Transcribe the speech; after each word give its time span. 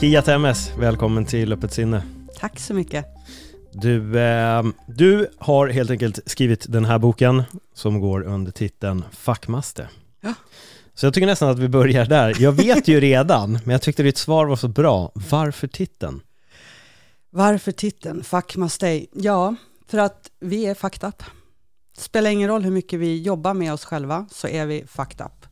Kia 0.00 0.22
Temmes, 0.22 0.70
välkommen 0.78 1.24
till 1.24 1.52
Öppet 1.52 1.72
sinne. 1.72 2.02
Tack 2.38 2.58
så 2.58 2.74
mycket. 2.74 3.06
Du, 3.72 4.20
eh, 4.20 4.62
du 4.86 5.30
har 5.38 5.68
helt 5.68 5.90
enkelt 5.90 6.18
skrivit 6.26 6.66
den 6.68 6.84
här 6.84 6.98
boken 6.98 7.42
som 7.74 8.00
går 8.00 8.22
under 8.22 8.52
titeln 8.52 9.04
Fackmaste. 9.12 9.88
Ja. 10.20 10.34
Så 10.94 11.06
jag 11.06 11.14
tycker 11.14 11.26
nästan 11.26 11.50
att 11.50 11.58
vi 11.58 11.68
börjar 11.68 12.06
där. 12.06 12.36
Jag 12.38 12.52
vet 12.52 12.88
ju 12.88 13.00
redan, 13.00 13.52
men 13.52 13.70
jag 13.72 13.82
tyckte 13.82 14.02
ditt 14.02 14.18
svar 14.18 14.46
var 14.46 14.56
så 14.56 14.68
bra. 14.68 15.12
Varför 15.14 15.68
titeln? 15.68 16.20
Varför 17.30 17.72
titeln 17.72 18.24
Stay? 18.70 19.06
Ja, 19.12 19.54
för 19.86 19.98
att 19.98 20.30
vi 20.40 20.66
är 20.66 20.74
fucked 20.74 21.08
up. 21.08 21.22
Spelar 21.98 22.30
ingen 22.30 22.48
roll 22.48 22.64
hur 22.64 22.70
mycket 22.70 23.00
vi 23.00 23.22
jobbar 23.22 23.54
med 23.54 23.72
oss 23.72 23.84
själva, 23.84 24.26
så 24.30 24.48
är 24.48 24.66
vi 24.66 24.84
fucked 24.86 25.26
up. 25.26 25.46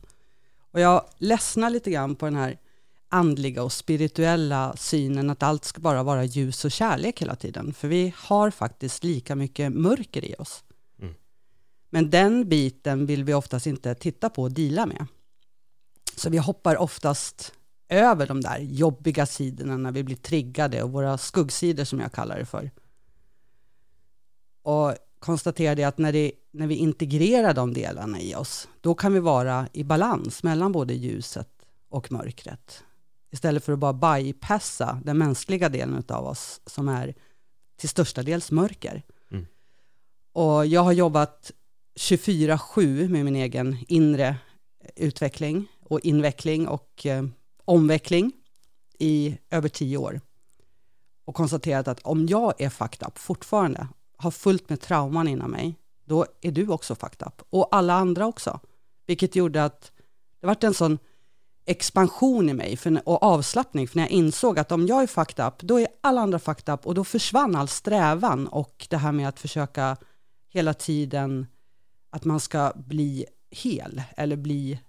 Och 0.71 0.79
jag 0.79 1.05
ledsnar 1.17 1.69
lite 1.69 1.91
grann 1.91 2.15
på 2.15 2.25
den 2.25 2.35
här 2.35 2.57
andliga 3.09 3.63
och 3.63 3.71
spirituella 3.71 4.75
synen 4.77 5.29
att 5.29 5.43
allt 5.43 5.65
ska 5.65 5.81
bara 5.81 6.03
vara 6.03 6.23
ljus 6.23 6.65
och 6.65 6.71
kärlek 6.71 7.21
hela 7.21 7.35
tiden. 7.35 7.73
För 7.73 7.87
vi 7.87 8.13
har 8.17 8.51
faktiskt 8.51 9.03
lika 9.03 9.35
mycket 9.35 9.73
mörker 9.73 10.25
i 10.25 10.35
oss. 10.39 10.63
Mm. 11.01 11.13
Men 11.89 12.09
den 12.09 12.49
biten 12.49 13.05
vill 13.05 13.23
vi 13.23 13.33
oftast 13.33 13.67
inte 13.67 13.95
titta 13.95 14.29
på 14.29 14.41
och 14.41 14.51
dela 14.51 14.85
med. 14.85 15.07
Så 16.15 16.29
vi 16.29 16.37
hoppar 16.37 16.77
oftast 16.77 17.53
över 17.89 18.27
de 18.27 18.41
där 18.41 18.59
jobbiga 18.59 19.25
sidorna 19.25 19.77
när 19.77 19.91
vi 19.91 20.03
blir 20.03 20.15
triggade 20.15 20.83
och 20.83 20.91
våra 20.91 21.17
skuggsidor 21.17 21.83
som 21.83 21.99
jag 21.99 22.11
kallar 22.11 22.39
det 22.39 22.45
för. 22.45 22.71
Och 24.61 24.95
konstaterade 25.19 25.87
att 25.87 25.97
när, 25.97 26.13
det, 26.13 26.31
när 26.51 26.67
vi 26.67 26.75
integrerar 26.75 27.53
de 27.53 27.73
delarna 27.73 28.19
i 28.19 28.35
oss, 28.35 28.67
då 28.81 28.95
kan 28.95 29.13
vi 29.13 29.19
vara 29.19 29.67
i 29.73 29.83
balans 29.83 30.43
mellan 30.43 30.71
både 30.71 30.93
ljuset 30.93 31.49
och 31.89 32.11
mörkret. 32.11 32.83
Istället 33.35 33.63
för 33.63 33.73
att 33.73 33.79
bara 33.79 33.93
bypassa 33.93 35.01
den 35.03 35.17
mänskliga 35.17 35.69
delen 35.69 36.03
av 36.07 36.25
oss 36.25 36.61
som 36.65 36.89
är 36.89 37.15
till 37.77 37.89
största 37.89 38.23
dels 38.23 38.51
mörker. 38.51 39.03
Mm. 39.31 39.45
Och 40.33 40.65
jag 40.65 40.81
har 40.81 40.91
jobbat 40.91 41.51
24-7 41.99 43.09
med 43.09 43.25
min 43.25 43.35
egen 43.35 43.77
inre 43.87 44.35
utveckling 44.95 45.67
och 45.83 45.99
inveckling 45.99 46.67
och 46.67 47.05
eh, 47.05 47.25
omveckling 47.65 48.31
i 48.99 49.37
över 49.49 49.69
tio 49.69 49.97
år. 49.97 50.21
Och 51.25 51.35
konstaterat 51.35 51.87
att 51.87 51.99
om 51.99 52.27
jag 52.27 52.61
är 52.61 52.69
fucked 52.69 53.07
up 53.07 53.17
fortfarande, 53.17 53.87
har 54.17 54.31
fullt 54.31 54.69
med 54.69 54.81
trauman 54.81 55.27
inom 55.27 55.51
mig, 55.51 55.75
då 56.05 56.25
är 56.41 56.51
du 56.51 56.67
också 56.67 56.95
fucked 56.95 57.27
up. 57.27 57.41
Och 57.49 57.75
alla 57.75 57.93
andra 57.93 58.25
också. 58.25 58.59
Vilket 59.05 59.35
gjorde 59.35 59.63
att 59.63 59.91
det 60.39 60.47
vart 60.47 60.63
en 60.63 60.73
sån 60.73 60.99
expansion 61.65 62.49
i 62.49 62.53
mig 62.53 62.77
för, 62.77 63.01
och 63.05 63.23
avslappning, 63.23 63.87
för 63.87 63.97
när 63.97 64.03
jag 64.03 64.11
insåg 64.11 64.59
att 64.59 64.71
om 64.71 64.87
jag 64.87 65.03
är 65.03 65.07
fucked 65.07 65.45
up, 65.47 65.53
då 65.59 65.79
är 65.79 65.87
alla 66.01 66.21
andra 66.21 66.39
fucked 66.39 66.73
up 66.73 66.85
och 66.85 66.93
då 66.95 67.03
försvann 67.03 67.55
all 67.55 67.67
strävan 67.67 68.47
och 68.47 68.87
det 68.89 68.97
här 68.97 69.11
med 69.11 69.27
att 69.27 69.39
försöka 69.39 69.97
hela 70.49 70.73
tiden 70.73 71.47
att 72.09 72.25
man 72.25 72.39
ska 72.39 72.73
bli 72.75 73.25
hel 73.51 74.01
eller 74.17 74.35
bli 74.35 74.79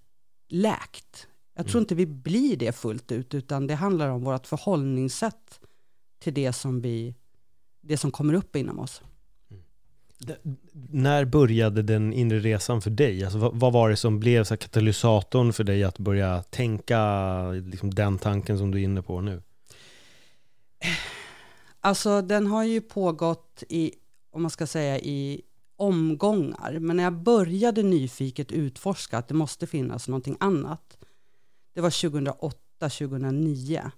läkt. 0.49 1.27
Jag 1.55 1.67
tror 1.67 1.77
Mm. 1.77 1.83
inte 1.83 1.95
vi 1.95 2.07
blir 2.07 2.57
det 2.57 2.73
fullt 2.73 3.13
ut, 3.13 3.35
utan 3.35 3.67
det 3.67 3.75
handlar 3.75 4.09
om 4.09 4.25
vårt 4.25 4.47
förhållningssätt 4.47 5.61
till 6.19 6.35
det 6.35 6.53
som, 6.53 6.81
vi, 6.81 7.15
det 7.81 7.97
som 7.97 8.11
kommer 8.11 8.35
upp 8.35 8.57
inom 8.57 8.79
oss. 8.79 9.03
När 10.72 11.25
började 11.25 11.82
den 11.82 12.12
inre 12.12 12.38
resan 12.38 12.82
för 12.82 12.91
dig? 12.91 13.25
Alltså, 13.25 13.38
vad, 13.38 13.54
vad 13.54 13.72
var 13.72 13.91
det 13.91 13.97
som 13.97 14.21
blev 14.21 14.44
så 14.44 14.54
här 14.54 14.56
katalysatorn 14.56 15.53
för 15.53 15.65
dig 15.65 15.84
att 15.84 15.99
börja 15.99 16.43
tänka 16.43 17.00
liksom 17.50 17.94
den 17.94 18.19
tanken 18.19 18.59
som 18.59 18.71
du 18.71 18.78
är 18.78 18.84
inne 18.84 19.03
på 19.03 19.21
nu? 19.21 19.43
Alltså 21.81 22.22
den 22.22 22.47
har 22.47 22.65
ju 22.65 22.81
pågått 22.81 23.62
i, 23.69 23.93
om 24.31 24.43
man 24.43 24.50
ska 24.50 24.66
säga 24.66 24.99
i 24.99 25.43
omgångar, 25.77 26.78
men 26.78 26.97
när 26.97 27.04
jag 27.04 27.12
började 27.12 27.83
nyfiket 27.83 28.53
utforska 28.53 29.19
att 29.19 29.28
det 29.28 29.34
måste 29.34 29.66
finnas 29.66 30.09
någonting 30.09 30.37
annat, 30.41 30.98
det 31.75 31.81
var 31.81 31.91
2008-2009. 31.91 33.91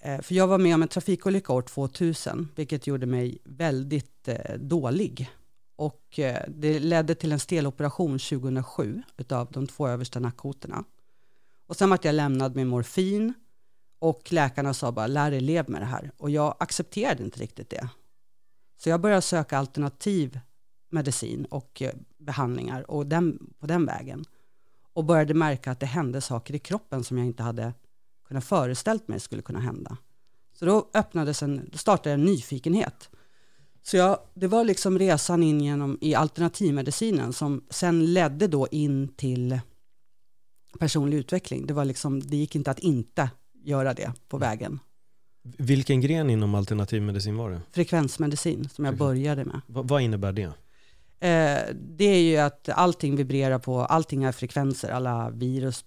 Eh, 0.00 0.20
för 0.20 0.34
jag 0.34 0.46
var 0.46 0.58
med 0.58 0.74
om 0.74 0.82
en 0.82 0.88
trafikolycka 0.88 1.52
år 1.52 1.62
2000, 1.62 2.48
vilket 2.54 2.86
gjorde 2.86 3.06
mig 3.06 3.38
väldigt 3.44 4.28
eh, 4.28 4.54
dålig. 4.58 5.30
Och 5.76 6.18
eh, 6.18 6.44
det 6.48 6.78
ledde 6.78 7.14
till 7.14 7.32
en 7.32 7.40
steloperation 7.40 8.18
2007 8.18 9.02
utav 9.16 9.52
de 9.52 9.66
två 9.66 9.88
översta 9.88 10.20
nackkotorna. 10.20 10.84
Och 11.66 11.76
sen 11.76 11.90
vart 11.90 12.04
jag 12.04 12.14
lämnad 12.14 12.56
med 12.56 12.66
morfin 12.66 13.34
och 13.98 14.32
läkarna 14.32 14.74
sa 14.74 14.92
bara 14.92 15.06
lär 15.06 15.30
dig 15.30 15.40
leva 15.40 15.68
med 15.68 15.82
det 15.82 15.86
här. 15.86 16.12
Och 16.16 16.30
jag 16.30 16.56
accepterade 16.58 17.24
inte 17.24 17.40
riktigt 17.40 17.70
det. 17.70 17.88
Så 18.76 18.88
jag 18.88 19.00
började 19.00 19.22
söka 19.22 19.58
alternativ 19.58 20.40
medicin 20.90 21.44
och 21.44 21.82
behandlingar 22.18 22.90
och 22.90 23.06
den, 23.06 23.52
på 23.58 23.66
den 23.66 23.86
vägen. 23.86 24.24
Och 24.92 25.04
började 25.04 25.34
märka 25.34 25.70
att 25.70 25.80
det 25.80 25.86
hände 25.86 26.20
saker 26.20 26.54
i 26.54 26.58
kroppen 26.58 27.04
som 27.04 27.18
jag 27.18 27.26
inte 27.26 27.42
hade 27.42 27.72
kunnat 28.30 28.44
föreställt 28.44 29.08
mig 29.08 29.20
skulle 29.20 29.42
kunna 29.42 29.60
hända. 29.60 29.96
Så 30.58 30.64
då 30.64 30.90
öppnades 30.94 31.42
en, 31.42 31.68
då 31.72 31.78
startade 31.78 32.14
en 32.14 32.24
nyfikenhet. 32.24 33.10
Så 33.82 33.96
jag, 33.96 34.18
det 34.34 34.46
var 34.46 34.64
liksom 34.64 34.98
resan 34.98 35.42
in 35.42 35.60
genom 35.60 35.98
i 36.00 36.14
alternativmedicinen 36.14 37.32
som 37.32 37.64
sen 37.70 38.12
ledde 38.12 38.46
då 38.46 38.68
in 38.70 39.08
till 39.08 39.60
personlig 40.78 41.18
utveckling. 41.18 41.66
Det 41.66 41.74
var 41.74 41.84
liksom, 41.84 42.20
det 42.20 42.36
gick 42.36 42.54
inte 42.54 42.70
att 42.70 42.78
inte 42.78 43.30
göra 43.64 43.94
det 43.94 44.12
på 44.28 44.38
vägen. 44.38 44.78
Vilken 45.42 46.00
gren 46.00 46.30
inom 46.30 46.54
alternativmedicin 46.54 47.36
var 47.36 47.50
det? 47.50 47.60
Frekvensmedicin 47.72 48.68
som 48.68 48.84
jag 48.84 48.96
började 48.96 49.44
med. 49.44 49.60
Va, 49.66 49.82
vad 49.82 50.02
innebär 50.02 50.32
det? 50.32 50.52
Eh, 51.22 51.74
det 51.74 52.04
är 52.04 52.22
ju 52.22 52.36
att 52.36 52.68
allting 52.68 53.16
vibrerar 53.16 53.58
på, 53.58 53.80
allting 53.80 54.24
är 54.24 54.32
frekvenser, 54.32 54.90
alla 54.90 55.30
virus, 55.30 55.84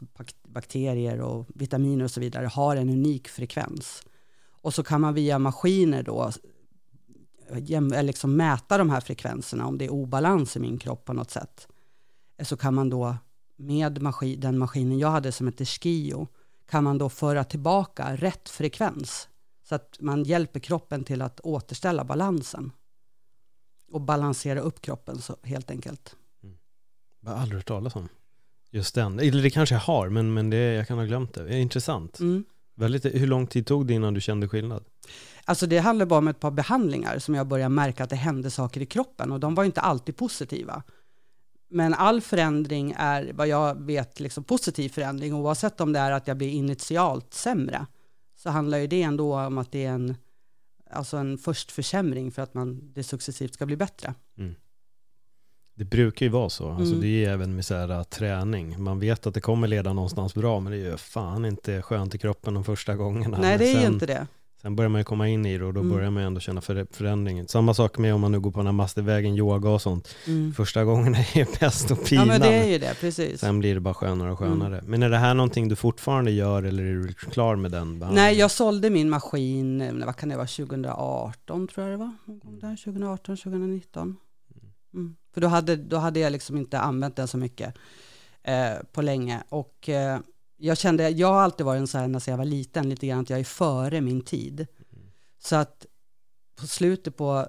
bakterier 0.48 1.22
och 1.22 1.48
vitaminer 1.56 2.04
och 2.06 2.12
så 2.12 2.20
vidare 2.20 2.46
har 2.46 2.76
en 2.76 2.90
unik 2.90 3.28
frekvens. 3.28 4.04
Och 4.62 4.74
så 4.74 4.84
kan 4.84 5.02
man 5.02 5.14
via 5.14 5.40
maskiner 5.40 6.04
då 6.04 6.32
liksom 8.04 8.36
mäta 8.36 8.78
de 8.78 8.90
här 8.90 9.00
frekvenserna, 9.00 9.68
om 9.68 9.78
det 9.78 9.86
är 9.86 9.90
obalans 9.90 10.56
i 10.56 10.60
min 10.60 10.78
kropp 10.78 11.06
på 11.06 11.14
något 11.14 11.32
sätt. 11.32 11.68
Eh, 12.38 12.46
så 12.46 12.58
kan 12.58 12.74
man 12.74 12.90
då 12.90 13.16
med 13.56 14.02
maskin, 14.02 14.40
den 14.40 14.58
maskinen 14.58 15.00
jag 15.00 15.12
hade 15.12 15.32
som 15.32 15.48
heter 15.48 15.66
Skio, 15.66 16.28
kan 16.70 16.84
man 16.84 16.98
då 16.98 17.10
föra 17.10 17.44
tillbaka 17.44 18.16
rätt 18.16 18.50
frekvens. 18.50 19.30
Så 19.70 19.76
att 19.76 19.98
man 20.00 20.24
hjälper 20.24 20.60
kroppen 20.60 21.04
till 21.04 21.22
att 21.22 21.40
återställa 21.40 22.04
balansen 22.04 22.72
och 23.94 24.02
balansera 24.02 24.60
upp 24.60 24.82
kroppen 24.82 25.22
så, 25.22 25.36
helt 25.44 25.72
enkelt. 25.72 26.16
Jag 27.22 27.32
har 27.32 27.38
aldrig 27.38 27.60
hört 27.60 27.68
talas 27.68 27.96
om 27.96 28.10
just 28.74 28.96
den. 28.96 29.20
Eller 29.20 29.44
det 29.44 29.50
kanske 29.50 29.76
jag 29.76 29.80
har, 29.80 30.10
men, 30.10 30.34
men 30.34 30.50
det, 30.50 30.58
jag 30.58 30.88
kan 30.88 30.98
ha 30.98 31.06
glömt 31.06 31.34
det. 31.34 31.44
det 31.44 31.54
är 31.54 31.60
intressant. 31.60 32.20
Mm. 32.20 32.44
Väldigt, 32.76 33.06
hur 33.06 33.28
lång 33.28 33.48
tid 33.48 33.66
tog 33.66 33.88
det 33.88 33.94
innan 33.94 34.14
du 34.14 34.22
kände 34.22 34.48
skillnad? 34.48 34.84
Alltså 35.46 35.68
det 35.68 35.78
handlar 35.78 36.06
bara 36.06 36.18
om 36.18 36.28
ett 36.28 36.40
par 36.40 36.52
behandlingar 36.52 37.20
som 37.20 37.36
jag 37.36 37.48
började 37.48 37.70
märka 37.70 38.04
att 38.04 38.10
det 38.10 38.16
hände 38.16 38.52
saker 38.52 38.82
i 38.82 38.86
kroppen 38.86 39.32
och 39.32 39.40
de 39.40 39.56
var 39.56 39.64
inte 39.64 39.82
alltid 39.82 40.18
positiva. 40.18 40.84
Men 41.70 41.94
all 41.94 42.22
förändring 42.22 42.94
är 42.98 43.32
vad 43.34 43.48
jag 43.48 43.82
vet 43.82 44.20
liksom 44.20 44.44
positiv 44.44 44.90
förändring 44.90 45.34
oavsett 45.34 45.82
om 45.82 45.94
det 45.94 46.00
är 46.00 46.12
att 46.12 46.28
jag 46.28 46.38
blir 46.38 46.50
initialt 46.50 47.34
sämre 47.34 47.86
så 48.36 48.50
handlar 48.50 48.78
ju 48.78 48.88
det 48.88 49.02
ändå 49.02 49.40
om 49.40 49.58
att 49.58 49.72
det 49.72 49.86
är 49.86 49.90
en, 49.90 50.16
alltså 50.94 51.18
en 51.18 51.38
först 51.38 51.72
försämring 51.72 52.32
för 52.32 52.42
att 52.42 52.54
man 52.54 52.94
det 52.94 53.04
successivt 53.04 53.54
ska 53.54 53.66
bli 53.66 53.76
bättre. 53.78 54.14
Det 55.76 55.86
brukar 55.86 56.26
ju 56.26 56.30
vara 56.32 56.50
så. 56.50 56.70
Alltså 56.70 56.94
Mm. 56.94 57.02
det 57.02 57.26
är 57.26 57.30
även 57.30 57.56
med 57.56 57.66
så 57.66 57.76
här, 57.76 57.90
äh, 57.90 58.04
träning. 58.04 58.84
Man 58.84 59.00
vet 59.00 59.28
att 59.28 59.34
det 59.34 59.42
kommer 59.42 59.68
leda 59.68 59.94
någonstans 59.94 60.34
bra, 60.36 60.60
men 60.60 60.72
det 60.72 60.78
är 60.78 60.92
ju 60.92 60.98
fan 60.98 61.46
inte 61.46 61.82
skönt 61.82 62.16
i 62.16 62.18
kroppen 62.18 62.54
de 62.54 62.64
första 62.64 62.96
gångerna. 62.96 63.38
Nej, 63.38 63.58
det 63.58 63.66
är 63.66 63.74
ju 63.76 63.82
sen, 63.82 63.94
inte 63.94 64.06
det. 64.06 64.28
Sen 64.64 64.76
börjar 64.76 64.90
man 64.90 65.02
ju 65.02 65.06
komma 65.06 65.28
in 65.30 65.46
i 65.46 65.58
det 65.58 65.66
och 65.66 65.74
då 65.74 65.80
Mm. 65.80 65.92
börjar 65.94 66.12
man 66.12 66.24
ju 66.24 66.28
ändå 66.28 66.40
känna 66.40 66.62
för, 66.62 66.88
förändringen. 66.92 67.48
Samma 67.48 67.74
sak 67.74 67.98
med 67.98 68.14
om 68.16 68.22
man 68.22 68.32
nu 68.32 68.40
går 68.40 68.52
på 68.52 68.60
den 68.60 68.66
här 68.66 68.74
mastervägen, 68.74 69.36
yoga 69.36 69.70
och 69.70 69.82
sånt. 69.82 70.16
Mm. 70.28 70.54
Första 70.54 70.84
gången 70.84 71.16
är 71.16 71.28
det 71.34 71.60
pest 71.60 71.92
och 71.92 71.98
Ja 72.02 72.04
pina. 72.06 72.26
men 72.26 72.42
det 72.42 72.48
är 72.54 72.68
ju 72.68 72.78
det, 72.78 72.96
precis. 73.00 73.40
Sen 73.40 73.60
blir 73.60 73.74
det 73.74 73.80
bara 73.80 73.94
skönare 73.94 74.32
och 74.32 74.40
skönare. 74.40 74.78
Mm. 74.80 74.92
Men 74.92 75.04
är 75.04 75.10
det 75.10 75.18
här 75.18 75.34
någonting 75.34 75.68
du 75.70 75.76
fortfarande 75.76 76.32
gör 76.32 76.64
eller 76.64 76.84
är 76.84 76.94
du 76.94 77.14
klar 77.14 77.56
med 77.56 77.72
den 77.72 78.00
behandlingen? 78.00 78.26
Nej, 78.30 78.38
jag 78.40 78.52
sålde 78.52 78.90
min 78.90 79.10
maskin, 79.10 79.82
eh, 79.82 80.06
vad 80.06 80.16
kan 80.16 80.30
det 80.30 80.36
vara, 80.36 80.48
2018 80.48 81.68
tror 81.68 81.88
jag 81.88 81.94
det 81.94 81.98
var. 82.06 82.12
Någon 82.26 82.40
gång 82.40 82.60
där, 82.60 82.76
2018, 82.84 83.38
2019. 83.38 84.16
Mm. 84.94 85.16
För 85.34 85.42
då 85.42 85.48
hade, 85.48 85.76
då 85.76 85.98
hade 85.98 86.20
jag 86.20 86.32
liksom 86.32 86.58
inte 86.58 86.80
använt 86.80 87.16
den 87.16 87.28
så 87.28 87.38
mycket 87.38 87.74
eh, 88.44 88.74
på 88.92 89.02
länge. 89.02 89.44
Och 89.50 89.90
eh, 89.90 90.20
jag 90.66 90.78
kände, 90.78 91.10
jag 91.10 91.28
har 91.28 91.42
alltid 91.42 91.66
varit 91.66 91.80
en 91.80 91.88
sån 91.88 92.02
här, 92.02 92.08
när 92.08 92.30
jag 92.30 92.38
var 92.38 92.46
liten, 92.46 92.90
lite 92.90 93.08
grann 93.08 93.20
att 93.20 93.30
jag 93.30 93.40
är 93.40 93.44
före 93.44 94.02
min 94.02 94.22
tid. 94.22 94.68
Så 95.40 95.56
att 95.56 95.86
på 96.56 96.68
slutet 96.68 97.18
på, 97.18 97.48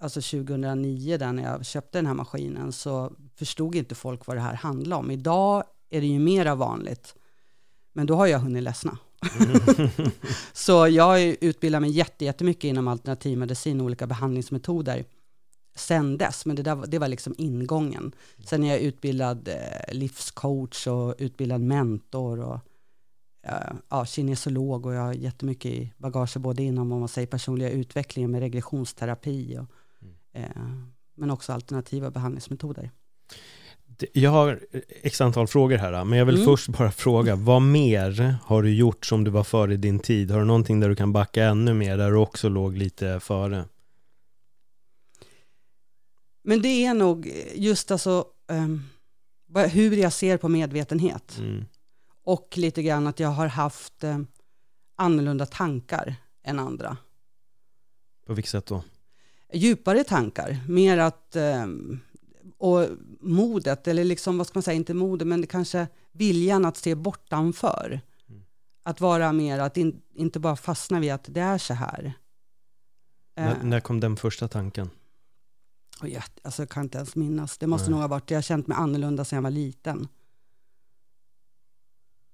alltså 0.00 0.20
2009 0.20 1.16
där 1.16 1.32
när 1.32 1.42
jag 1.42 1.66
köpte 1.66 1.98
den 1.98 2.06
här 2.06 2.14
maskinen 2.14 2.72
så 2.72 3.12
förstod 3.36 3.74
inte 3.74 3.94
folk 3.94 4.26
vad 4.26 4.36
det 4.36 4.40
här 4.40 4.54
handlade 4.54 5.00
om. 5.00 5.10
Idag 5.10 5.64
är 5.90 6.00
det 6.00 6.06
ju 6.06 6.18
mera 6.18 6.54
vanligt. 6.54 7.14
Men 7.92 8.06
då 8.06 8.14
har 8.14 8.26
jag 8.26 8.38
hunnit 8.38 8.62
ledsna. 8.62 8.98
Så 10.52 10.88
jag 10.88 11.22
utbildat 11.22 11.80
mig 11.80 11.90
jätte- 11.90 12.24
jättemycket 12.24 12.64
inom 12.64 12.88
alternativmedicin 12.88 13.80
och 13.80 13.86
olika 13.86 14.06
behandlingsmetoder 14.06 15.04
sen 15.74 16.18
dess, 16.18 16.46
men 16.46 16.56
det, 16.56 16.62
där, 16.62 16.84
det 16.86 16.98
var 16.98 17.08
liksom 17.08 17.34
ingången. 17.38 18.14
Sen 18.46 18.64
är 18.64 18.68
jag 18.68 18.80
utbildad 18.80 19.48
eh, 19.48 19.94
livscoach 19.94 20.86
och 20.86 21.14
utbildad 21.18 21.60
mentor 21.60 22.40
och 22.40 22.60
eh, 23.46 23.74
ja, 23.88 24.06
kinesolog 24.06 24.86
och 24.86 24.94
jag 24.94 25.00
har 25.02 25.12
jättemycket 25.12 25.70
i 25.72 25.92
bagage 25.96 26.36
både 26.38 26.62
inom 26.62 26.92
om 26.92 26.98
man 27.00 27.08
säger 27.08 27.26
personliga 27.26 27.70
utvecklingen 27.70 28.30
med 28.30 28.40
regressionsterapi 28.40 29.58
och, 29.58 29.66
eh, 30.38 30.44
men 31.16 31.30
också 31.30 31.52
alternativa 31.52 32.10
behandlingsmetoder. 32.10 32.90
Jag 34.12 34.30
har 34.30 34.60
x 35.02 35.20
antal 35.20 35.46
frågor 35.46 35.76
här, 35.78 36.04
men 36.04 36.18
jag 36.18 36.26
vill 36.26 36.34
Mm. 36.34 36.46
först 36.46 36.68
bara 36.68 36.90
fråga, 36.90 37.36
vad 37.36 37.62
mer 37.62 38.36
har 38.44 38.62
du 38.62 38.74
gjort 38.74 39.06
som 39.06 39.24
du 39.24 39.30
var 39.30 39.44
före 39.44 39.76
din 39.76 39.98
tid? 39.98 40.30
Har 40.30 40.38
du 40.38 40.44
någonting 40.44 40.80
där 40.80 40.88
du 40.88 40.96
kan 40.96 41.12
backa 41.12 41.44
ännu 41.44 41.74
mer, 41.74 41.96
där 41.98 42.10
du 42.10 42.16
också 42.16 42.48
låg 42.48 42.76
lite 42.76 43.20
före? 43.20 43.64
Men 46.44 46.62
det 46.62 46.84
är 46.84 46.94
nog 46.94 47.32
just 47.54 47.90
alltså 47.90 48.26
vad- 49.46 49.68
hur 49.70 49.96
jag 49.96 50.12
ser 50.12 50.36
på 50.36 50.48
medvetenhet. 50.48 51.38
Mm. 51.38 51.64
Och 52.24 52.54
lite 52.56 52.82
grann 52.82 53.06
att 53.06 53.20
jag 53.20 53.28
har 53.28 53.46
haft 53.46 54.04
eh, 54.04 54.18
annorlunda 54.96 55.46
tankar 55.46 56.14
än 56.42 56.58
andra. 56.58 56.96
På 58.26 58.34
vilket 58.34 58.50
sätt 58.50 58.66
då? 58.66 58.82
Djupare 59.52 60.04
tankar, 60.04 60.58
mer 60.68 60.98
att, 60.98 61.36
eh, 61.36 61.66
och 62.58 62.86
modet, 63.20 63.88
eller 63.88 64.04
liksom 64.04 64.38
vad 64.38 64.46
ska 64.46 64.56
man 64.56 64.62
säga, 64.62 64.74
inte 64.76 64.94
modet, 64.94 65.26
men 65.28 65.46
kanske 65.46 65.86
viljan 66.12 66.64
att 66.64 66.76
se 66.76 66.94
bortanför. 66.94 68.00
Mm. 68.28 68.42
Att 68.82 69.00
vara 69.00 69.32
mer, 69.32 69.58
att 69.58 69.76
in, 69.76 70.02
inte 70.14 70.40
bara 70.40 70.56
fastna 70.56 71.00
vid 71.00 71.12
att 71.12 71.24
det 71.28 71.40
är 71.40 71.58
så 71.58 71.74
här. 71.74 72.12
Eh, 73.36 73.44
När, 73.44 73.62
när 73.62 73.80
kom 73.80 74.00
den 74.00 74.16
första 74.16 74.48
tanken? 74.48 74.90
Och 76.00 76.08
jag, 76.08 76.22
alltså, 76.42 76.62
jag 76.62 76.68
kan 76.68 76.82
inte 76.82 76.98
ens 76.98 77.16
minnas. 77.16 77.58
Det 77.58 77.66
måste 77.66 77.84
Nej. 77.84 77.90
nog 77.90 78.00
ha 78.00 78.08
varit, 78.08 78.30
jag 78.30 78.36
har 78.36 78.42
känt 78.42 78.66
mig 78.66 78.76
annorlunda 78.76 79.24
sedan 79.24 79.36
jag 79.36 79.42
var 79.42 79.50
liten. 79.50 80.08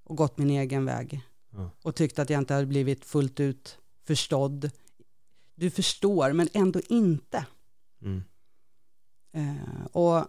Och 0.05 0.17
gått 0.17 0.39
min 0.39 0.51
egen 0.51 0.85
väg. 0.85 1.21
Ja. 1.51 1.71
Och 1.83 1.95
tyckt 1.95 2.19
att 2.19 2.31
jag 2.31 2.39
inte 2.39 2.55
hade 2.55 2.67
blivit 2.67 3.05
fullt 3.05 3.41
ut 3.41 3.79
förstådd. 4.07 4.71
Du 5.55 5.71
förstår, 5.71 6.33
men 6.33 6.49
ändå 6.53 6.81
inte. 6.89 7.47
Mm. 8.03 8.23
Eh, 9.33 9.87
och 9.93 10.25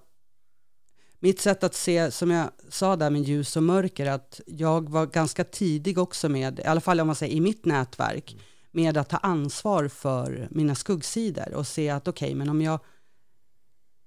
mitt 1.19 1.41
sätt 1.41 1.63
att 1.63 1.75
se, 1.75 2.11
som 2.11 2.31
jag 2.31 2.49
sa 2.69 2.95
där 2.95 3.09
med 3.09 3.21
ljus 3.21 3.57
och 3.57 3.63
mörker, 3.63 4.05
att 4.05 4.41
jag 4.47 4.89
var 4.89 5.05
ganska 5.05 5.43
tidig 5.43 5.97
också 5.97 6.29
med, 6.29 6.59
i 6.59 6.63
alla 6.63 6.81
fall 6.81 6.99
om 6.99 7.07
man 7.07 7.15
säger 7.15 7.35
i 7.35 7.41
mitt 7.41 7.65
nätverk, 7.65 8.37
med 8.71 8.97
att 8.97 9.09
ta 9.09 9.17
ansvar 9.17 9.87
för 9.87 10.47
mina 10.51 10.75
skuggsidor 10.75 11.53
och 11.53 11.67
se 11.67 11.89
att 11.89 12.07
okej, 12.07 12.35
men 12.35 12.49
om 12.49 12.61
jag 12.61 12.79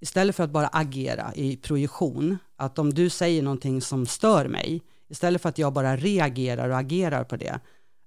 istället 0.04 0.36
för 0.36 0.44
att 0.44 0.50
bara 0.50 0.66
agera 0.66 1.34
i 1.34 1.56
projektion, 1.56 2.38
att 2.56 2.78
om 2.78 2.94
du 2.94 3.10
säger 3.10 3.42
någonting 3.42 3.80
som 3.80 4.06
stör 4.06 4.48
mig, 4.48 4.82
istället 5.08 5.42
för 5.42 5.48
att 5.48 5.58
jag 5.58 5.72
bara 5.72 5.96
reagerar 5.96 6.68
och 6.68 6.78
agerar 6.78 7.24
på 7.24 7.36
det, 7.36 7.60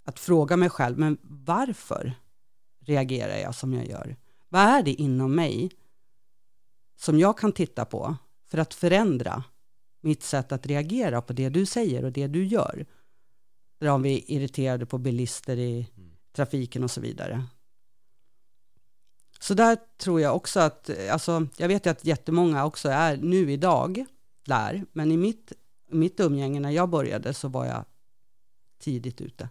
att 0.05 0.19
fråga 0.19 0.57
mig 0.57 0.69
själv, 0.69 0.99
men 0.99 1.17
varför 1.21 2.13
reagerar 2.85 3.37
jag 3.37 3.55
som 3.55 3.73
jag 3.73 3.87
gör? 3.87 4.15
Vad 4.49 4.61
är 4.61 4.83
det 4.83 4.93
inom 4.93 5.35
mig 5.35 5.71
som 6.95 7.19
jag 7.19 7.37
kan 7.37 7.51
titta 7.51 7.85
på 7.85 8.15
för 8.51 8.57
att 8.57 8.73
förändra 8.73 9.43
mitt 10.01 10.23
sätt 10.23 10.51
att 10.51 10.65
reagera 10.65 11.21
på 11.21 11.33
det 11.33 11.49
du 11.49 11.65
säger 11.65 12.05
och 12.05 12.11
det 12.11 12.27
du 12.27 12.45
gör? 12.45 12.85
Där 13.79 13.87
om 13.87 14.01
vi 14.01 14.15
är 14.17 14.31
irriterade 14.31 14.85
på 14.85 14.97
bilister 14.97 15.57
i 15.57 15.87
trafiken 16.35 16.83
och 16.83 16.91
så 16.91 17.01
vidare. 17.01 17.43
Så 19.39 19.53
där 19.53 19.77
tror 20.01 20.21
jag 20.21 20.35
också 20.35 20.59
att, 20.59 20.89
alltså, 21.11 21.47
jag 21.57 21.67
vet 21.67 21.85
ju 21.85 21.89
att 21.89 22.05
jättemånga 22.05 22.65
också 22.65 22.89
är 22.89 23.17
nu 23.17 23.51
idag 23.51 24.05
där, 24.45 24.85
men 24.93 25.11
i 25.11 25.17
mitt, 25.17 25.53
mitt 25.91 26.19
umgänge 26.19 26.59
när 26.59 26.71
jag 26.71 26.89
började 26.89 27.33
så 27.33 27.47
var 27.47 27.65
jag 27.65 27.85
tidigt 28.79 29.21
ute. 29.21 29.49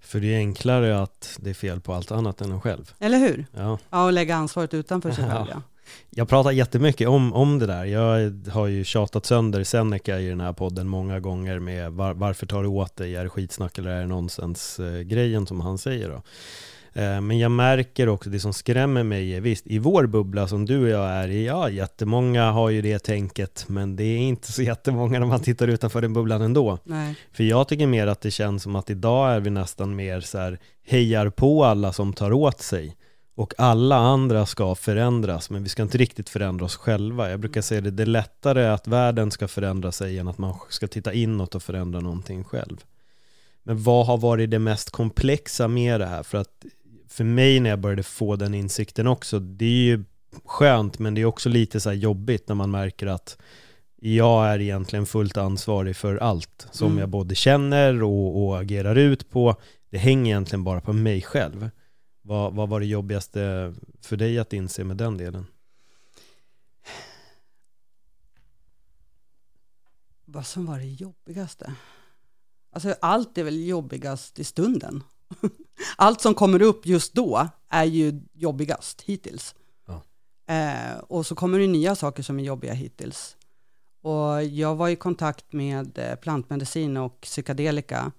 För 0.00 0.20
det 0.20 0.34
är 0.34 0.38
enklare 0.38 1.02
att 1.02 1.38
det 1.40 1.50
är 1.50 1.54
fel 1.54 1.80
på 1.80 1.94
allt 1.94 2.10
annat 2.10 2.40
än 2.40 2.52
en 2.52 2.60
själv. 2.60 2.94
Eller 2.98 3.18
hur? 3.18 3.46
Ja. 3.52 3.78
Ja, 3.90 4.04
och 4.04 4.12
lägga 4.12 4.36
ansvaret 4.36 4.74
utanför 4.74 5.12
sig 5.12 5.24
själv. 5.30 5.46
Ja. 5.50 5.62
Jag 6.10 6.28
pratar 6.28 6.50
jättemycket 6.50 7.08
om, 7.08 7.32
om 7.32 7.58
det 7.58 7.66
där. 7.66 7.84
Jag 7.84 8.32
har 8.50 8.66
ju 8.66 8.84
tjatat 8.84 9.26
sönder 9.26 9.64
Seneca 9.64 10.20
i 10.20 10.28
den 10.28 10.40
här 10.40 10.52
podden 10.52 10.88
många 10.88 11.20
gånger 11.20 11.58
med 11.58 11.92
var, 11.92 12.14
varför 12.14 12.46
tar 12.46 12.62
du 12.62 12.68
åt 12.68 12.96
dig? 12.96 13.16
Är 13.16 13.22
det 13.22 13.30
skitsnack 13.30 13.78
eller 13.78 13.90
är 13.90 14.00
det 14.00 14.06
nonsens 14.06 14.80
eh, 14.80 15.00
grejen 15.00 15.46
som 15.46 15.60
han 15.60 15.78
säger 15.78 16.08
då? 16.08 16.22
Eh, 16.96 17.20
men 17.20 17.38
jag 17.38 17.50
märker 17.50 18.08
också, 18.08 18.30
det 18.30 18.40
som 18.40 18.52
skrämmer 18.52 19.02
mig 19.02 19.34
är 19.34 19.40
visst, 19.40 19.66
i 19.66 19.78
vår 19.78 20.06
bubbla 20.06 20.48
som 20.48 20.66
du 20.66 20.82
och 20.82 20.88
jag 20.88 21.10
är 21.10 21.28
i, 21.28 21.46
ja 21.46 21.70
jättemånga 21.70 22.50
har 22.50 22.70
ju 22.70 22.82
det 22.82 22.98
tänket, 22.98 23.64
men 23.68 23.96
det 23.96 24.04
är 24.04 24.18
inte 24.18 24.52
så 24.52 24.62
jättemånga 24.72 25.18
när 25.18 25.26
man 25.26 25.40
tittar 25.40 25.68
utanför 25.68 26.00
den 26.00 26.12
bubblan 26.12 26.42
ändå. 26.42 26.78
Nej. 26.84 27.14
För 27.32 27.44
jag 27.44 27.68
tycker 27.68 27.86
mer 27.86 28.06
att 28.06 28.20
det 28.20 28.30
känns 28.30 28.62
som 28.62 28.76
att 28.76 28.90
idag 28.90 29.32
är 29.32 29.40
vi 29.40 29.50
nästan 29.50 29.96
mer 29.96 30.20
så 30.20 30.38
här 30.38 30.58
hejar 30.86 31.30
på 31.30 31.64
alla 31.64 31.92
som 31.92 32.12
tar 32.12 32.32
åt 32.32 32.60
sig. 32.60 32.96
Och 33.36 33.54
alla 33.58 33.96
andra 33.96 34.46
ska 34.46 34.74
förändras, 34.74 35.50
men 35.50 35.62
vi 35.62 35.68
ska 35.68 35.82
inte 35.82 35.98
riktigt 35.98 36.28
förändra 36.28 36.64
oss 36.64 36.76
själva. 36.76 37.30
Jag 37.30 37.40
brukar 37.40 37.60
säga 37.60 37.80
det, 37.80 37.90
det 37.90 38.02
är 38.02 38.06
lättare 38.06 38.66
att 38.66 38.88
världen 38.88 39.30
ska 39.30 39.48
förändra 39.48 39.92
sig 39.92 40.18
än 40.18 40.28
att 40.28 40.38
man 40.38 40.54
ska 40.68 40.86
titta 40.86 41.12
inåt 41.12 41.54
och 41.54 41.62
förändra 41.62 42.00
någonting 42.00 42.44
själv. 42.44 42.84
Men 43.62 43.82
vad 43.82 44.06
har 44.06 44.18
varit 44.18 44.50
det 44.50 44.58
mest 44.58 44.90
komplexa 44.90 45.68
med 45.68 46.00
det 46.00 46.06
här? 46.06 46.22
För 46.22 46.38
att 46.38 46.64
för 47.14 47.24
mig 47.24 47.60
när 47.60 47.70
jag 47.70 47.78
började 47.78 48.02
få 48.02 48.36
den 48.36 48.54
insikten 48.54 49.06
också, 49.06 49.38
det 49.38 49.64
är 49.64 49.68
ju 49.84 50.04
skönt, 50.44 50.98
men 50.98 51.14
det 51.14 51.20
är 51.20 51.24
också 51.24 51.48
lite 51.48 51.80
så 51.80 51.92
jobbigt 51.92 52.48
när 52.48 52.54
man 52.54 52.70
märker 52.70 53.06
att 53.06 53.38
jag 53.96 54.46
är 54.46 54.60
egentligen 54.60 55.06
fullt 55.06 55.36
ansvarig 55.36 55.96
för 55.96 56.16
allt 56.16 56.68
som 56.70 56.86
Mm. 56.86 56.98
jag 56.98 57.08
både 57.08 57.34
känner 57.34 58.02
och, 58.02 58.44
och 58.44 58.60
agerar 58.60 58.96
ut 58.96 59.30
på. 59.30 59.56
Det 59.90 59.98
hänger 59.98 60.30
egentligen 60.30 60.64
bara 60.64 60.80
på 60.80 60.92
mig 60.92 61.22
själv. 61.22 61.70
Vad, 62.22 62.54
vad 62.54 62.68
var 62.68 62.80
det 62.80 62.86
jobbigaste 62.86 63.74
för 64.00 64.16
dig 64.16 64.38
att 64.38 64.52
inse 64.52 64.84
med 64.84 64.96
den 64.96 65.16
delen? 65.16 65.46
Vad 70.24 70.46
som 70.46 70.66
var 70.66 70.78
det 70.78 70.86
jobbigaste? 70.86 71.74
Alltså 72.72 72.94
allt 73.00 73.38
är 73.38 73.44
väl 73.44 73.66
jobbigast 73.66 74.38
i 74.38 74.44
stunden. 74.44 75.02
Allt 75.96 76.20
som 76.20 76.34
kommer 76.34 76.62
upp 76.62 76.86
just 76.86 77.14
då 77.14 77.48
är 77.68 77.84
ju 77.84 78.20
jobbigast 78.32 79.02
hittills. 79.02 79.54
Ja. 79.86 80.02
Eh, 80.54 80.98
och 80.98 81.26
så 81.26 81.34
kommer 81.34 81.58
det 81.58 81.66
nya 81.66 81.94
saker 81.94 82.22
som 82.22 82.38
är 82.38 82.44
jobbiga 82.44 82.72
hittills. 82.72 83.36
Och 84.02 84.44
jag 84.44 84.74
var 84.74 84.88
i 84.88 84.96
kontakt 84.96 85.52
med 85.52 85.98
eh, 85.98 86.14
plantmedicin 86.14 86.96
och 86.96 87.20
psykedelika 87.20 88.12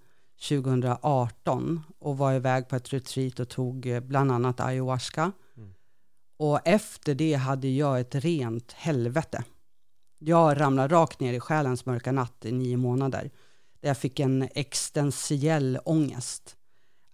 2018 0.49 1.81
och 1.99 2.17
var 2.17 2.33
iväg 2.33 2.67
på 2.67 2.75
ett 2.75 2.93
retreat 2.93 3.39
och 3.39 3.49
tog 3.49 3.85
eh, 3.85 3.99
bland 3.99 4.31
annat 4.31 4.59
ayahuasca. 4.59 5.31
Mm. 5.57 5.73
Och 6.37 6.59
efter 6.67 7.15
det 7.15 7.33
hade 7.33 7.67
jag 7.67 7.99
ett 7.99 8.15
rent 8.15 8.71
helvete. 8.71 9.43
Jag 10.19 10.59
ramlade 10.61 10.95
rakt 10.95 11.19
ner 11.19 11.33
i 11.33 11.39
själens 11.39 11.85
mörka 11.85 12.11
natt 12.11 12.45
i 12.45 12.51
nio 12.51 12.77
månader. 12.77 13.31
Där 13.79 13.89
jag 13.89 13.97
fick 13.97 14.19
en 14.19 14.49
existentiell 14.55 15.79
ångest. 15.85 16.55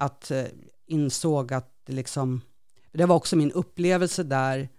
Att 0.02 0.32
eh, 0.32 0.46
insåg 0.86 1.54
att 1.54 1.74
det 1.84 1.94
liksom, 1.94 2.42
det 2.92 3.06
var 3.06 3.16
också 3.16 3.36
min 3.36 3.52
upplevelse 3.52 4.24
där 4.24 4.70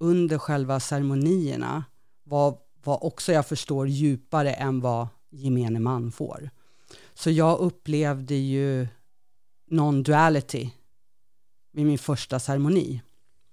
under 0.00 0.38
själva 0.38 0.80
ceremonierna 0.80 1.84
var, 2.24 2.58
var 2.84 3.04
också 3.04 3.32
jag 3.32 3.46
förstår 3.46 3.88
djupare 3.88 4.52
än 4.52 4.80
vad 4.80 5.08
gemene 5.30 5.80
man 5.80 6.12
får. 6.12 6.50
Så 7.14 7.30
jag 7.30 7.58
upplevde 7.58 8.34
ju 8.34 8.88
non-duality 9.70 10.70
vid 11.72 11.86
min 11.86 11.98
första 11.98 12.40
ceremoni. 12.40 13.02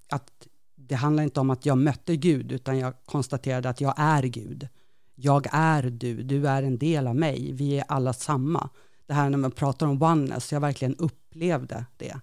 Att 0.10 0.48
det 0.76 0.96
handlar 0.96 1.24
inte 1.24 1.40
om 1.40 1.50
att 1.50 1.66
jag 1.66 1.78
mötte 1.78 2.16
Gud, 2.16 2.52
utan 2.52 2.78
jag 2.78 2.94
konstaterade 3.06 3.70
att 3.70 3.82
jag 3.82 3.94
är 3.98 4.24
Gud. 4.24 4.68
Jag 5.16 5.48
är 5.52 5.84
du, 5.84 6.24
du 6.24 6.48
är 6.48 6.64
en 6.64 6.78
del 6.78 7.08
av 7.08 7.16
mig, 7.16 7.52
vi 7.52 7.80
är 7.80 7.86
alla 7.88 8.14
samma. 8.14 8.70
Det 9.08 9.14
här 9.14 9.30
när 9.30 9.38
man 9.38 9.52
pratar 9.52 9.88
om 9.88 10.02
oneness, 10.02 10.52
jag 10.52 10.60
verkligen 10.60 10.96
upplevde 10.96 11.86
det. 11.98 12.20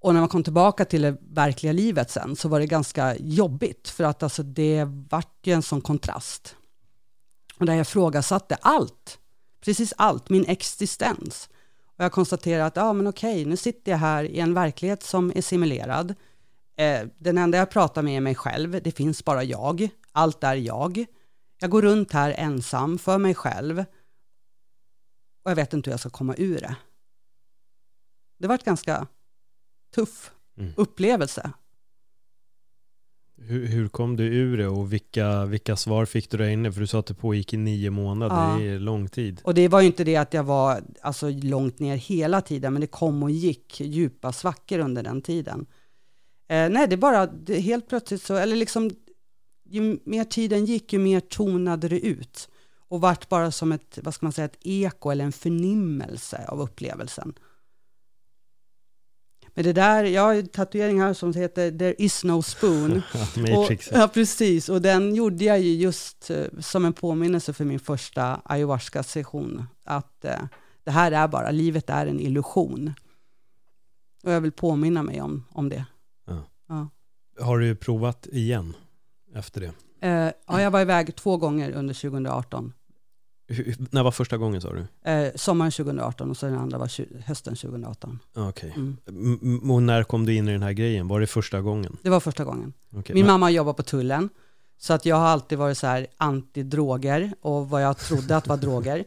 Och 0.00 0.14
när 0.14 0.20
man 0.20 0.28
kom 0.28 0.42
tillbaka 0.42 0.84
till 0.84 1.02
det 1.02 1.16
verkliga 1.20 1.72
livet 1.72 2.10
sen 2.10 2.36
så 2.36 2.48
var 2.48 2.60
det 2.60 2.66
ganska 2.66 3.16
jobbigt 3.16 3.88
för 3.88 4.04
att 4.04 4.22
alltså 4.22 4.42
det 4.42 4.84
vart 4.84 5.46
ju 5.46 5.52
en 5.52 5.62
sån 5.62 5.80
kontrast. 5.80 6.56
Och 7.58 7.66
där 7.66 7.74
jag 7.74 7.88
frågasatte 7.88 8.54
allt, 8.60 9.18
precis 9.64 9.94
allt, 9.96 10.28
min 10.30 10.46
existens. 10.46 11.48
Och 11.96 12.04
jag 12.04 12.12
konstaterade 12.12 12.66
att, 12.66 12.76
ja 12.76 12.92
men 12.92 13.06
okej, 13.06 13.44
nu 13.44 13.56
sitter 13.56 13.92
jag 13.92 13.98
här 13.98 14.24
i 14.24 14.40
en 14.40 14.54
verklighet 14.54 15.02
som 15.02 15.32
är 15.34 15.42
simulerad. 15.42 16.14
Eh, 16.76 17.00
den 17.18 17.38
enda 17.38 17.58
jag 17.58 17.70
pratar 17.70 18.02
med 18.02 18.16
är 18.16 18.20
mig 18.20 18.34
själv, 18.34 18.80
det 18.84 18.92
finns 18.92 19.24
bara 19.24 19.44
jag, 19.44 19.88
allt 20.12 20.44
är 20.44 20.54
jag. 20.54 21.04
Jag 21.60 21.70
går 21.70 21.82
runt 21.82 22.12
här 22.12 22.34
ensam 22.38 22.98
för 22.98 23.18
mig 23.18 23.34
själv 23.34 23.84
och 25.44 25.50
jag 25.50 25.56
vet 25.56 25.72
inte 25.72 25.90
hur 25.90 25.92
jag 25.92 26.00
ska 26.00 26.10
komma 26.10 26.34
ur 26.38 26.60
det. 26.60 26.76
Det 28.38 28.48
var 28.48 28.54
ett 28.54 28.64
ganska 28.64 29.06
tuff 29.94 30.32
mm. 30.58 30.72
upplevelse. 30.76 31.50
Hur, 33.36 33.66
hur, 33.66 33.88
kom 33.88 34.16
du 34.16 34.24
ur 34.24 34.56
det 34.56 34.68
och 34.68 34.92
vilka, 34.92 35.44
vilka 35.44 35.76
svar 35.76 36.04
fick 36.04 36.30
du 36.30 36.36
där 36.36 36.48
inne? 36.48 36.72
För 36.72 36.80
du 36.80 36.86
sa 36.86 36.98
att 36.98 37.06
det 37.06 37.14
pågick 37.14 37.52
i 37.52 37.56
nio 37.56 37.90
månader, 37.90 38.36
ja. 38.36 38.56
det 38.58 38.68
är 38.68 38.78
lång 38.78 39.08
tid. 39.08 39.40
Och 39.44 39.54
det 39.54 39.68
var 39.68 39.80
ju 39.80 39.86
inte 39.86 40.04
det 40.04 40.16
att 40.16 40.34
jag 40.34 40.44
var 40.44 40.82
alltså, 41.00 41.30
långt 41.30 41.78
ner 41.78 41.96
hela 41.96 42.40
tiden, 42.40 42.72
men 42.72 42.80
det 42.80 42.86
kom 42.86 43.22
och 43.22 43.30
gick 43.30 43.80
djupa 43.80 44.32
svackor 44.32 44.78
under 44.78 45.02
den 45.02 45.22
tiden. 45.22 45.66
Eh, 46.48 46.68
nej, 46.68 46.88
det 46.88 46.96
bara, 46.96 47.26
det, 47.26 47.60
helt 47.60 47.88
plötsligt 47.88 48.22
så, 48.22 48.36
eller 48.36 48.56
liksom, 48.56 48.90
ju 49.64 49.98
mer 50.04 50.24
tiden 50.24 50.64
gick, 50.64 50.92
ju 50.92 50.98
mer 50.98 51.20
tonade 51.20 51.88
det 51.88 52.06
ut. 52.06 52.48
Och 52.94 53.00
vart 53.00 53.28
bara 53.28 53.50
som 53.50 53.72
ett, 53.72 53.98
vad 54.02 54.14
ska 54.14 54.26
man 54.26 54.32
säga, 54.32 54.44
ett 54.44 54.58
eko 54.60 55.10
eller 55.10 55.24
en 55.24 55.32
förnimmelse 55.32 56.44
av 56.48 56.60
upplevelsen. 56.60 57.34
Men 59.46 59.64
det 59.64 59.72
där, 59.72 60.04
jag 60.04 60.22
har 60.22 60.34
en 60.34 60.48
tatuering 60.48 61.00
här 61.00 61.14
som 61.14 61.34
heter 61.34 61.78
There 61.78 61.94
is 61.98 62.24
no 62.24 62.42
spoon. 62.42 63.02
Matrix. 63.36 63.88
Och, 63.88 63.96
ja, 63.96 64.08
precis. 64.08 64.68
Och 64.68 64.82
den 64.82 65.14
gjorde 65.14 65.44
jag 65.44 65.60
ju 65.60 65.74
just 65.74 66.30
uh, 66.30 66.60
som 66.60 66.84
en 66.84 66.92
påminnelse 66.92 67.52
för 67.52 67.64
min 67.64 67.80
första 67.80 68.40
ayahuasca-session. 68.44 69.64
Att 69.84 70.24
uh, 70.24 70.46
det 70.84 70.90
här 70.90 71.12
är 71.12 71.28
bara, 71.28 71.50
livet 71.50 71.90
är 71.90 72.06
en 72.06 72.20
illusion. 72.20 72.94
Och 74.24 74.32
jag 74.32 74.40
vill 74.40 74.52
påminna 74.52 75.02
mig 75.02 75.20
om, 75.20 75.44
om 75.50 75.68
det. 75.68 75.84
Ja. 76.26 76.42
Ja. 76.68 76.88
Har 77.44 77.58
du 77.58 77.76
provat 77.76 78.26
igen 78.26 78.76
efter 79.34 79.60
det? 79.60 79.72
Uh, 80.06 80.32
ja, 80.46 80.60
jag 80.60 80.70
var 80.70 80.80
iväg 80.80 81.16
två 81.16 81.36
gånger 81.36 81.70
under 81.70 81.94
2018 81.94 82.72
när 83.90 84.02
var 84.02 84.10
första 84.10 84.36
gången 84.36 84.60
sa 84.60 84.72
du? 84.72 85.10
Eh, 85.10 85.32
sommaren 85.34 85.72
2018 85.72 86.30
och 86.30 86.36
så 86.36 86.46
den 86.46 86.58
andra 86.58 86.78
var 86.78 87.20
hösten 87.26 87.56
2018. 87.56 88.18
Okej. 88.34 88.70
Okay. 88.70 88.82
Mm. 89.08 89.70
Och 89.70 89.82
när 89.82 90.02
kom 90.02 90.26
du 90.26 90.34
in 90.34 90.48
i 90.48 90.52
den 90.52 90.62
här 90.62 90.72
grejen? 90.72 91.08
Var 91.08 91.20
det 91.20 91.26
första 91.26 91.60
gången? 91.60 91.96
Det 92.02 92.10
var 92.10 92.20
första 92.20 92.44
gången. 92.44 92.72
Okay, 92.92 93.14
Min 93.14 93.26
men... 93.26 93.32
mamma 93.32 93.50
jobbar 93.50 93.72
på 93.72 93.82
tullen. 93.82 94.28
Så 94.78 94.92
att 94.92 95.06
jag 95.06 95.16
har 95.16 95.26
alltid 95.26 95.58
varit 95.58 95.78
så 95.78 95.86
här 95.86 96.06
anti-droger 96.16 97.32
och 97.40 97.68
vad 97.68 97.82
jag 97.82 97.98
trodde 97.98 98.36
att 98.36 98.46
var 98.46 98.56
droger. 98.56 99.04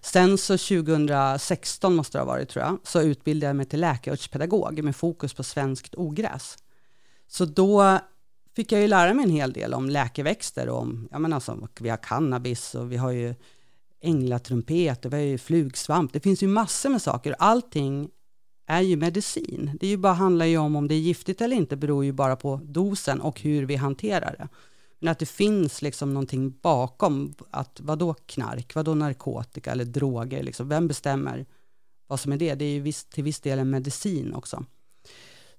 Sen 0.00 0.38
så 0.38 0.58
2016 0.58 1.94
måste 1.94 2.18
det 2.18 2.22
ha 2.22 2.26
varit 2.26 2.48
tror 2.48 2.64
jag, 2.64 2.78
så 2.82 3.00
utbildade 3.00 3.46
jag 3.46 3.56
mig 3.56 3.66
till 3.66 3.80
läkarpedagog 3.80 4.82
med 4.82 4.96
fokus 4.96 5.34
på 5.34 5.42
svenskt 5.42 5.94
ogräs. 5.94 6.58
Så 7.26 7.44
då 7.44 7.98
fick 8.56 8.72
jag 8.72 8.80
ju 8.80 8.88
lära 8.88 9.14
mig 9.14 9.24
en 9.24 9.30
hel 9.30 9.52
del 9.52 9.74
om 9.74 9.90
läkeväxter 9.90 10.68
och 10.68 10.78
om, 10.78 11.08
ja 11.10 11.18
men 11.18 11.32
alltså, 11.32 11.68
vi 11.80 11.88
har 11.88 11.96
cannabis 11.96 12.74
och 12.74 12.92
vi 12.92 12.96
har 12.96 13.10
ju 13.10 13.34
änglatrumpet, 14.00 15.02
det 15.02 15.08
var 15.08 15.18
ju 15.18 15.38
flugsvamp, 15.38 16.12
det 16.12 16.20
finns 16.20 16.42
ju 16.42 16.48
massor 16.48 16.88
med 16.90 17.02
saker. 17.02 17.36
Allting 17.38 18.10
är 18.66 18.80
ju 18.80 18.96
medicin. 18.96 19.70
Det 19.80 19.86
är 19.86 19.90
ju 19.90 19.96
bara, 19.96 20.12
handlar 20.12 20.46
ju 20.46 20.58
om 20.58 20.76
om 20.76 20.88
det 20.88 20.94
är 20.94 20.98
giftigt 20.98 21.40
eller 21.40 21.56
inte 21.56 21.76
beror 21.76 22.04
ju 22.04 22.12
bara 22.12 22.36
på 22.36 22.60
dosen 22.64 23.20
och 23.20 23.40
hur 23.40 23.66
vi 23.66 23.76
hanterar 23.76 24.36
det. 24.38 24.48
Men 25.00 25.12
att 25.12 25.18
det 25.18 25.26
finns 25.26 25.82
liksom 25.82 26.14
någonting 26.14 26.50
bakom, 26.62 27.34
att 27.50 27.80
vadå 27.80 28.14
knark, 28.14 28.74
vadå 28.74 28.94
narkotika 28.94 29.72
eller 29.72 29.84
droger, 29.84 30.42
liksom, 30.42 30.68
vem 30.68 30.88
bestämmer 30.88 31.46
vad 32.06 32.20
som 32.20 32.32
är 32.32 32.36
det? 32.36 32.54
Det 32.54 32.64
är 32.64 32.72
ju 32.72 32.80
viss, 32.80 33.04
till 33.04 33.24
viss 33.24 33.40
del 33.40 33.58
en 33.58 33.70
medicin 33.70 34.34
också. 34.34 34.64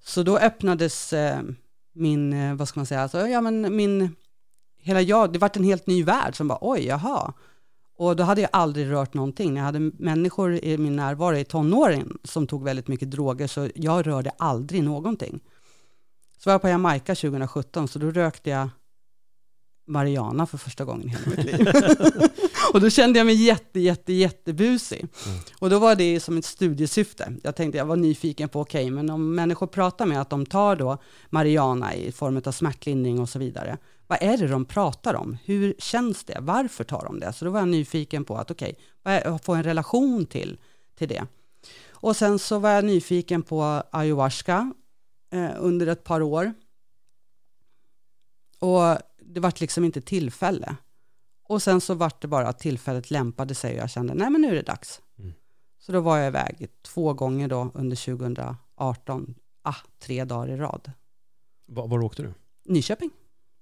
Så 0.04 0.24
då 0.24 0.38
öppnades 0.38 1.14
eh, 1.14 1.42
min, 1.94 2.34
eh, 2.34 2.56
vad 2.56 2.68
ska 2.68 2.80
man 2.80 2.86
säga, 2.86 3.02
alltså, 3.02 3.28
ja 3.28 3.42
men 3.42 3.76
min, 3.76 4.16
hela 4.78 5.02
jag, 5.02 5.34
det 5.34 5.40
vart 5.40 5.58
en 5.58 5.64
helt 5.64 5.88
ny 5.88 6.04
värld 6.04 6.36
som 6.36 6.48
bara, 6.48 6.60
oj, 6.62 6.86
jaha, 6.86 7.34
och 8.00 8.16
då 8.16 8.24
hade 8.24 8.42
jag 8.42 8.50
aldrig 8.54 8.92
rört 8.92 9.14
någonting. 9.14 9.56
Jag 9.56 9.64
hade 9.64 9.80
människor 9.80 10.66
i 10.66 10.78
min 10.78 10.96
närvaro 10.96 11.38
i 11.38 11.44
tonåren 11.44 12.18
som 12.24 12.48
tog 12.48 12.64
väldigt 12.64 12.88
mycket 12.88 13.12
droger, 13.12 13.48
så 13.48 13.70
jag 13.76 14.08
rörde 14.08 14.32
aldrig 14.38 14.84
någonting. 14.84 15.40
Så 16.38 16.50
var 16.50 16.54
jag 16.54 16.62
på 16.62 16.68
Jamaica 16.70 17.16
2017, 17.16 17.88
så 17.88 18.00
då 18.00 18.12
rökte 18.12 18.50
jag 18.50 18.70
Mariana 19.88 20.46
för 20.46 20.58
första 20.58 20.86
gången 20.86 21.08
i 21.08 21.10
hela 21.10 21.24
mitt 21.26 21.46
liv. 21.46 21.68
och 22.74 22.82
då 22.82 22.90
kände 22.90 23.20
jag 23.20 23.26
mig 23.26 23.46
jätte, 23.46 23.80
jätte, 23.80 24.14
jättebusig. 24.14 25.00
Mm. 25.00 25.40
Och 25.60 25.70
då 25.70 25.80
var 25.80 25.96
det 25.96 26.20
som 26.20 26.38
ett 26.38 26.46
studiesyfte. 26.46 27.34
Jag 27.44 27.56
tänkte, 27.56 27.78
jag 27.78 27.86
var 27.86 27.96
nyfiken 27.96 28.50
på, 28.50 28.62
okej, 28.62 28.84
okay, 28.84 28.92
men 28.92 29.10
om 29.10 29.36
människor 29.36 29.68
pratar 29.68 30.06
med 30.06 30.22
att 30.22 30.30
de 30.30 30.46
tar 30.46 30.76
då 30.76 30.98
Mariana 31.30 31.96
i 31.96 32.12
form 32.12 32.42
av 32.46 32.52
smärtlindring 32.52 33.20
och 33.20 33.30
så 33.30 33.40
vidare, 33.40 33.78
vad 34.10 34.18
är 34.22 34.38
det 34.38 34.48
de 34.48 34.66
pratar 34.66 35.14
om? 35.14 35.38
Hur 35.46 35.76
känns 35.78 36.24
det? 36.24 36.38
Varför 36.42 36.84
tar 36.84 37.04
de 37.04 37.20
det? 37.20 37.34
Så 37.34 37.46
då 37.46 37.52
var 37.52 37.60
jag 37.60 37.68
nyfiken 37.68 38.26
på 38.26 38.38
att 38.38 38.52
okej, 38.52 38.76
okay, 39.06 39.38
få 39.40 39.54
en 39.54 39.64
relation 39.64 40.26
till, 40.26 40.60
till 40.96 41.08
det. 41.08 41.28
Och 41.90 42.16
sen 42.16 42.40
så 42.40 42.60
var 42.60 42.70
jag 42.70 42.86
nyfiken 42.86 43.42
på 43.44 43.84
ayahuasca 43.92 44.74
eh, 45.32 45.52
under 45.58 45.88
ett 45.88 46.04
par 46.04 46.22
år. 46.22 46.54
Och 48.60 48.98
det 49.22 49.40
vart 49.40 49.60
liksom 49.60 49.84
inte 49.84 50.02
tillfälle. 50.02 50.76
Och 51.44 51.62
sen 51.62 51.82
så 51.82 51.94
vart 51.94 52.22
det 52.22 52.28
bara 52.28 52.48
att 52.48 52.60
tillfället 52.60 53.12
lämpade 53.12 53.56
sig 53.56 53.74
och 53.74 53.82
jag 53.82 53.90
kände, 53.90 54.14
nej 54.14 54.30
men 54.30 54.42
nu 54.42 54.48
är 54.48 54.56
det 54.56 54.62
dags. 54.62 55.02
Mm. 55.20 55.34
Så 55.80 55.92
då 55.92 56.02
var 56.02 56.18
jag 56.18 56.28
iväg 56.28 56.68
två 56.82 57.14
gånger 57.14 57.48
då 57.48 57.72
under 57.74 57.96
2018, 57.96 59.36
ah, 59.62 59.76
tre 60.00 60.26
dagar 60.26 60.54
i 60.54 60.58
rad. 60.58 60.92
Var, 61.66 61.88
var 61.88 62.04
åkte 62.04 62.24
du? 62.24 62.34
Nyköping. 62.66 63.10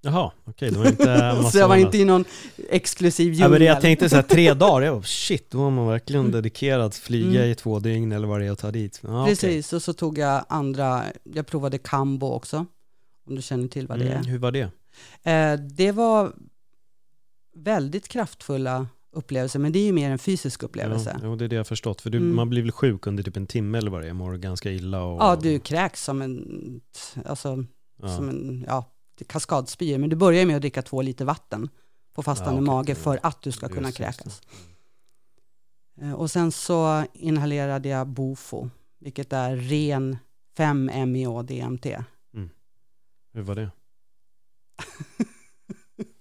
Jaha, 0.01 0.31
okej, 0.43 0.71
okay, 0.71 0.91
inte 0.91 1.43
Så 1.51 1.57
jag 1.57 1.67
var 1.67 1.75
inte 1.75 1.97
i 1.97 2.05
någon 2.05 2.25
exklusiv 2.69 3.25
djungel. 3.25 3.41
Ja, 3.41 3.49
men 3.49 3.67
jag 3.67 3.81
tänkte 3.81 4.09
så 4.09 4.15
här, 4.15 4.23
tre 4.23 4.53
dagar, 4.53 4.85
jag 4.85 4.95
bara, 4.95 5.03
shit, 5.03 5.51
då 5.51 5.57
var 5.57 5.69
man 5.69 5.87
verkligen 5.87 6.19
mm. 6.19 6.31
dedikerad 6.31 6.81
att 6.81 6.95
flyga 6.95 7.39
mm. 7.39 7.51
i 7.51 7.55
två 7.55 7.79
dygn 7.79 8.11
eller 8.11 8.27
vad 8.27 8.39
det 8.39 8.45
är 8.45 8.51
att 8.51 8.59
ta 8.59 8.71
dit. 8.71 9.01
Ah, 9.07 9.25
Precis, 9.25 9.67
okay. 9.67 9.77
och 9.77 9.83
så 9.83 9.93
tog 9.93 10.17
jag 10.17 10.45
andra, 10.49 11.03
jag 11.23 11.47
provade 11.47 11.77
Kambo 11.77 12.27
också, 12.27 12.65
om 13.29 13.35
du 13.35 13.41
känner 13.41 13.67
till 13.67 13.87
vad 13.87 13.99
det 13.99 14.05
mm, 14.05 14.17
är. 14.17 14.23
Hur 14.23 14.37
var 14.37 14.51
det? 14.51 14.69
Eh, 15.23 15.59
det 15.59 15.91
var 15.91 16.33
väldigt 17.55 18.07
kraftfulla 18.07 18.87
upplevelser, 19.15 19.59
men 19.59 19.71
det 19.71 19.79
är 19.79 19.85
ju 19.85 19.91
mer 19.91 20.11
en 20.11 20.19
fysisk 20.19 20.63
upplevelse. 20.63 21.19
Ja, 21.23 21.27
det 21.27 21.45
är 21.45 21.49
det 21.49 21.55
jag 21.55 21.59
har 21.59 21.65
förstått, 21.65 22.01
för 22.01 22.09
du, 22.09 22.17
mm. 22.17 22.35
man 22.35 22.49
blir 22.49 22.61
väl 22.61 22.71
sjuk 22.71 23.07
under 23.07 23.23
typ 23.23 23.37
en 23.37 23.47
timme 23.47 23.77
eller 23.77 23.91
vad 23.91 24.01
det 24.01 24.07
är, 24.07 24.13
mår 24.13 24.33
ganska 24.37 24.71
illa 24.71 25.03
och... 25.03 25.21
Ja, 25.21 25.35
du 25.41 25.59
kräks 25.59 26.03
som 26.03 26.21
en, 26.21 26.81
alltså, 27.25 27.65
ja. 28.01 28.15
som 28.15 28.29
en, 28.29 28.65
ja, 28.67 28.85
kaskadspyor, 29.25 29.97
men 29.97 30.09
du 30.09 30.15
börjar 30.15 30.45
med 30.45 30.55
att 30.55 30.61
dricka 30.61 30.81
två 30.81 31.01
liter 31.01 31.25
vatten 31.25 31.69
på 32.13 32.23
fastande 32.23 32.57
ja, 32.57 32.61
okay. 32.61 32.75
mage 32.75 32.95
för 32.95 33.19
att 33.23 33.41
du 33.41 33.51
ska 33.51 33.69
kunna 33.69 33.91
kräkas. 33.91 34.41
Mm. 36.01 36.15
Och 36.15 36.31
sen 36.31 36.51
så 36.51 37.05
inhalerade 37.13 37.89
jag 37.89 38.07
Bofo, 38.07 38.69
vilket 38.99 39.33
är 39.33 39.55
ren 39.55 40.17
5-MeO-DMT. 40.57 42.03
Mm. 42.33 42.49
Hur 43.33 43.41
var 43.41 43.55
det? 43.55 43.71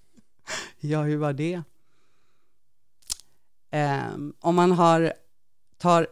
ja, 0.80 1.02
hur 1.02 1.16
var 1.16 1.32
det? 1.32 1.62
Um, 3.72 4.34
om 4.40 4.54
man 4.54 4.72
har, 4.72 5.12
tar 5.78 6.06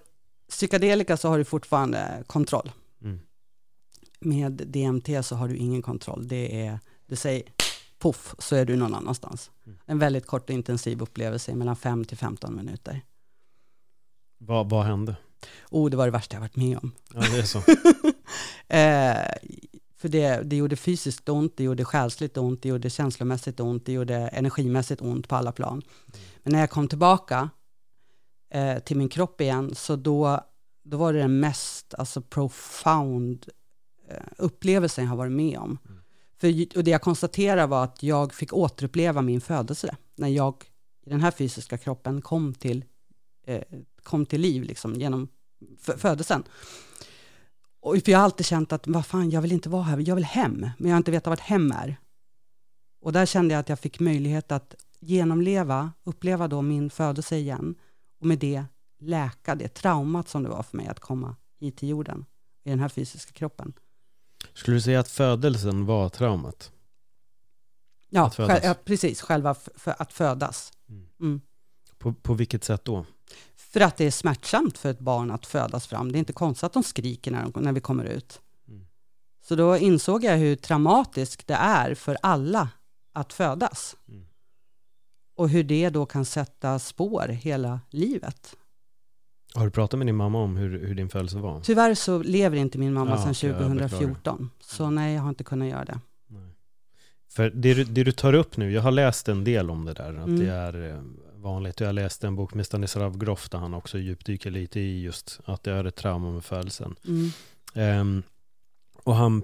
psykedelika 0.48 1.16
så 1.16 1.28
har 1.28 1.38
du 1.38 1.44
fortfarande 1.44 2.24
kontroll 2.26 2.72
med 4.24 4.52
DMT 4.52 5.08
så 5.22 5.36
har 5.36 5.48
du 5.48 5.56
ingen 5.56 5.82
kontroll. 5.82 6.28
Det 6.28 6.66
är, 6.66 6.80
det 7.06 7.16
säger 7.16 7.42
poff 7.98 8.34
så 8.38 8.56
är 8.56 8.64
du 8.64 8.76
någon 8.76 8.94
annanstans. 8.94 9.50
Mm. 9.66 9.78
En 9.86 9.98
väldigt 9.98 10.26
kort 10.26 10.50
och 10.50 10.54
intensiv 10.54 11.02
upplevelse 11.02 11.54
mellan 11.54 11.76
5 11.76 12.04
till 12.04 12.16
15 12.16 12.56
minuter. 12.56 13.02
Vad, 14.38 14.70
vad 14.70 14.84
hände? 14.84 15.16
Oh, 15.70 15.90
det 15.90 15.96
var 15.96 16.04
det 16.04 16.10
värsta 16.10 16.36
jag 16.36 16.40
varit 16.40 16.56
med 16.56 16.78
om. 16.78 16.92
Ja, 17.14 17.20
det 17.20 17.38
är 17.38 17.42
så. 17.42 17.58
eh, 18.68 19.52
för 19.96 20.08
det, 20.08 20.42
det 20.42 20.56
gjorde 20.56 20.76
fysiskt 20.76 21.28
ont, 21.28 21.56
det 21.56 21.64
gjorde 21.64 21.84
själsligt 21.84 22.36
ont, 22.36 22.62
det 22.62 22.68
gjorde 22.68 22.90
känslomässigt 22.90 23.60
ont, 23.60 23.86
det 23.86 23.92
gjorde 23.92 24.16
energimässigt 24.16 25.02
ont 25.02 25.28
på 25.28 25.36
alla 25.36 25.52
plan. 25.52 25.72
Mm. 25.72 26.20
Men 26.42 26.52
när 26.52 26.60
jag 26.60 26.70
kom 26.70 26.88
tillbaka 26.88 27.50
eh, 28.50 28.78
till 28.78 28.96
min 28.96 29.08
kropp 29.08 29.40
igen, 29.40 29.74
så 29.74 29.96
då 29.96 30.40
då 30.84 30.96
var 30.96 31.12
det 31.12 31.18
den 31.18 31.40
mest 31.40 31.94
alltså, 31.98 32.20
profound 32.22 33.48
upplevelsen 34.36 35.04
jag 35.04 35.10
har 35.10 35.16
varit 35.16 35.32
med 35.32 35.58
om. 35.58 35.78
Mm. 35.88 36.00
För, 36.36 36.76
och 36.78 36.84
det 36.84 36.90
jag 36.90 37.02
konstaterade 37.02 37.66
var 37.66 37.84
att 37.84 38.02
jag 38.02 38.34
fick 38.34 38.52
återuppleva 38.52 39.22
min 39.22 39.40
födelse 39.40 39.96
när 40.14 40.28
jag 40.28 40.64
i 41.06 41.10
den 41.10 41.20
här 41.20 41.30
fysiska 41.30 41.78
kroppen 41.78 42.22
kom 42.22 42.54
till, 42.54 42.84
eh, 43.46 43.62
kom 44.02 44.26
till 44.26 44.40
liv 44.40 44.62
liksom, 44.62 44.94
genom 44.94 45.28
födelsen. 45.78 46.42
Och 47.80 47.96
för 48.04 48.12
jag 48.12 48.18
har 48.18 48.24
alltid 48.24 48.46
känt 48.46 48.72
att 48.72 48.86
vad 48.86 49.06
fan, 49.06 49.30
jag 49.30 49.42
vill 49.42 49.52
inte 49.52 49.68
vara 49.68 49.82
här, 49.82 50.08
jag 50.08 50.14
vill 50.14 50.24
hem, 50.24 50.60
men 50.78 50.88
jag 50.88 50.90
har 50.90 50.96
inte 50.96 51.10
vetat 51.10 51.26
vad 51.30 51.40
hem 51.40 51.72
är. 51.72 51.96
Och 53.00 53.12
där 53.12 53.26
kände 53.26 53.54
jag 53.54 53.60
att 53.60 53.68
jag 53.68 53.78
fick 53.78 54.00
möjlighet 54.00 54.52
att 54.52 54.74
genomleva, 55.00 55.92
uppleva 56.04 56.48
då 56.48 56.62
min 56.62 56.90
födelse 56.90 57.36
igen 57.36 57.74
och 58.20 58.26
med 58.26 58.38
det 58.38 58.64
läka 58.98 59.54
det 59.54 59.68
traumat 59.68 60.28
som 60.28 60.42
det 60.42 60.48
var 60.48 60.62
för 60.62 60.76
mig 60.76 60.86
att 60.86 61.00
komma 61.00 61.36
hit 61.60 61.76
till 61.76 61.88
jorden 61.88 62.24
i 62.64 62.70
den 62.70 62.80
här 62.80 62.88
fysiska 62.88 63.32
kroppen. 63.32 63.72
Skulle 64.54 64.76
du 64.76 64.80
säga 64.80 65.00
att 65.00 65.08
födelsen 65.08 65.86
var 65.86 66.08
traumat? 66.08 66.72
Ja, 68.08 68.32
ja 68.38 68.74
precis. 68.84 69.22
Själva 69.22 69.54
för 69.54 69.94
att 69.98 70.12
födas. 70.12 70.72
Mm. 70.88 71.06
Mm. 71.20 71.40
På, 71.98 72.12
på 72.12 72.34
vilket 72.34 72.64
sätt 72.64 72.84
då? 72.84 73.06
För 73.56 73.80
att 73.80 73.96
det 73.96 74.04
är 74.04 74.10
smärtsamt 74.10 74.78
för 74.78 74.90
ett 74.90 74.98
barn 74.98 75.30
att 75.30 75.46
födas 75.46 75.86
fram. 75.86 76.12
Det 76.12 76.16
är 76.16 76.20
inte 76.20 76.32
konstigt 76.32 76.64
att 76.64 76.72
de 76.72 76.82
skriker 76.82 77.30
när, 77.30 77.48
de, 77.48 77.62
när 77.62 77.72
vi 77.72 77.80
kommer 77.80 78.04
ut. 78.04 78.40
Mm. 78.68 78.86
Så 79.42 79.54
då 79.54 79.76
insåg 79.76 80.24
jag 80.24 80.36
hur 80.36 80.56
traumatiskt 80.56 81.46
det 81.46 81.54
är 81.54 81.94
för 81.94 82.16
alla 82.22 82.68
att 83.12 83.32
födas. 83.32 83.96
Mm. 84.08 84.26
Och 85.36 85.48
hur 85.48 85.64
det 85.64 85.90
då 85.90 86.06
kan 86.06 86.24
sätta 86.24 86.78
spår 86.78 87.28
hela 87.28 87.80
livet. 87.90 88.56
Har 89.54 89.64
du 89.64 89.70
pratat 89.70 89.98
med 89.98 90.06
din 90.06 90.16
mamma 90.16 90.38
om 90.38 90.56
hur, 90.56 90.86
hur 90.86 90.94
din 90.94 91.08
födelse 91.08 91.38
var? 91.38 91.60
Tyvärr 91.60 91.94
så 91.94 92.22
lever 92.22 92.56
inte 92.56 92.78
min 92.78 92.92
mamma 92.92 93.10
ja, 93.10 93.34
sedan 93.34 93.54
2014. 93.54 94.50
Så 94.60 94.90
nej, 94.90 95.14
jag 95.14 95.22
har 95.22 95.28
inte 95.28 95.44
kunnat 95.44 95.68
göra 95.68 95.84
det. 95.84 96.00
Nej. 96.26 96.50
För 97.30 97.50
det 97.50 97.74
du, 97.74 97.84
det 97.84 98.04
du 98.04 98.12
tar 98.12 98.32
upp 98.32 98.56
nu, 98.56 98.72
jag 98.72 98.82
har 98.82 98.90
läst 98.90 99.28
en 99.28 99.44
del 99.44 99.70
om 99.70 99.84
det 99.84 99.94
där, 99.94 100.14
att 100.14 100.26
mm. 100.26 100.40
det 100.40 100.50
är 100.50 100.90
eh, 100.90 101.00
vanligt. 101.34 101.80
Jag 101.80 101.94
läste 101.94 102.26
en 102.26 102.36
bok 102.36 102.54
med 102.54 102.66
Stanislav 102.66 103.18
Grof 103.18 103.48
där 103.48 103.58
han 103.58 103.74
också 103.74 103.98
djupdyker 103.98 104.50
lite 104.50 104.80
i 104.80 105.02
just 105.02 105.40
att 105.44 105.62
det 105.62 105.72
är 105.72 105.84
ett 105.84 105.96
trauma 105.96 106.30
med 106.30 106.44
födelsen. 106.44 106.94
Mm. 107.74 108.00
Um, 108.00 108.22
och 109.02 109.14
han 109.14 109.42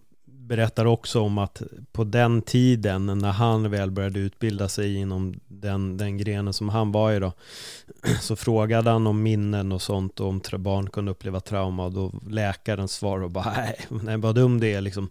berättar 0.50 0.84
också 0.84 1.20
om 1.20 1.38
att 1.38 1.62
på 1.92 2.04
den 2.04 2.42
tiden 2.42 3.06
när 3.06 3.32
han 3.32 3.70
väl 3.70 3.90
började 3.90 4.20
utbilda 4.20 4.68
sig 4.68 4.96
inom 4.96 5.40
den, 5.48 5.96
den 5.96 6.18
grenen 6.18 6.52
som 6.52 6.68
han 6.68 6.92
var 6.92 7.12
i 7.12 7.18
då, 7.18 7.32
så 8.20 8.36
frågade 8.36 8.90
han 8.90 9.06
om 9.06 9.22
minnen 9.22 9.72
och 9.72 9.82
sånt 9.82 10.20
och 10.20 10.28
om 10.28 10.40
barn 10.58 10.90
kunde 10.90 11.10
uppleva 11.10 11.40
trauma 11.40 11.84
och 11.84 11.92
då 11.92 12.12
läkaren 12.28 12.88
svarade 12.88 13.28
bara 13.28 13.52
nej, 13.56 13.80
nej 14.02 14.16
vad 14.16 14.34
dum 14.34 14.60
det 14.60 14.74
är 14.74 14.80
liksom. 14.80 15.10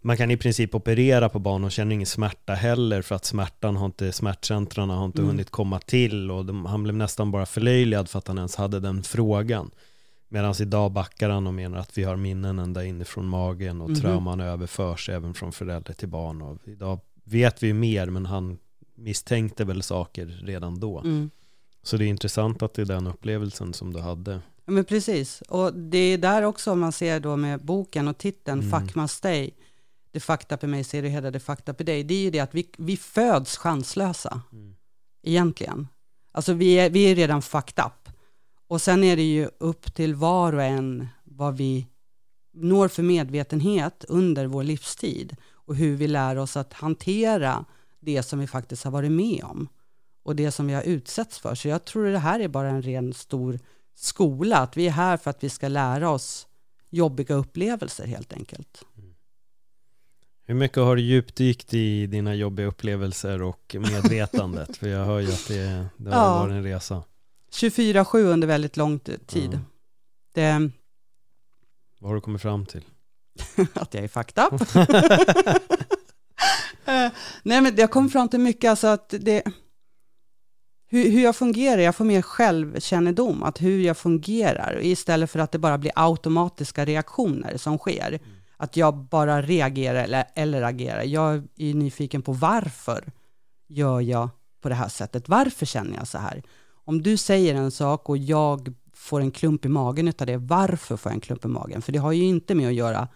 Man 0.00 0.16
kan 0.16 0.30
i 0.30 0.36
princip 0.36 0.74
operera 0.74 1.28
på 1.28 1.38
barn 1.38 1.64
och 1.64 1.72
känner 1.72 1.94
ingen 1.94 2.06
smärta 2.06 2.54
heller 2.54 3.02
för 3.02 3.14
att 3.14 3.24
smärtan 3.24 3.76
har 3.76 3.86
inte, 3.86 4.12
smärtcentrarna 4.12 4.96
har 4.96 5.04
inte 5.04 5.22
mm. 5.22 5.30
hunnit 5.30 5.50
komma 5.50 5.78
till 5.78 6.30
och 6.30 6.44
de, 6.44 6.66
han 6.66 6.82
blev 6.82 6.96
nästan 6.96 7.30
bara 7.30 7.46
förlöjligad 7.46 8.08
för 8.08 8.18
att 8.18 8.28
han 8.28 8.38
ens 8.38 8.56
hade 8.56 8.80
den 8.80 9.02
frågan. 9.02 9.70
Medan 10.34 10.54
idag 10.60 10.92
backar 10.92 11.30
han 11.30 11.46
och 11.46 11.54
menar 11.54 11.78
att 11.78 11.98
vi 11.98 12.04
har 12.04 12.16
minnen 12.16 12.58
ända 12.58 12.84
inifrån 12.84 13.26
magen 13.26 13.80
och 13.80 13.88
mm. 13.88 14.00
trauman 14.00 14.40
överförs 14.40 15.08
även 15.08 15.34
från 15.34 15.52
förälder 15.52 15.92
till 15.92 16.08
barn. 16.08 16.42
Och 16.42 16.58
idag 16.64 17.00
vet 17.24 17.62
vi 17.62 17.72
mer 17.72 18.06
men 18.06 18.26
han 18.26 18.58
misstänkte 18.94 19.64
väl 19.64 19.82
saker 19.82 20.26
redan 20.26 20.80
då. 20.80 20.98
Mm. 20.98 21.30
Så 21.82 21.96
det 21.96 22.04
är 22.04 22.06
intressant 22.06 22.62
att 22.62 22.74
det 22.74 22.82
är 22.82 22.86
den 22.86 23.06
upplevelsen 23.06 23.72
som 23.72 23.92
du 23.92 24.00
hade. 24.00 24.32
Ja, 24.64 24.72
men 24.72 24.84
precis, 24.84 25.40
och 25.40 25.74
det 25.74 25.98
är 25.98 26.18
där 26.18 26.42
också 26.42 26.74
man 26.74 26.92
ser 26.92 27.20
då 27.20 27.36
med 27.36 27.60
boken 27.60 28.08
och 28.08 28.18
titeln 28.18 28.60
mm. 28.60 28.80
Fuck 28.80 28.94
must 28.94 29.16
stay. 29.16 29.50
Det 30.10 30.20
fakta 30.20 30.56
på 30.56 30.66
mig 30.66 30.84
ser 30.84 31.02
du 31.02 31.08
hela 31.08 31.30
det 31.30 31.40
fakta 31.40 31.74
på 31.74 31.82
dig. 31.82 32.04
Det 32.04 32.14
är 32.14 32.22
ju 32.22 32.30
det 32.30 32.40
att 32.40 32.54
vi, 32.54 32.68
vi 32.78 32.96
föds 32.96 33.56
chanslösa. 33.56 34.40
Mm. 34.52 34.74
Egentligen. 35.22 35.88
Alltså 36.32 36.52
vi 36.52 36.74
är, 36.74 36.90
vi 36.90 37.10
är 37.10 37.14
redan 37.14 37.42
fucked 37.42 37.84
up. 37.84 38.03
Och 38.66 38.80
sen 38.80 39.04
är 39.04 39.16
det 39.16 39.22
ju 39.22 39.48
upp 39.58 39.94
till 39.94 40.14
var 40.14 40.52
och 40.52 40.62
en 40.62 41.08
vad 41.24 41.56
vi 41.56 41.86
når 42.52 42.88
för 42.88 43.02
medvetenhet 43.02 44.04
under 44.08 44.46
vår 44.46 44.62
livstid 44.62 45.36
och 45.52 45.76
hur 45.76 45.96
vi 45.96 46.08
lär 46.08 46.36
oss 46.36 46.56
att 46.56 46.72
hantera 46.72 47.64
det 48.00 48.22
som 48.22 48.38
vi 48.38 48.46
faktiskt 48.46 48.84
har 48.84 48.90
varit 48.90 49.12
med 49.12 49.44
om 49.44 49.68
och 50.22 50.36
det 50.36 50.50
som 50.50 50.66
vi 50.66 50.74
har 50.74 50.82
utsätts 50.82 51.38
för. 51.38 51.54
Så 51.54 51.68
jag 51.68 51.84
tror 51.84 52.04
det 52.06 52.18
här 52.18 52.40
är 52.40 52.48
bara 52.48 52.68
en 52.68 52.82
ren 52.82 53.12
stor 53.12 53.58
skola, 53.94 54.56
att 54.56 54.76
vi 54.76 54.86
är 54.86 54.90
här 54.90 55.16
för 55.16 55.30
att 55.30 55.44
vi 55.44 55.48
ska 55.48 55.68
lära 55.68 56.10
oss 56.10 56.46
jobbiga 56.90 57.34
upplevelser 57.34 58.06
helt 58.06 58.32
enkelt. 58.32 58.84
Mm. 58.96 59.14
Hur 60.46 60.54
mycket 60.54 60.78
har 60.78 60.96
du 60.96 61.02
djupdykt 61.02 61.74
i 61.74 62.06
dina 62.06 62.34
jobbiga 62.34 62.66
upplevelser 62.66 63.42
och 63.42 63.76
medvetandet? 63.78 64.76
för 64.76 64.88
jag 64.88 65.04
hör 65.04 65.20
ju 65.20 65.32
att 65.32 65.48
det, 65.48 65.86
det 65.96 66.14
har 66.14 66.26
ja. 66.26 66.38
varit 66.38 66.52
en 66.52 66.62
resa. 66.62 67.02
24-7 67.54 68.18
under 68.18 68.48
väldigt 68.48 68.76
lång 68.76 68.98
tid. 68.98 69.50
Ja. 69.52 69.58
Det, 70.34 70.70
Vad 72.00 72.10
har 72.10 72.14
du 72.14 72.20
kommit 72.20 72.42
fram 72.42 72.66
till? 72.66 72.84
att 73.74 73.94
jag 73.94 74.04
är 74.04 74.08
fucked 74.08 74.44
up. 74.44 74.62
Eh, 76.86 77.12
nej, 77.42 77.60
men 77.60 77.76
jag 77.76 77.90
kom 77.90 78.08
fram 78.08 78.28
till 78.28 78.40
mycket, 78.40 78.70
alltså 78.70 78.86
att 78.86 79.14
det, 79.20 79.42
hur, 80.86 81.10
hur 81.10 81.22
jag 81.22 81.36
fungerar, 81.36 81.82
jag 81.82 81.96
får 81.96 82.04
mer 82.04 82.22
självkännedom, 82.22 83.42
att 83.42 83.62
hur 83.62 83.80
jag 83.80 83.96
fungerar, 83.96 84.78
istället 84.82 85.30
för 85.30 85.38
att 85.38 85.52
det 85.52 85.58
bara 85.58 85.78
blir 85.78 85.92
automatiska 85.94 86.84
reaktioner 86.84 87.56
som 87.56 87.78
sker. 87.78 88.08
Mm. 88.08 88.20
Att 88.56 88.76
jag 88.76 88.94
bara 88.94 89.42
reagerar 89.42 90.04
eller, 90.04 90.24
eller 90.34 90.62
agerar. 90.62 91.02
Jag 91.02 91.34
är 91.56 91.74
nyfiken 91.74 92.22
på 92.22 92.32
varför 92.32 93.12
gör 93.68 94.00
jag 94.00 94.28
på 94.60 94.68
det 94.68 94.74
här 94.74 94.88
sättet? 94.88 95.28
Varför 95.28 95.66
känner 95.66 95.96
jag 95.96 96.08
så 96.08 96.18
här? 96.18 96.42
Om 96.84 97.02
du 97.02 97.16
säger 97.16 97.54
en 97.54 97.70
sak 97.70 98.08
och 98.08 98.18
jag 98.18 98.74
får 98.92 99.20
en 99.20 99.30
klump 99.30 99.64
i 99.64 99.68
magen 99.68 100.08
utav 100.08 100.26
det, 100.26 100.36
varför 100.36 100.96
får 100.96 101.10
jag 101.10 101.14
en 101.14 101.20
klump 101.20 101.44
i 101.44 101.48
magen? 101.48 101.82
För 101.82 101.92
det 101.92 101.98
har 101.98 102.12
ju 102.12 102.24
inte 102.24 102.54
med 102.54 102.68
att 102.68 102.74
göra 102.74 103.08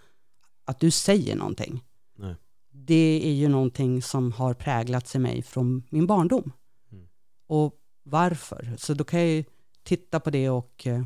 att 0.64 0.80
du 0.80 0.90
säger 0.90 1.36
någonting. 1.36 1.84
Nej. 2.18 2.34
Det 2.70 3.20
är 3.24 3.32
ju 3.32 3.48
någonting 3.48 4.02
som 4.02 4.32
har 4.32 4.54
präglats 4.54 5.14
i 5.14 5.18
mig 5.18 5.42
från 5.42 5.82
min 5.90 6.06
barndom. 6.06 6.52
Mm. 6.92 7.08
Och 7.46 7.74
varför? 8.02 8.74
Så 8.78 8.94
då 8.94 9.04
kan 9.04 9.20
jag 9.20 9.28
ju 9.28 9.44
titta 9.82 10.20
på 10.20 10.30
det 10.30 10.50
och 10.50 10.86
eh, 10.86 11.02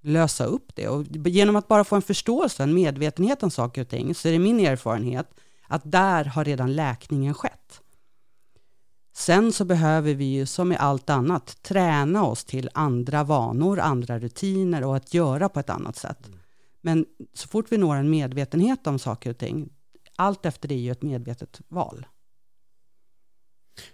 lösa 0.00 0.44
upp 0.44 0.74
det. 0.74 0.88
Och 0.88 1.04
genom 1.26 1.56
att 1.56 1.68
bara 1.68 1.84
få 1.84 1.96
en 1.96 2.02
förståelse, 2.02 2.62
en 2.62 2.74
medvetenhet 2.74 3.42
om 3.42 3.50
saker 3.50 3.82
och 3.82 3.88
ting, 3.88 4.14
så 4.14 4.28
är 4.28 4.32
det 4.32 4.38
min 4.38 4.60
erfarenhet 4.60 5.30
att 5.68 5.82
där 5.84 6.24
har 6.24 6.44
redan 6.44 6.72
läkningen 6.72 7.34
skett. 7.34 7.82
Sen 9.18 9.52
så 9.52 9.64
behöver 9.64 10.14
vi 10.14 10.24
ju 10.24 10.46
som 10.46 10.72
i 10.72 10.76
allt 10.76 11.10
annat 11.10 11.62
träna 11.62 12.24
oss 12.24 12.44
till 12.44 12.70
andra 12.74 13.24
vanor, 13.24 13.78
andra 13.78 14.18
rutiner 14.18 14.84
och 14.84 14.96
att 14.96 15.14
göra 15.14 15.48
på 15.48 15.60
ett 15.60 15.70
annat 15.70 15.96
sätt. 15.96 16.26
Mm. 16.26 16.38
Men 16.80 17.06
så 17.34 17.48
fort 17.48 17.66
vi 17.68 17.78
når 17.78 17.96
en 17.96 18.10
medvetenhet 18.10 18.86
om 18.86 18.98
saker 18.98 19.30
och 19.30 19.38
ting, 19.38 19.68
allt 20.16 20.46
efter 20.46 20.68
det 20.68 20.74
är 20.74 20.78
ju 20.78 20.90
ett 20.90 21.02
medvetet 21.02 21.60
val. 21.68 22.06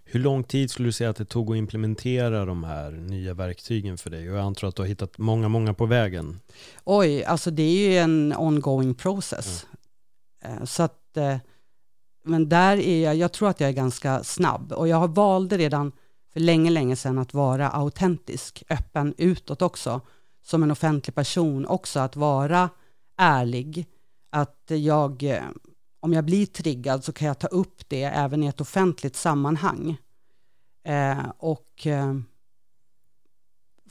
Hur 0.04 0.20
lång 0.20 0.44
tid 0.44 0.70
skulle 0.70 0.88
du 0.88 0.92
säga 0.92 1.10
att 1.10 1.16
det 1.16 1.24
tog 1.24 1.50
att 1.50 1.56
implementera 1.56 2.44
de 2.44 2.64
här 2.64 2.90
nya 2.90 3.34
verktygen 3.34 3.98
för 3.98 4.10
dig? 4.10 4.30
Och 4.30 4.36
jag 4.36 4.44
antar 4.44 4.68
att 4.68 4.76
du 4.76 4.82
har 4.82 4.86
hittat 4.86 5.18
många, 5.18 5.48
många 5.48 5.74
på 5.74 5.86
vägen. 5.86 6.40
Oj, 6.84 7.24
alltså 7.24 7.50
det 7.50 7.62
är 7.62 7.88
ju 7.88 7.98
en 7.98 8.34
ongoing 8.36 8.94
process. 8.94 9.66
Mm. 10.44 10.66
Så 10.66 10.82
att 10.82 11.16
eh, 11.16 11.36
men 12.24 12.48
där 12.48 12.76
är 12.76 13.04
jag, 13.04 13.16
jag 13.16 13.32
tror 13.32 13.48
att 13.48 13.60
jag 13.60 13.68
är 13.68 13.74
ganska 13.74 14.24
snabb 14.24 14.72
och 14.72 14.88
jag 14.88 15.14
valde 15.14 15.58
redan 15.58 15.92
för 16.32 16.40
länge, 16.40 16.70
länge 16.70 16.96
sedan 16.96 17.18
att 17.18 17.34
vara 17.34 17.70
autentisk, 17.70 18.62
öppen 18.70 19.14
utåt 19.18 19.62
också, 19.62 20.00
som 20.42 20.62
en 20.62 20.70
offentlig 20.70 21.14
person 21.14 21.66
också, 21.66 22.00
att 22.00 22.16
vara 22.16 22.70
ärlig, 23.16 23.86
att 24.30 24.64
jag, 24.66 25.22
eh, 25.22 25.42
om 26.00 26.12
jag 26.12 26.24
blir 26.24 26.46
triggad 26.46 27.04
så 27.04 27.12
kan 27.12 27.28
jag 27.28 27.38
ta 27.38 27.46
upp 27.46 27.88
det 27.88 28.02
även 28.02 28.42
i 28.42 28.46
ett 28.46 28.60
offentligt 28.60 29.16
sammanhang. 29.16 29.96
Eh, 30.84 31.26
och 31.38 31.86
eh, 31.86 32.14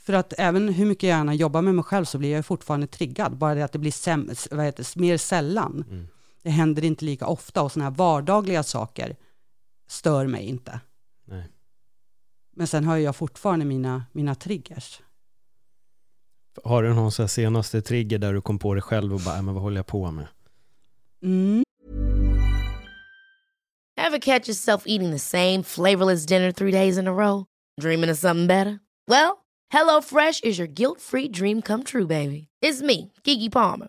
för 0.00 0.12
att 0.12 0.32
även 0.38 0.68
hur 0.68 0.86
mycket 0.86 1.08
jag 1.08 1.16
gärna 1.18 1.34
jobbar 1.34 1.62
med 1.62 1.74
mig 1.74 1.84
själv 1.84 2.04
så 2.04 2.18
blir 2.18 2.32
jag 2.32 2.46
fortfarande 2.46 2.86
triggad, 2.86 3.36
bara 3.36 3.54
det 3.54 3.64
att 3.64 3.72
det 3.72 3.78
blir 3.78 3.92
säm, 3.92 4.30
vad 4.50 4.64
heter, 4.64 4.98
mer 4.98 5.16
sällan. 5.16 5.84
Mm. 5.90 6.06
Det 6.44 6.50
händer 6.50 6.84
inte 6.84 7.04
lika 7.04 7.26
ofta 7.26 7.62
och 7.62 7.72
sådana 7.72 7.90
här 7.90 7.96
vardagliga 7.96 8.62
saker 8.62 9.16
stör 9.88 10.26
mig 10.26 10.44
inte. 10.44 10.80
Nej. 11.24 11.48
Men 12.56 12.66
sen 12.66 12.84
har 12.84 12.96
jag 12.96 13.16
fortfarande 13.16 13.64
mina, 13.64 14.04
mina 14.12 14.34
triggers. 14.34 15.02
Har 16.64 16.82
du 16.82 16.94
någon 16.94 17.12
så 17.12 17.28
senaste 17.28 17.82
trigger 17.82 18.18
där 18.18 18.32
du 18.32 18.40
kom 18.40 18.58
på 18.58 18.74
dig 18.74 18.82
själv 18.82 19.14
och 19.14 19.20
bara, 19.20 19.42
men 19.42 19.54
vad 19.54 19.62
håller 19.62 19.76
jag 19.76 19.86
på 19.86 20.10
med? 20.10 20.26
Mm. 21.22 21.64
Have 23.96 24.20
catch 24.20 24.48
yourself 24.48 24.82
eating 24.86 25.12
the 25.12 25.18
same 25.18 25.62
flavorless 25.62 26.26
dinner 26.26 26.52
three 26.52 26.72
days 26.72 26.98
in 26.98 27.08
a 27.08 27.12
row? 27.12 27.44
Dreaming 27.80 28.10
of 28.10 28.18
something 28.18 28.46
better? 28.46 28.78
Well, 29.08 29.38
hello 29.72 30.00
fresh 30.02 30.40
is 30.42 30.58
your 30.58 30.68
guilt 30.68 31.00
free 31.00 31.28
dream 31.28 31.62
come 31.62 31.84
true 31.84 32.06
baby. 32.06 32.48
It's 32.62 32.82
me, 32.82 33.12
Gigi 33.24 33.48
Palmer. 33.50 33.88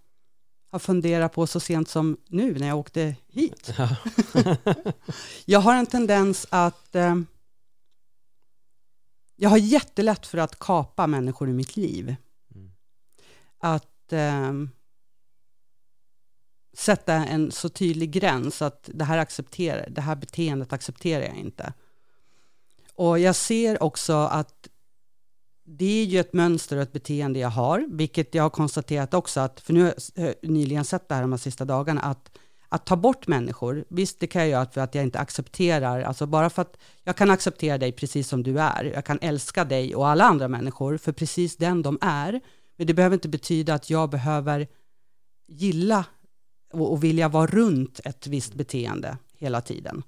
har 0.71 0.79
funderat 0.79 1.33
på 1.33 1.47
så 1.47 1.59
sent 1.59 1.89
som 1.89 2.17
nu 2.27 2.59
när 2.59 2.67
jag 2.67 2.77
åkte 2.77 3.15
hit. 3.27 3.73
jag 5.45 5.59
har 5.59 5.75
en 5.75 5.85
tendens 5.85 6.47
att 6.49 6.95
eh, 6.95 7.15
jag 9.35 9.49
har 9.49 9.57
jättelätt 9.57 10.27
för 10.27 10.37
att 10.37 10.59
kapa 10.59 11.07
människor 11.07 11.49
i 11.49 11.53
mitt 11.53 11.75
liv. 11.75 12.15
Att 13.57 14.13
eh, 14.13 14.53
sätta 16.73 17.13
en 17.13 17.51
så 17.51 17.69
tydlig 17.69 18.11
gräns 18.11 18.61
att 18.61 18.89
det 18.93 19.05
här, 19.05 19.17
accepterar, 19.17 19.89
det 19.89 20.01
här 20.01 20.15
beteendet 20.15 20.73
accepterar 20.73 21.23
jag 21.23 21.35
inte. 21.35 21.73
Och 22.95 23.19
jag 23.19 23.35
ser 23.35 23.83
också 23.83 24.13
att 24.13 24.67
det 25.77 26.01
är 26.01 26.05
ju 26.05 26.19
ett 26.19 26.33
mönster 26.33 26.77
och 26.77 26.83
ett 26.83 26.93
beteende 26.93 27.39
jag 27.39 27.49
har, 27.49 27.85
vilket 27.89 28.35
jag 28.35 28.43
har 28.43 28.49
konstaterat 28.49 29.13
också 29.13 29.39
att, 29.39 29.59
för 29.59 29.73
nu 29.73 29.81
har 29.81 29.93
jag 30.15 30.27
eh, 30.27 30.33
nyligen 30.41 30.85
sett 30.85 31.09
det 31.09 31.15
här 31.15 31.21
de 31.21 31.31
här 31.31 31.37
sista 31.37 31.65
dagarna, 31.65 32.01
att, 32.01 32.37
att 32.69 32.85
ta 32.85 32.95
bort 32.95 33.27
människor, 33.27 33.85
visst 33.89 34.19
det 34.19 34.27
kan 34.27 34.41
jag 34.41 34.49
göra 34.49 34.65
för 34.65 34.81
att 34.81 34.95
jag 34.95 35.03
inte 35.03 35.19
accepterar, 35.19 36.01
alltså 36.01 36.25
bara 36.25 36.49
för 36.49 36.61
att 36.61 36.77
jag 37.03 37.15
kan 37.15 37.31
acceptera 37.31 37.77
dig 37.77 37.91
precis 37.91 38.27
som 38.27 38.43
du 38.43 38.59
är, 38.59 38.83
jag 38.83 39.05
kan 39.05 39.19
älska 39.21 39.65
dig 39.65 39.95
och 39.95 40.07
alla 40.07 40.23
andra 40.23 40.47
människor 40.47 40.97
för 40.97 41.11
precis 41.11 41.57
den 41.57 41.81
de 41.81 41.97
är, 42.01 42.41
men 42.77 42.87
det 42.87 42.93
behöver 42.93 43.13
inte 43.13 43.29
betyda 43.29 43.73
att 43.73 43.89
jag 43.89 44.09
behöver 44.09 44.67
gilla 45.47 46.05
och, 46.73 46.91
och 46.91 47.03
vilja 47.03 47.29
vara 47.29 47.47
runt 47.47 47.99
ett 48.03 48.27
visst 48.27 48.53
beteende 48.53 49.17
hela 49.37 49.61
tiden. 49.61 50.03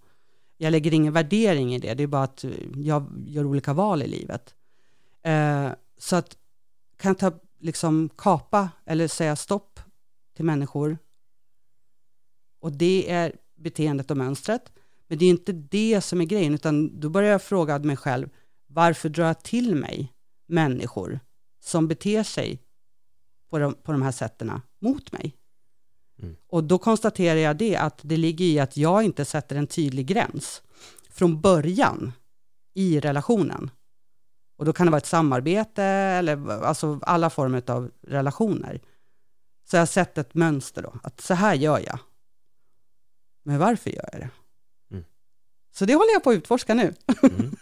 Jag 0.57 0.71
lägger 0.71 0.93
ingen 0.93 1.13
värdering 1.13 1.75
i 1.75 1.79
det, 1.79 1.93
det 1.93 2.03
är 2.03 2.07
bara 2.07 2.23
att 2.23 2.43
eh, 2.43 2.51
jag 2.75 3.23
gör 3.27 3.45
olika 3.45 3.73
val 3.73 4.01
i 4.01 4.07
livet. 4.07 4.55
Eh, 5.23 5.71
så 5.97 6.15
att 6.15 6.37
kan 6.97 7.09
jag 7.09 7.17
ta, 7.17 7.39
liksom 7.59 8.09
kapa 8.17 8.69
eller 8.85 9.07
säga 9.07 9.35
stopp 9.35 9.79
till 10.35 10.45
människor. 10.45 10.97
Och 12.59 12.71
det 12.71 13.11
är 13.11 13.35
beteendet 13.55 14.11
och 14.11 14.17
mönstret. 14.17 14.71
Men 15.07 15.17
det 15.17 15.25
är 15.25 15.29
inte 15.29 15.51
det 15.51 16.01
som 16.01 16.21
är 16.21 16.25
grejen, 16.25 16.53
utan 16.53 16.99
då 16.99 17.09
börjar 17.09 17.31
jag 17.31 17.41
fråga 17.41 17.79
mig 17.79 17.97
själv, 17.97 18.29
varför 18.67 19.09
drar 19.09 19.25
jag 19.25 19.43
till 19.43 19.75
mig 19.75 20.13
människor 20.47 21.19
som 21.59 21.87
beter 21.87 22.23
sig 22.23 22.59
på 23.49 23.59
de, 23.59 23.73
på 23.73 23.91
de 23.91 24.01
här 24.01 24.11
sätten 24.11 24.61
mot 24.79 25.11
mig? 25.11 25.35
Mm. 26.21 26.35
Och 26.47 26.63
då 26.63 26.77
konstaterar 26.77 27.39
jag 27.39 27.57
det, 27.57 27.75
att 27.75 27.99
det 28.01 28.17
ligger 28.17 28.45
i 28.45 28.59
att 28.59 28.77
jag 28.77 29.03
inte 29.03 29.25
sätter 29.25 29.55
en 29.55 29.67
tydlig 29.67 30.05
gräns 30.05 30.61
från 31.09 31.41
början 31.41 32.11
i 32.73 32.99
relationen. 32.99 33.69
Och 34.55 34.65
då 34.65 34.73
kan 34.73 34.87
det 34.87 34.91
vara 34.91 34.97
ett 34.97 35.05
samarbete 35.05 35.83
eller 35.83 36.63
alltså 36.63 36.99
alla 37.01 37.29
former 37.29 37.71
av 37.71 37.91
relationer. 38.07 38.81
Så 39.69 39.75
jag 39.75 39.81
har 39.81 39.85
sett 39.85 40.17
ett 40.17 40.33
mönster 40.33 40.81
då, 40.81 40.93
att 41.03 41.21
så 41.21 41.33
här 41.33 41.55
gör 41.55 41.79
jag. 41.79 41.99
Men 43.43 43.59
varför 43.59 43.89
gör 43.89 44.09
jag 44.11 44.21
det? 44.21 44.29
Mm. 44.91 45.05
Så 45.75 45.85
det 45.85 45.93
håller 45.93 46.13
jag 46.13 46.23
på 46.23 46.29
att 46.29 46.35
utforska 46.35 46.73
nu. 46.73 46.93
Mm. 47.23 47.55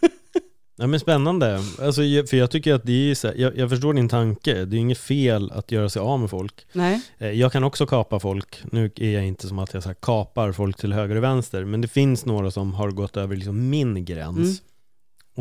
Ja, 0.82 0.88
men 0.88 0.99
spännande, 0.99 1.56
alltså, 1.82 2.01
för 2.01 2.36
jag 2.36 2.51
tycker 2.51 2.73
att 2.73 2.86
det 2.86 3.12
är 3.12 3.15
så 3.15 3.27
här, 3.27 3.36
jag, 3.36 3.58
jag, 3.58 3.69
förstår 3.69 3.93
din 3.93 4.10
tanke, 4.10 4.65
det 4.65 4.75
är 4.75 4.80
inget 4.80 4.97
fel 4.97 5.51
att 5.51 5.71
göra 5.71 5.89
sig 5.89 5.99
av 5.99 6.19
med 6.19 6.30
folk. 6.30 6.67
Nej. 6.73 7.01
Eh, 7.17 7.32
jag 7.32 7.51
kan 7.51 7.63
också 7.63 7.86
kapa 7.86 8.19
folk, 8.19 8.63
nu 8.71 8.91
är 8.95 9.12
jag 9.12 9.25
inte 9.25 9.47
som 9.47 9.60
att 9.60 9.73
jag 9.73 9.84
så 9.84 9.93
kapar 9.93 10.51
folk 10.51 10.77
till 10.77 10.93
höger 10.93 11.15
och 11.15 11.23
vänster, 11.23 11.65
men 11.65 11.82
det 11.82 11.88
finns 11.88 12.25
några 12.25 12.51
som 12.51 12.73
har 12.73 12.91
gått 12.91 13.17
över 13.17 13.36
liksom 13.36 13.69
min 13.69 14.06
gräns. 14.06 14.38
Mm. 14.38 14.56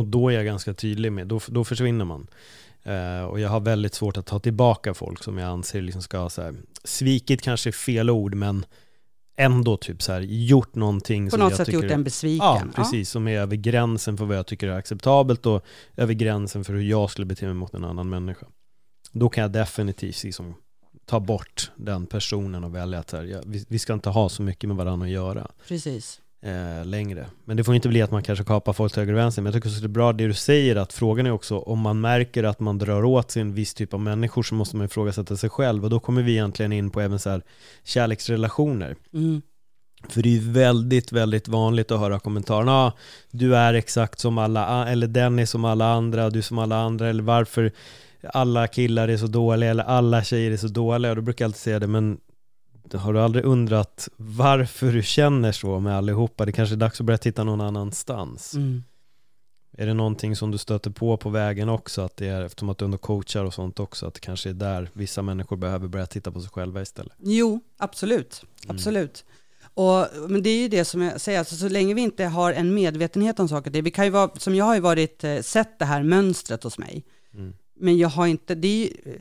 Och 0.00 0.06
då 0.06 0.28
är 0.28 0.34
jag 0.34 0.44
ganska 0.44 0.74
tydlig 0.74 1.12
med, 1.12 1.26
då, 1.26 1.40
då 1.46 1.64
försvinner 1.64 2.04
man. 2.04 2.26
Uh, 2.86 3.24
och 3.24 3.40
jag 3.40 3.48
har 3.48 3.60
väldigt 3.60 3.94
svårt 3.94 4.16
att 4.16 4.26
ta 4.26 4.38
tillbaka 4.38 4.94
folk 4.94 5.22
som 5.22 5.38
jag 5.38 5.48
anser 5.48 5.82
liksom 5.82 6.02
ska 6.02 6.18
ha 6.18 6.30
så 6.30 6.42
här, 6.42 6.54
svikit 6.84 7.42
kanske 7.42 7.72
fel 7.72 8.10
ord, 8.10 8.34
men 8.34 8.64
ändå 9.36 9.76
typ 9.76 10.02
så 10.02 10.12
här, 10.12 10.20
gjort 10.20 10.74
någonting 10.74 11.26
På 11.26 11.30
som 11.30 11.40
något 11.40 11.50
jag 11.50 11.56
sätt 11.56 11.66
tycker, 11.66 11.82
gjort 11.82 11.90
en 11.90 12.04
besviken. 12.04 12.46
Ja, 12.46 12.62
precis. 12.74 13.08
Ja. 13.08 13.12
Som 13.12 13.28
är 13.28 13.38
över 13.38 13.56
gränsen 13.56 14.16
för 14.16 14.24
vad 14.24 14.36
jag 14.36 14.46
tycker 14.46 14.68
är 14.68 14.72
acceptabelt 14.76 15.46
och 15.46 15.64
över 15.96 16.14
gränsen 16.14 16.64
för 16.64 16.72
hur 16.72 16.82
jag 16.82 17.10
skulle 17.10 17.26
bete 17.26 17.44
mig 17.44 17.54
mot 17.54 17.74
en 17.74 17.84
annan 17.84 18.08
människa. 18.08 18.46
Då 19.12 19.28
kan 19.28 19.42
jag 19.42 19.52
definitivt 19.52 20.24
liksom 20.24 20.54
ta 21.06 21.20
bort 21.20 21.70
den 21.76 22.06
personen 22.06 22.64
och 22.64 22.74
välja 22.74 22.98
att 22.98 23.12
här, 23.12 23.24
ja, 23.24 23.40
vi, 23.46 23.64
vi, 23.68 23.78
ska 23.78 23.92
inte 23.92 24.08
ha 24.08 24.28
så 24.28 24.42
mycket 24.42 24.68
med 24.68 24.76
varandra 24.76 25.06
att 25.06 25.12
göra. 25.12 25.50
Precis 25.68 26.20
eh, 26.42 26.84
längre. 26.84 27.26
Men 27.44 27.56
det 27.56 27.64
får 27.64 27.74
inte 27.74 27.88
bli 27.88 28.02
att 28.02 28.10
man 28.10 28.22
kanske 28.22 28.44
kapar 28.44 28.72
folk 28.72 28.92
till 28.92 29.00
höger 29.00 29.12
och 29.12 29.18
vänster. 29.18 29.42
Men 29.42 29.52
jag 29.52 29.62
tycker 29.62 29.68
också 29.68 29.80
det 29.80 29.86
är 29.86 29.88
bra 29.88 30.12
det 30.12 30.26
du 30.26 30.34
säger, 30.34 30.76
att 30.76 30.92
frågan 30.92 31.26
är 31.26 31.30
också 31.30 31.58
om 31.58 31.78
man 31.78 32.00
märker 32.00 32.44
att 32.44 32.60
man 32.60 32.78
drar 32.78 33.04
åt 33.04 33.30
sig 33.30 33.42
en 33.42 33.54
viss 33.54 33.74
typ 33.74 33.94
av 33.94 34.00
människor 34.00 34.42
så 34.42 34.54
måste 34.54 34.76
man 34.76 34.86
ifrågasätta 34.86 35.36
sig 35.36 35.50
själv. 35.50 35.84
Och 35.84 35.90
då 35.90 36.00
kommer 36.00 36.22
vi 36.22 36.32
egentligen 36.32 36.72
in 36.72 36.90
på 36.90 37.00
även 37.00 37.18
så 37.18 37.30
här 37.30 37.42
kärleksrelationer. 37.84 38.96
Mm. 39.14 39.42
För 40.08 40.22
det 40.22 40.28
är 40.28 40.32
ju 40.32 40.52
väldigt, 40.52 41.12
väldigt 41.12 41.48
vanligt 41.48 41.90
att 41.90 42.00
höra 42.00 42.20
kommentarerna, 42.20 42.72
ah, 42.72 42.92
du 43.30 43.56
är 43.56 43.74
exakt 43.74 44.18
som 44.18 44.38
alla, 44.38 44.88
eller 44.88 45.06
den 45.06 45.38
är 45.38 45.46
som 45.46 45.64
alla 45.64 45.92
andra, 45.92 46.30
du 46.30 46.38
är 46.38 46.42
som 46.42 46.58
alla 46.58 46.76
andra, 46.76 47.08
eller 47.08 47.22
varför 47.22 47.72
alla 48.32 48.66
killar 48.66 49.08
är 49.08 49.16
så 49.16 49.26
dåliga, 49.26 49.70
eller 49.70 49.84
alla 49.84 50.24
tjejer 50.24 50.50
är 50.50 50.56
så 50.56 50.68
dåliga. 50.68 51.12
Och 51.12 51.16
då 51.16 51.22
brukar 51.22 51.44
jag 51.44 51.48
alltid 51.48 51.60
säga 51.60 51.78
det, 51.78 51.86
men 51.86 52.18
har 52.94 53.12
du 53.12 53.20
aldrig 53.20 53.44
undrat 53.44 54.08
varför 54.16 54.92
du 54.92 55.02
känner 55.02 55.52
så 55.52 55.80
med 55.80 55.96
allihopa? 55.96 56.44
Det 56.44 56.52
kanske 56.52 56.74
är 56.74 56.76
dags 56.76 57.00
att 57.00 57.06
börja 57.06 57.18
titta 57.18 57.44
någon 57.44 57.60
annanstans. 57.60 58.54
Mm. 58.54 58.82
Är 59.78 59.86
det 59.86 59.94
någonting 59.94 60.36
som 60.36 60.50
du 60.50 60.58
stöter 60.58 60.90
på 60.90 61.16
på 61.16 61.30
vägen 61.30 61.68
också? 61.68 62.02
Att 62.02 62.16
det 62.16 62.28
är, 62.28 62.44
eftersom 62.44 62.68
att 62.68 62.78
du 62.78 62.84
ändå 62.84 62.98
coachar 62.98 63.44
och 63.44 63.54
sånt 63.54 63.80
också, 63.80 64.06
att 64.06 64.14
det 64.14 64.20
kanske 64.20 64.50
är 64.50 64.54
där 64.54 64.90
vissa 64.92 65.22
människor 65.22 65.56
behöver 65.56 65.88
börja 65.88 66.06
titta 66.06 66.32
på 66.32 66.40
sig 66.40 66.50
själva 66.50 66.82
istället? 66.82 67.12
Jo, 67.18 67.60
absolut. 67.76 68.42
Mm. 68.64 68.76
Absolut. 68.76 69.24
Mm. 69.26 69.36
Och, 69.74 70.30
men 70.30 70.42
det 70.42 70.50
är 70.50 70.62
ju 70.62 70.68
det 70.68 70.84
som 70.84 71.02
jag 71.02 71.20
säger, 71.20 71.38
alltså, 71.38 71.56
så 71.56 71.68
länge 71.68 71.94
vi 71.94 72.00
inte 72.00 72.24
har 72.24 72.52
en 72.52 72.74
medvetenhet 72.74 73.40
om 73.40 73.48
saker, 73.48 73.70
det, 73.70 73.82
vi 73.82 73.90
kan 73.90 74.04
ju 74.04 74.10
vara, 74.10 74.30
som 74.36 74.54
jag 74.54 74.64
har 74.64 74.74
ju 74.74 74.80
varit, 74.80 75.24
eh, 75.24 75.40
sett 75.40 75.78
det 75.78 75.84
här 75.84 76.02
mönstret 76.02 76.62
hos 76.62 76.78
mig, 76.78 77.04
mm. 77.34 77.54
men 77.76 77.98
jag 77.98 78.08
har 78.08 78.26
inte, 78.26 78.54
det 78.54 78.68
är 78.68 78.86
ju, 78.86 79.20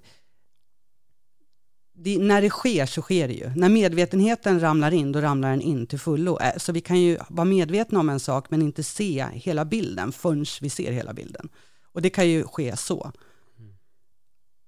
det, 2.02 2.18
när 2.20 2.42
det 2.42 2.50
sker 2.50 2.86
så 2.86 3.02
sker 3.02 3.28
det 3.28 3.34
ju. 3.34 3.52
När 3.56 3.70
medvetenheten 3.70 4.60
ramlar 4.60 4.92
in, 4.92 5.12
då 5.12 5.22
ramlar 5.22 5.50
den 5.50 5.62
in 5.62 5.88
till 5.88 6.00
fullo. 6.00 6.40
Eh, 6.40 6.58
så 6.58 6.72
vi 6.72 6.82
kan 6.82 7.02
ju 7.02 7.18
vara 7.30 7.46
medvetna 7.46 8.00
om 8.00 8.10
en 8.10 8.20
sak, 8.20 8.50
men 8.50 8.62
inte 8.62 8.84
se 8.84 9.26
hela 9.34 9.66
bilden 9.66 10.12
förrän 10.12 10.46
vi 10.62 10.70
ser 10.70 10.92
hela 10.92 11.14
bilden. 11.14 11.50
Och 11.84 12.02
det 12.02 12.10
kan 12.10 12.30
ju 12.30 12.44
ske 12.44 12.78
så. 12.78 13.12
Mm. 13.58 13.74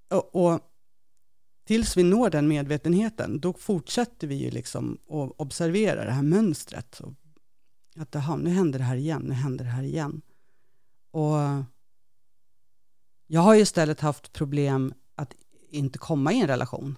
Och, 0.10 0.36
och, 0.36 0.60
tills 1.68 1.98
vi 1.98 2.04
når 2.04 2.30
den 2.30 2.48
medvetenheten, 2.48 3.40
då 3.40 3.54
fortsätter 3.54 4.28
vi 4.28 4.36
ju 4.36 4.52
liksom 4.52 4.98
att 5.10 5.32
observera 5.38 6.06
det 6.06 6.12
här 6.12 6.24
mönstret. 6.24 7.00
Och 7.00 7.14
att 7.96 8.16
aha, 8.16 8.38
nu 8.38 8.50
händer 8.50 8.80
det 8.80 8.86
här 8.86 8.96
igen, 8.96 9.22
nu 9.22 9.34
händer 9.34 9.66
det 9.66 9.72
här 9.72 9.84
igen. 9.84 10.22
Och 11.12 11.38
jag 13.28 13.42
har 13.42 13.54
ju 13.54 13.62
istället 13.62 14.00
haft 14.00 14.34
problem 14.34 14.94
att 15.16 15.34
inte 15.70 16.00
komma 16.00 16.34
i 16.34 16.42
en 16.42 16.48
relation. 16.48 16.98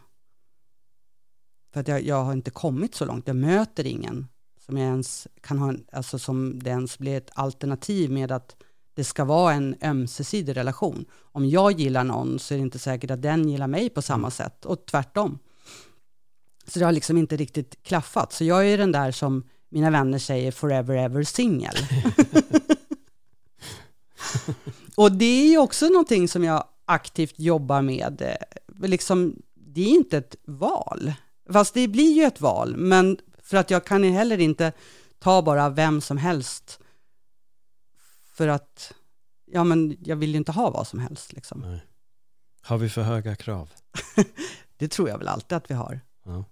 För 1.73 1.79
att 1.79 1.87
jag, 1.87 2.03
jag 2.03 2.23
har 2.23 2.33
inte 2.33 2.51
kommit 2.51 2.95
så 2.95 3.05
långt. 3.05 3.27
Jag 3.27 3.35
möter 3.35 3.87
ingen 3.87 4.27
som 4.65 4.77
jag 4.77 4.87
ens 4.87 5.27
kan 5.41 5.57
ha, 5.57 5.73
alltså 5.91 6.19
som 6.19 6.63
det 6.63 6.69
ens 6.69 6.97
blir 6.97 7.17
ett 7.17 7.31
alternativ 7.33 8.11
med 8.11 8.31
att 8.31 8.55
det 8.95 9.03
ska 9.03 9.25
vara 9.25 9.53
en 9.53 9.75
ömsesidig 9.83 10.57
relation. 10.57 11.05
Om 11.21 11.45
jag 11.45 11.79
gillar 11.79 12.03
någon 12.03 12.39
så 12.39 12.53
är 12.53 12.57
det 12.57 12.61
inte 12.61 12.79
säkert 12.79 13.11
att 13.11 13.21
den 13.21 13.49
gillar 13.49 13.67
mig 13.67 13.89
på 13.89 14.01
samma 14.01 14.31
sätt 14.31 14.65
och 14.65 14.85
tvärtom. 14.85 15.39
Så 16.67 16.79
det 16.79 16.85
har 16.85 16.91
liksom 16.91 17.17
inte 17.17 17.35
riktigt 17.35 17.83
klaffat. 17.83 18.33
Så 18.33 18.43
jag 18.43 18.67
är 18.67 18.77
den 18.77 18.91
där 18.91 19.11
som 19.11 19.43
mina 19.69 19.89
vänner 19.89 20.19
säger 20.19 20.51
forever 20.51 20.95
ever 20.95 21.23
singel. 21.23 21.75
och 24.95 25.11
det 25.11 25.25
är 25.25 25.47
ju 25.47 25.57
också 25.57 25.87
någonting 25.87 26.27
som 26.27 26.43
jag 26.43 26.63
aktivt 26.85 27.39
jobbar 27.39 27.81
med. 27.81 28.21
Eh, 28.21 28.87
liksom, 28.87 29.35
det 29.53 29.81
är 29.81 29.89
inte 29.89 30.17
ett 30.17 30.35
val. 30.45 31.13
Fast 31.49 31.73
det 31.73 31.87
blir 31.87 32.13
ju 32.13 32.23
ett 32.23 32.41
val, 32.41 32.77
men 32.77 33.17
för 33.41 33.57
att 33.57 33.69
jag 33.69 33.85
kan 33.85 34.03
heller 34.03 34.39
inte 34.39 34.71
ta 35.19 35.41
bara 35.41 35.69
vem 35.69 36.01
som 36.01 36.17
helst 36.17 36.79
för 38.33 38.47
att 38.47 38.93
ja, 39.45 39.63
men 39.63 39.97
jag 39.99 40.15
vill 40.15 40.31
ju 40.31 40.37
inte 40.37 40.51
ha 40.51 40.69
vad 40.69 40.87
som 40.87 40.99
helst. 40.99 41.33
Liksom. 41.33 41.59
Nej. 41.59 41.83
Har 42.61 42.77
vi 42.77 42.89
för 42.89 43.01
höga 43.01 43.35
krav? 43.35 43.69
det 44.77 44.87
tror 44.87 45.09
jag 45.09 45.17
väl 45.17 45.27
alltid 45.27 45.55
att 45.55 45.71
vi 45.71 45.75
har. 45.75 45.99
Ja. 46.25 46.45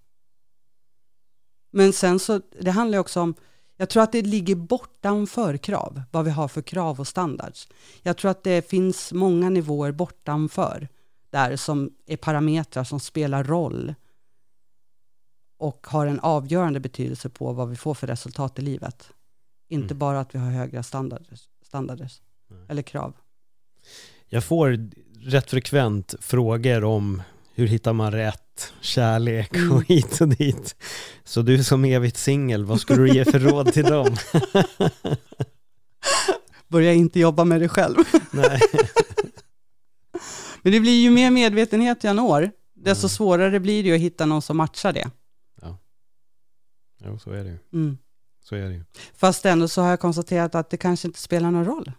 Men 1.72 1.94
sen 1.94 2.20
så, 2.20 2.42
det 2.62 2.72
handlar 2.72 2.96
ju 2.96 3.00
också 3.00 3.22
om, 3.22 3.36
jag 3.78 3.90
tror 3.90 4.04
att 4.04 4.12
det 4.12 4.22
ligger 4.22 4.56
bortanför 4.56 5.58
krav, 5.58 6.02
vad 6.12 6.26
vi 6.26 6.32
har 6.32 6.48
för 6.48 6.62
krav 6.62 7.00
och 7.00 7.08
standards. 7.08 7.68
Jag 8.02 8.18
tror 8.18 8.32
att 8.32 8.44
det 8.44 8.70
finns 8.70 9.14
många 9.14 9.50
nivåer 9.50 9.92
bortanför, 9.92 10.88
där 11.30 11.56
som 11.56 11.92
är 12.06 12.18
parametrar 12.18 12.84
som 12.84 13.00
spelar 13.00 13.44
roll 13.44 13.96
och 15.62 15.88
har 15.90 16.06
en 16.08 16.20
avgörande 16.20 16.80
betydelse 16.80 17.30
på 17.30 17.54
vad 17.54 17.70
vi 17.70 17.76
får 17.76 17.94
för 17.94 18.08
resultat 18.08 18.60
i 18.60 18.62
livet. 18.62 19.10
Inte 19.70 19.86
Mm. 19.94 19.98
bara 19.98 20.20
att 20.20 20.36
vi 20.36 20.40
har 20.40 20.52
högre 20.52 20.84
standards, 20.84 21.50
standards 21.66 22.22
eller 22.70 22.82
krav. 22.82 23.14
Jag 24.30 24.44
får 24.44 24.90
rätt 25.30 25.50
frekvent 25.50 26.16
frågor 26.20 26.84
om 26.84 27.22
hur 27.56 27.68
hittar 27.68 27.94
man 27.94 28.12
rätt, 28.12 28.74
kärlek 28.82 29.52
och 29.52 29.58
Mm. 29.60 29.84
hit 29.88 30.22
och 30.22 30.28
dit. 30.30 30.76
Så 31.24 31.42
du 31.42 31.64
som 31.64 31.86
evigt 31.86 32.18
singel, 32.18 32.66
vad 32.66 32.82
skulle 32.82 33.02
du 33.04 33.10
ge 33.14 33.26
för 33.26 33.40
råd 33.40 33.74
till 33.74 33.84
dem? 33.86 34.16
Börja 36.68 36.94
inte 36.94 37.20
jobba 37.20 37.44
med 37.46 37.62
det 37.62 37.70
själv. 37.70 37.96
Nej. 38.32 38.60
Men 40.62 40.72
det 40.74 40.80
blir 40.80 41.02
ju 41.02 41.10
mer 41.12 41.32
medvetenhet 41.32 42.04
jag 42.04 42.16
når, 42.16 42.52
desto 42.76 43.06
Mm. 43.06 43.10
svårare 43.10 43.60
blir 43.60 43.84
det 43.84 43.94
att 43.94 44.00
hitta 44.02 44.26
någon 44.26 44.42
som 44.42 44.58
matchar 44.58 44.94
det. 44.94 45.10
Jo, 47.06 47.20
så 47.20 47.32
är 47.32 47.44
det 47.44 47.50
ju. 47.50 47.58
Mm. 47.74 47.98
Så 48.44 48.56
är 48.56 48.66
det 48.70 48.74
ju. 48.74 48.84
Fast 49.14 49.46
ändå 49.46 49.68
så 49.68 49.82
har 49.82 49.90
jag 49.90 50.00
konstaterat 50.00 50.56
att 50.56 50.70
det 50.70 50.78
kanske 50.78 51.08
inte 51.08 51.20
spelar 51.20 51.52
någon 51.52 51.66
roll. 51.66 51.92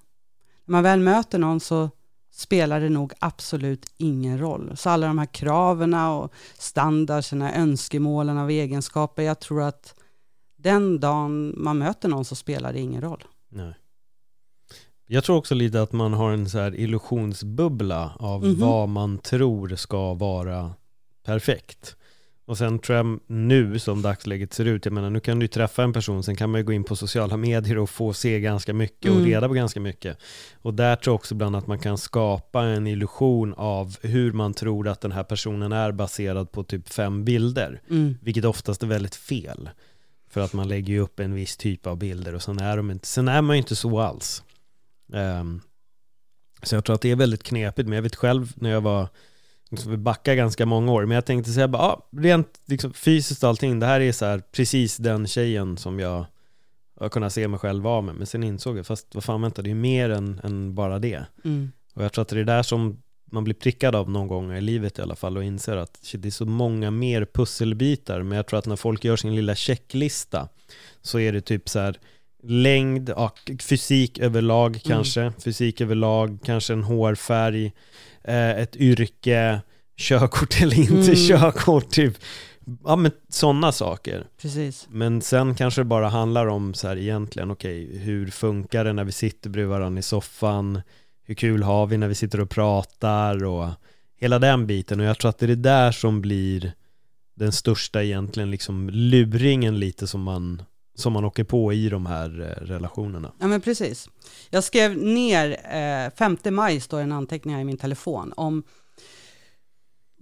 När 0.64 0.72
man 0.72 0.82
väl 0.82 1.00
möter 1.00 1.38
någon 1.38 1.60
så 1.60 1.90
spelar 2.30 2.80
det 2.80 2.88
nog 2.88 3.12
absolut 3.18 3.92
ingen 3.96 4.38
roll. 4.38 4.72
Så 4.76 4.90
alla 4.90 5.06
de 5.06 5.18
här 5.18 5.26
kraven 5.26 5.94
och 5.94 6.32
standarderna, 6.58 7.54
önskemålen 7.54 8.38
av 8.38 8.50
egenskaper, 8.50 9.22
jag 9.22 9.40
tror 9.40 9.62
att 9.62 9.94
den 10.56 11.00
dagen 11.00 11.54
man 11.56 11.78
möter 11.78 12.08
någon 12.08 12.24
så 12.24 12.34
spelar 12.34 12.72
det 12.72 12.80
ingen 12.80 13.00
roll. 13.02 13.24
Nej. 13.48 13.74
Jag 15.06 15.24
tror 15.24 15.36
också 15.36 15.54
lite 15.54 15.82
att 15.82 15.92
man 15.92 16.12
har 16.12 16.32
en 16.32 16.50
så 16.50 16.58
här 16.58 16.74
illusionsbubbla 16.74 18.12
av 18.18 18.44
Mhm. 18.44 18.60
vad 18.60 18.88
man 18.88 19.18
tror 19.18 19.76
ska 19.76 20.14
vara 20.14 20.74
perfekt. 21.24 21.96
Och 22.52 22.58
sen 22.58 22.78
tror 22.78 22.96
jag 22.96 23.20
nu 23.26 23.78
som 23.78 24.02
dagsläget 24.02 24.52
ser 24.52 24.64
ut, 24.64 24.84
jag 24.84 24.92
menar 24.92 25.10
nu 25.10 25.20
kan 25.20 25.38
du 25.38 25.48
träffa 25.48 25.82
en 25.82 25.92
person, 25.92 26.22
sen 26.22 26.36
kan 26.36 26.50
man 26.50 26.60
ju 26.60 26.64
gå 26.64 26.72
in 26.72 26.84
på 26.84 26.96
sociala 26.96 27.36
medier 27.36 27.78
och 27.78 27.90
få 27.90 28.12
se 28.12 28.40
ganska 28.40 28.74
mycket 28.74 29.10
och 29.10 29.16
Mm. 29.16 29.28
reda 29.28 29.48
på 29.48 29.54
ganska 29.54 29.80
mycket. 29.80 30.18
Och 30.54 30.74
där 30.74 30.96
tror 30.96 31.12
jag 31.12 31.14
också 31.14 31.34
ibland 31.34 31.56
att 31.56 31.66
man 31.66 31.78
kan 31.78 31.98
skapa 31.98 32.62
en 32.62 32.86
illusion 32.86 33.54
av 33.54 33.96
hur 34.02 34.32
man 34.32 34.54
tror 34.54 34.88
att 34.88 35.00
den 35.00 35.12
här 35.12 35.24
personen 35.24 35.72
är 35.72 35.92
baserad 35.92 36.52
på 36.52 36.64
typ 36.64 36.88
fem 36.88 37.24
bilder. 37.24 37.80
Mm. 37.90 38.14
Vilket 38.22 38.44
oftast 38.44 38.82
är 38.82 38.86
väldigt 38.86 39.14
fel. 39.14 39.70
För 40.30 40.40
att 40.40 40.52
man 40.52 40.68
lägger 40.68 40.92
ju 40.92 41.00
upp 41.00 41.20
en 41.20 41.34
viss 41.34 41.56
typ 41.56 41.86
av 41.86 41.96
bilder 41.96 42.34
och 42.34 42.42
sen 42.42 42.58
är, 42.58 42.76
de 42.76 42.90
inte, 42.90 43.06
sen 43.06 43.28
är 43.28 43.42
man 43.42 43.56
ju 43.56 43.58
inte 43.62 43.76
så 43.76 44.00
alls. 44.00 44.42
Ehm, 45.12 45.60
så 46.62 46.74
jag 46.74 46.84
tror 46.84 46.94
att 46.94 47.00
det 47.02 47.10
är 47.10 47.16
väldigt 47.16 47.42
knepigt, 47.42 47.88
men 47.88 47.96
jag 47.96 48.02
vet 48.02 48.16
själv 48.16 48.52
när 48.56 48.70
jag 48.70 48.80
var, 48.80 49.08
liksom, 49.72 49.90
vi 49.90 49.96
backar 49.96 50.35
ganska 50.35 50.66
många 50.66 50.92
år, 50.92 51.06
men 51.06 51.14
jag 51.14 51.26
tänkte 51.26 51.50
säga 51.50 51.68
bara, 51.68 51.82
ah, 51.82 52.08
rent 52.16 52.61
liksom, 52.66 52.92
fysiskt 52.92 53.42
och 53.42 53.48
allting, 53.48 53.80
det 53.80 53.87
här 53.87 54.00
är 54.00 54.12
så 54.12 54.24
här, 54.24 54.38
precis 54.38 54.96
den 54.96 55.26
tjejen 55.26 55.76
som 55.76 56.00
jag 56.00 56.26
har 57.00 57.08
kunnat 57.08 57.32
se 57.32 57.48
mig 57.48 57.58
själv 57.61 57.82
vara 57.82 58.00
med. 58.00 58.14
Men 58.14 58.26
sen 58.26 58.42
insåg 58.42 58.78
jag, 58.78 58.87
fast 58.87 59.14
vad 59.14 59.24
fan 59.24 59.42
vänta, 59.42 59.62
det 59.62 59.70
är 59.70 59.74
mer 59.74 60.11
än, 60.11 60.40
än 60.44 60.74
bara 60.74 60.98
det. 60.98 61.24
Mm. 61.44 61.72
Och 61.94 62.04
jag 62.04 62.12
tror 62.12 62.22
att 62.22 62.28
det 62.28 62.40
är 62.40 62.44
där 62.44 62.62
som 62.62 63.02
man 63.32 63.44
blir 63.44 63.54
prickad 63.54 63.94
av 63.94 64.11
någon 64.11 64.28
gång 64.28 64.52
i 64.52 64.61
livet 64.61 64.98
i 64.98 65.02
alla 65.02 65.16
fall 65.16 65.37
och 65.37 65.44
inser 65.44 65.76
att 65.76 65.98
shit, 66.02 66.22
det 66.22 66.28
är 66.28 66.30
så 66.30 66.46
många 66.46 66.90
mer 66.90 67.24
pusselbitar. 67.24 68.22
Men 68.22 68.37
jag 68.37 68.46
tror 68.46 68.58
att 68.58 68.66
när 68.66 68.76
folk 68.76 69.04
gör 69.04 69.16
sin 69.16 69.35
lilla 69.35 69.54
checklista 69.54 70.48
så 71.02 71.18
är 71.18 71.32
det 71.32 71.40
typ 71.40 71.68
så 71.68 71.78
här 71.78 71.98
längd, 72.42 73.09
ja, 73.16 73.35
fysik 73.61 74.18
överlag 74.18 74.81
kanske, 74.85 75.33
fysik 75.44 75.81
överlag, 75.81 76.38
kanske 76.44 76.72
en 76.72 76.83
hårfärg, 76.83 77.72
eh, 78.24 78.50
ett 78.50 78.76
yrke, 78.76 79.61
körkort 79.96 80.62
eller 80.62 80.76
inte 80.78 80.92
Mm. 81.12 81.14
körkort, 81.28 81.90
typ. 81.90 82.14
Ja 82.85 82.96
men 82.96 83.12
sådana 83.28 83.72
saker. 83.72 84.26
Precis. 84.42 84.87
Men 84.90 85.22
sen 85.22 85.55
kanske 85.55 85.81
det 85.81 85.85
bara 85.85 86.09
handlar 86.09 86.46
om 86.46 86.74
så 86.74 86.88
här 86.88 86.96
egentligen, 86.96 87.50
okej, 87.50 87.98
hur 87.98 88.26
funkar 88.31 88.85
det 88.85 88.92
när 88.92 89.05
vi 89.05 89.12
sitter 89.12 89.50
bredvid 89.50 89.70
varandra 89.70 89.98
i 89.98 90.02
soffan? 90.02 90.83
Hur 91.24 91.35
kul 91.35 91.62
har 91.62 91.87
vi 91.87 91.96
när 91.98 92.09
vi 92.09 92.14
sitter 92.14 92.40
och 92.40 92.50
pratar 92.50 93.44
och 93.44 93.68
hela 94.20 94.38
den 94.38 94.66
biten. 94.66 95.00
Och 95.00 95.07
jag 95.07 95.18
tror 95.18 95.28
att 95.28 95.38
det 95.38 95.46
är 95.46 95.48
det 95.48 95.55
där 95.55 95.92
som 95.92 96.20
blir 96.20 96.72
den 97.35 97.52
största 97.52 98.02
egentligen 98.02 98.50
liksom 98.50 98.90
luringen 98.90 99.78
lite 99.78 100.07
som 100.07 100.22
man, 100.22 100.62
som 100.94 101.12
man 101.12 101.24
åker 101.24 101.44
på 101.44 101.72
i 101.72 101.88
de 101.88 102.07
här 102.07 102.40
eh, 102.40 102.66
relationerna. 102.66 103.33
Ja 103.38 103.46
men 103.46 103.61
precis. 103.61 104.09
Jag 104.50 104.64
skrev 104.64 104.96
ner, 104.96 105.50
eh, 105.50 106.11
5 106.16 106.37
maj 106.50 106.81
står 106.81 107.00
en 107.00 107.12
anteckning 107.12 107.55
här 107.55 107.62
i 107.62 107.64
min 107.64 107.76
telefon 107.76 108.33
om 108.37 108.62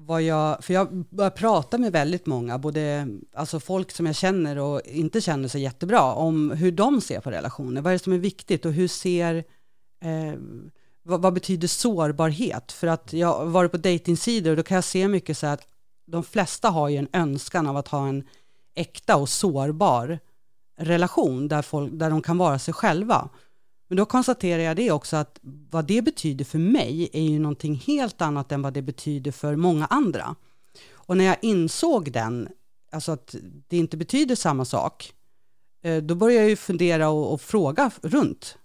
vad 0.02 0.22
jag, 0.22 0.64
för 0.64 0.74
jag 0.74 1.04
börjar 1.10 1.30
prata 1.30 1.78
med 1.78 1.92
väldigt 1.92 2.26
många, 2.26 2.58
både 2.58 3.08
alltså 3.34 3.60
folk 3.60 3.90
som 3.90 4.06
jag 4.06 4.16
känner 4.16 4.58
och 4.58 4.80
inte 4.84 5.20
känner 5.20 5.48
så 5.48 5.58
jättebra, 5.58 6.02
om 6.14 6.50
hur 6.50 6.72
de 6.72 7.00
ser 7.00 7.20
på 7.20 7.30
relationer. 7.30 7.80
Vad 7.80 7.92
är 7.92 7.94
det 7.94 8.04
som 8.04 8.12
är 8.12 8.18
viktigt 8.18 8.66
och 8.66 8.72
hur 8.72 8.88
ser, 8.88 9.44
eh, 10.02 10.34
vad, 11.02 11.22
vad 11.22 11.32
betyder 11.32 11.68
sårbarhet? 11.68 12.72
För 12.72 12.86
att 12.86 13.12
jag 13.12 13.38
har 13.38 13.46
varit 13.46 13.70
på 13.70 13.76
dejtingsidor 13.76 14.50
och 14.50 14.56
då 14.56 14.62
kan 14.62 14.74
jag 14.74 14.84
se 14.84 15.08
mycket 15.08 15.38
så 15.38 15.46
här 15.46 15.54
att 15.54 15.66
de 16.06 16.24
flesta 16.24 16.68
har 16.70 16.88
ju 16.88 16.96
en 16.96 17.08
önskan 17.12 17.66
av 17.66 17.76
att 17.76 17.88
ha 17.88 18.08
en 18.08 18.24
äkta 18.74 19.16
och 19.16 19.28
sårbar 19.28 20.18
relation 20.80 21.48
där, 21.48 21.62
folk, 21.62 21.92
där 21.92 22.10
de 22.10 22.22
kan 22.22 22.38
vara 22.38 22.58
sig 22.58 22.74
själva. 22.74 23.28
Men 23.88 23.96
då 23.96 24.06
konstaterar 24.06 24.62
jag 24.62 24.76
det 24.76 24.90
också 24.90 25.16
att 25.16 25.38
vad 25.70 25.84
det 25.84 26.02
betyder 26.02 26.44
för 26.44 26.58
mig 26.58 27.10
är 27.12 27.22
ju 27.22 27.38
någonting 27.38 27.74
helt 27.74 28.22
annat 28.22 28.52
än 28.52 28.62
vad 28.62 28.72
det 28.72 28.82
betyder 28.82 29.32
för 29.32 29.56
många 29.56 29.86
andra. 29.86 30.36
Och 30.92 31.16
när 31.16 31.24
jag 31.24 31.36
insåg 31.42 32.12
den, 32.12 32.48
alltså 32.92 33.12
att 33.12 33.34
det 33.68 33.76
inte 33.76 33.96
betyder 33.96 34.34
samma 34.34 34.64
sak, 34.64 35.12
eh, 35.82 36.02
då 36.02 36.14
började 36.14 36.40
jag 36.40 36.50
ju 36.50 36.56
fundera 36.56 37.08
och, 37.08 37.32
och 37.32 37.40
fråga 37.40 37.90
runt 38.02 38.58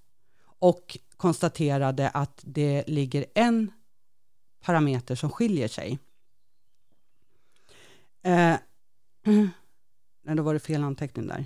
och 0.60 0.98
konstaterade 1.18 2.10
att 2.10 2.40
det 2.44 2.84
ligger 2.88 3.26
en 3.36 3.72
parameter 4.64 5.16
som 5.16 5.30
skiljer 5.30 5.68
sig. 5.68 6.00
Eh, 8.24 8.56
nej, 10.24 10.36
då 10.36 10.44
var 10.44 10.54
det 10.54 10.60
fel 10.60 10.84
anteckning 10.84 11.28
där. 11.28 11.46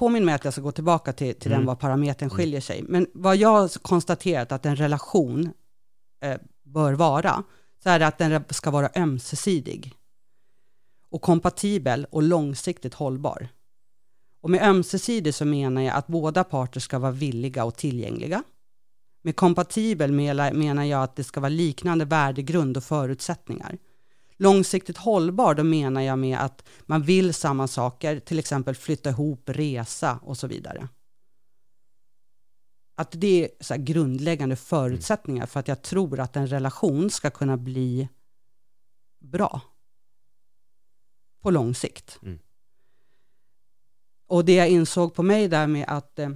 Påminn 0.00 0.24
mig 0.24 0.34
att 0.34 0.44
jag 0.44 0.52
ska 0.52 0.62
gå 0.62 0.72
tillbaka 0.72 1.12
till, 1.12 1.34
till 1.34 1.50
den 1.50 1.58
Mm. 1.58 1.66
var 1.66 1.74
parametern 1.74 2.30
skiljer 2.30 2.60
sig. 2.60 2.82
Men 2.88 3.06
vad 3.14 3.36
jag 3.36 3.48
har 3.48 3.78
konstaterat 3.78 4.52
att 4.52 4.66
en 4.66 4.76
relation 4.76 5.52
eh, 6.20 6.36
bör 6.62 6.92
vara, 6.92 7.42
så 7.82 7.88
är 7.88 7.98
det 7.98 8.06
att 8.06 8.18
den 8.18 8.44
ska 8.50 8.70
vara 8.70 8.90
ömsesidig 8.96 9.94
och 11.10 11.22
kompatibel 11.22 12.06
och 12.10 12.22
långsiktigt 12.22 12.94
hållbar. 12.94 13.48
Och 14.40 14.50
med 14.50 14.62
ömsesidig 14.62 15.34
så 15.34 15.44
menar 15.44 15.82
jag 15.82 15.94
att 15.96 16.06
båda 16.06 16.44
parter 16.44 16.80
ska 16.80 16.98
vara 16.98 17.12
villiga 17.12 17.64
och 17.64 17.76
tillgängliga. 17.76 18.42
Med 19.22 19.36
kompatibel 19.36 20.12
menar 20.12 20.84
jag 20.84 21.02
att 21.02 21.16
det 21.16 21.24
ska 21.24 21.40
vara 21.40 21.48
liknande 21.48 22.04
värdegrund 22.04 22.76
och 22.76 22.84
förutsättningar. 22.84 23.78
Långsiktigt 24.40 24.96
hållbar, 24.96 25.54
då 25.54 25.64
menar 25.64 26.00
jag 26.00 26.18
med 26.18 26.38
att 26.38 26.64
man 26.86 27.02
vill 27.02 27.34
samma 27.34 27.68
saker, 27.68 28.20
till 28.20 28.38
exempel 28.38 28.74
flytta 28.74 29.10
ihop, 29.10 29.42
resa 29.48 30.18
och 30.22 30.36
så 30.36 30.46
vidare. 30.46 30.88
Att 32.94 33.10
det 33.12 33.44
är 33.44 33.50
så 33.60 33.74
grundläggande 33.78 34.56
förutsättningar 34.56 35.46
för 35.46 35.60
att 35.60 35.68
jag 35.68 35.82
tror 35.82 36.20
att 36.20 36.36
en 36.36 36.46
relation 36.46 37.10
ska 37.10 37.30
kunna 37.30 37.56
bli 37.56 38.08
bra 39.18 39.60
på 41.40 41.50
lång 41.50 41.74
sikt. 41.74 42.18
Mm. 42.22 42.38
Och 44.26 44.44
det 44.44 44.54
jag 44.54 44.68
insåg 44.68 45.14
på 45.14 45.22
mig 45.22 45.48
där 45.48 45.66
med 45.66 45.84
att 45.88 46.18
eh, 46.18 46.30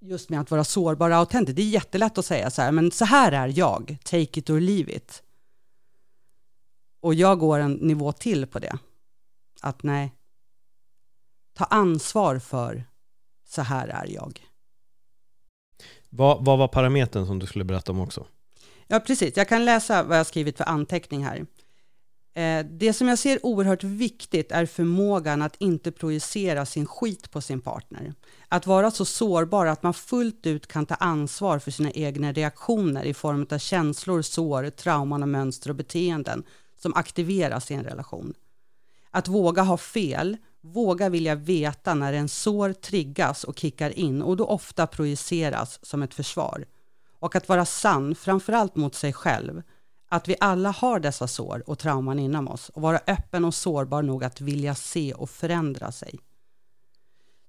just 0.00 0.30
med 0.30 0.40
att 0.40 0.50
vara 0.50 0.64
sårbar 0.64 1.10
och 1.10 1.16
autentisk, 1.16 1.56
det 1.56 1.62
är 1.62 1.66
jättelätt 1.66 2.18
att 2.18 2.26
säga 2.26 2.50
så 2.50 2.62
här, 2.62 2.72
men 2.72 2.90
så 2.90 3.04
här 3.04 3.32
är 3.32 3.58
jag, 3.58 3.96
take 4.04 4.40
it 4.40 4.50
or 4.50 4.60
leave 4.60 4.92
it. 4.92 5.22
Och 7.00 7.14
jag 7.14 7.38
går 7.38 7.58
en 7.58 7.72
nivå 7.72 8.12
till 8.12 8.46
på 8.46 8.58
det. 8.58 8.78
Att 9.60 9.82
nej, 9.82 10.12
ta 11.54 11.64
ansvar 11.64 12.38
för 12.38 12.84
så 13.48 13.62
här 13.62 13.88
är 13.88 14.06
jag. 14.06 14.46
Vad, 16.10 16.44
vad 16.44 16.58
var 16.58 16.68
parametern 16.68 17.26
som 17.26 17.38
du 17.38 17.46
skulle 17.46 17.64
berätta 17.64 17.92
om 17.92 18.00
också? 18.00 18.26
Ja, 18.86 19.00
precis. 19.00 19.36
Jag 19.36 19.48
kan 19.48 19.64
läsa 19.64 20.02
vad 20.02 20.18
jag 20.18 20.26
skrivit 20.26 20.56
för 20.56 20.64
anteckning 20.64 21.24
här. 21.24 21.46
Eh, 22.34 22.66
det 22.70 22.92
som 22.92 23.08
jag 23.08 23.18
ser 23.18 23.46
oerhört 23.46 23.84
viktigt 23.84 24.52
är 24.52 24.66
förmågan 24.66 25.42
att 25.42 25.56
inte 25.58 25.92
projicera 25.92 26.66
sin 26.66 26.86
skit 26.86 27.30
på 27.30 27.40
sin 27.40 27.60
partner. 27.60 28.14
Att 28.48 28.66
vara 28.66 28.90
så 28.90 29.04
sårbar 29.04 29.66
att 29.66 29.82
man 29.82 29.94
fullt 29.94 30.46
ut 30.46 30.66
kan 30.66 30.86
ta 30.86 30.94
ansvar 30.94 31.58
för 31.58 31.70
sina 31.70 31.90
egna 31.90 32.32
reaktioner 32.32 33.04
i 33.04 33.14
form 33.14 33.46
av 33.50 33.58
känslor, 33.58 34.22
sår, 34.22 34.70
trauman 34.70 35.22
och 35.22 35.28
mönster 35.28 35.70
och 35.70 35.76
beteenden 35.76 36.44
som 36.82 36.94
aktiveras 36.94 37.70
i 37.70 37.74
en 37.74 37.84
relation. 37.84 38.34
Att 39.10 39.28
våga 39.28 39.62
ha 39.62 39.76
fel, 39.76 40.36
våga 40.60 41.08
vilja 41.08 41.34
veta 41.34 41.94
när 41.94 42.12
en 42.12 42.28
sår 42.28 42.72
triggas 42.72 43.44
och 43.44 43.58
kickar 43.58 43.98
in 43.98 44.22
och 44.22 44.36
då 44.36 44.46
ofta 44.46 44.86
projiceras 44.86 45.78
som 45.82 46.02
ett 46.02 46.14
försvar. 46.14 46.64
Och 47.18 47.36
att 47.36 47.48
vara 47.48 47.64
sann, 47.64 48.14
framförallt 48.14 48.76
mot 48.76 48.94
sig 48.94 49.12
själv, 49.12 49.62
att 50.08 50.28
vi 50.28 50.36
alla 50.40 50.70
har 50.70 51.00
dessa 51.00 51.28
sår 51.28 51.62
och 51.66 51.78
trauman 51.78 52.18
inom 52.18 52.48
oss 52.48 52.68
och 52.68 52.82
vara 52.82 53.00
öppen 53.06 53.44
och 53.44 53.54
sårbar 53.54 54.02
nog 54.02 54.24
att 54.24 54.40
vilja 54.40 54.74
se 54.74 55.14
och 55.14 55.30
förändra 55.30 55.92
sig. 55.92 56.18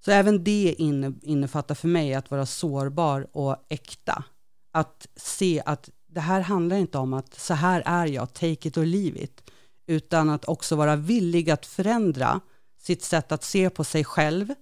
Så 0.06 0.12
även 0.12 0.44
det 0.44 0.76
innefattar 1.22 1.76
för 1.76 1.88
mig 1.88 2.14
att 2.14 2.32
vara 2.32 2.46
sårbar 2.46 3.28
och 3.32 3.56
äkta. 3.70 4.24
Att 4.72 5.08
se 5.16 5.64
att 5.66 5.90
det 6.12 6.20
här 6.20 6.42
handlar 6.42 6.78
inte 6.78 6.98
om 6.98 7.14
att 7.14 7.34
så 7.34 7.54
här 7.54 7.84
är 7.86 8.06
jag, 8.06 8.34
take 8.34 8.68
it 8.68 8.78
or 8.78 8.86
leave 8.86 9.20
it, 9.20 9.52
utan 9.88 10.30
att 10.30 10.46
också 10.46 10.76
vara 10.76 10.96
villig 10.96 11.50
att 11.50 11.66
förändra 11.66 12.42
sitt 12.78 13.04
sätt 13.04 13.32
att 13.32 13.44
se 13.44 13.70
på 13.70 13.84
sig 13.84 14.04
själv, 14.04 14.54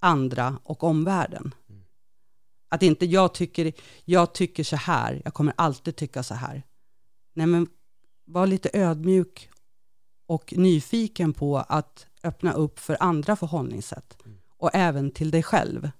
andra 0.00 0.58
och 0.62 0.84
omvärlden. 0.84 1.54
Att 2.68 2.82
inte 2.82 3.06
jag 3.06 3.34
tycker, 3.34 3.72
jag 4.04 4.34
tycker 4.34 4.64
så 4.64 4.76
här, 4.76 5.22
jag 5.24 5.34
kommer 5.34 5.54
alltid 5.56 5.96
tycka 5.96 6.22
så 6.22 6.34
här. 6.34 6.62
Nej 7.34 7.46
men 7.46 7.66
var 8.24 8.46
lite 8.46 8.70
ödmjuk 8.72 9.50
och 10.26 10.54
nyfiken 10.56 11.32
på 11.32 11.58
att 11.58 12.06
öppna 12.22 12.52
upp 12.52 12.78
för 12.78 12.96
andra 13.00 13.36
förhållningssätt. 13.36 14.16
Och 14.56 14.70
även 14.72 15.10
till 15.10 15.30
dig 15.30 15.42
själv. 15.42 15.90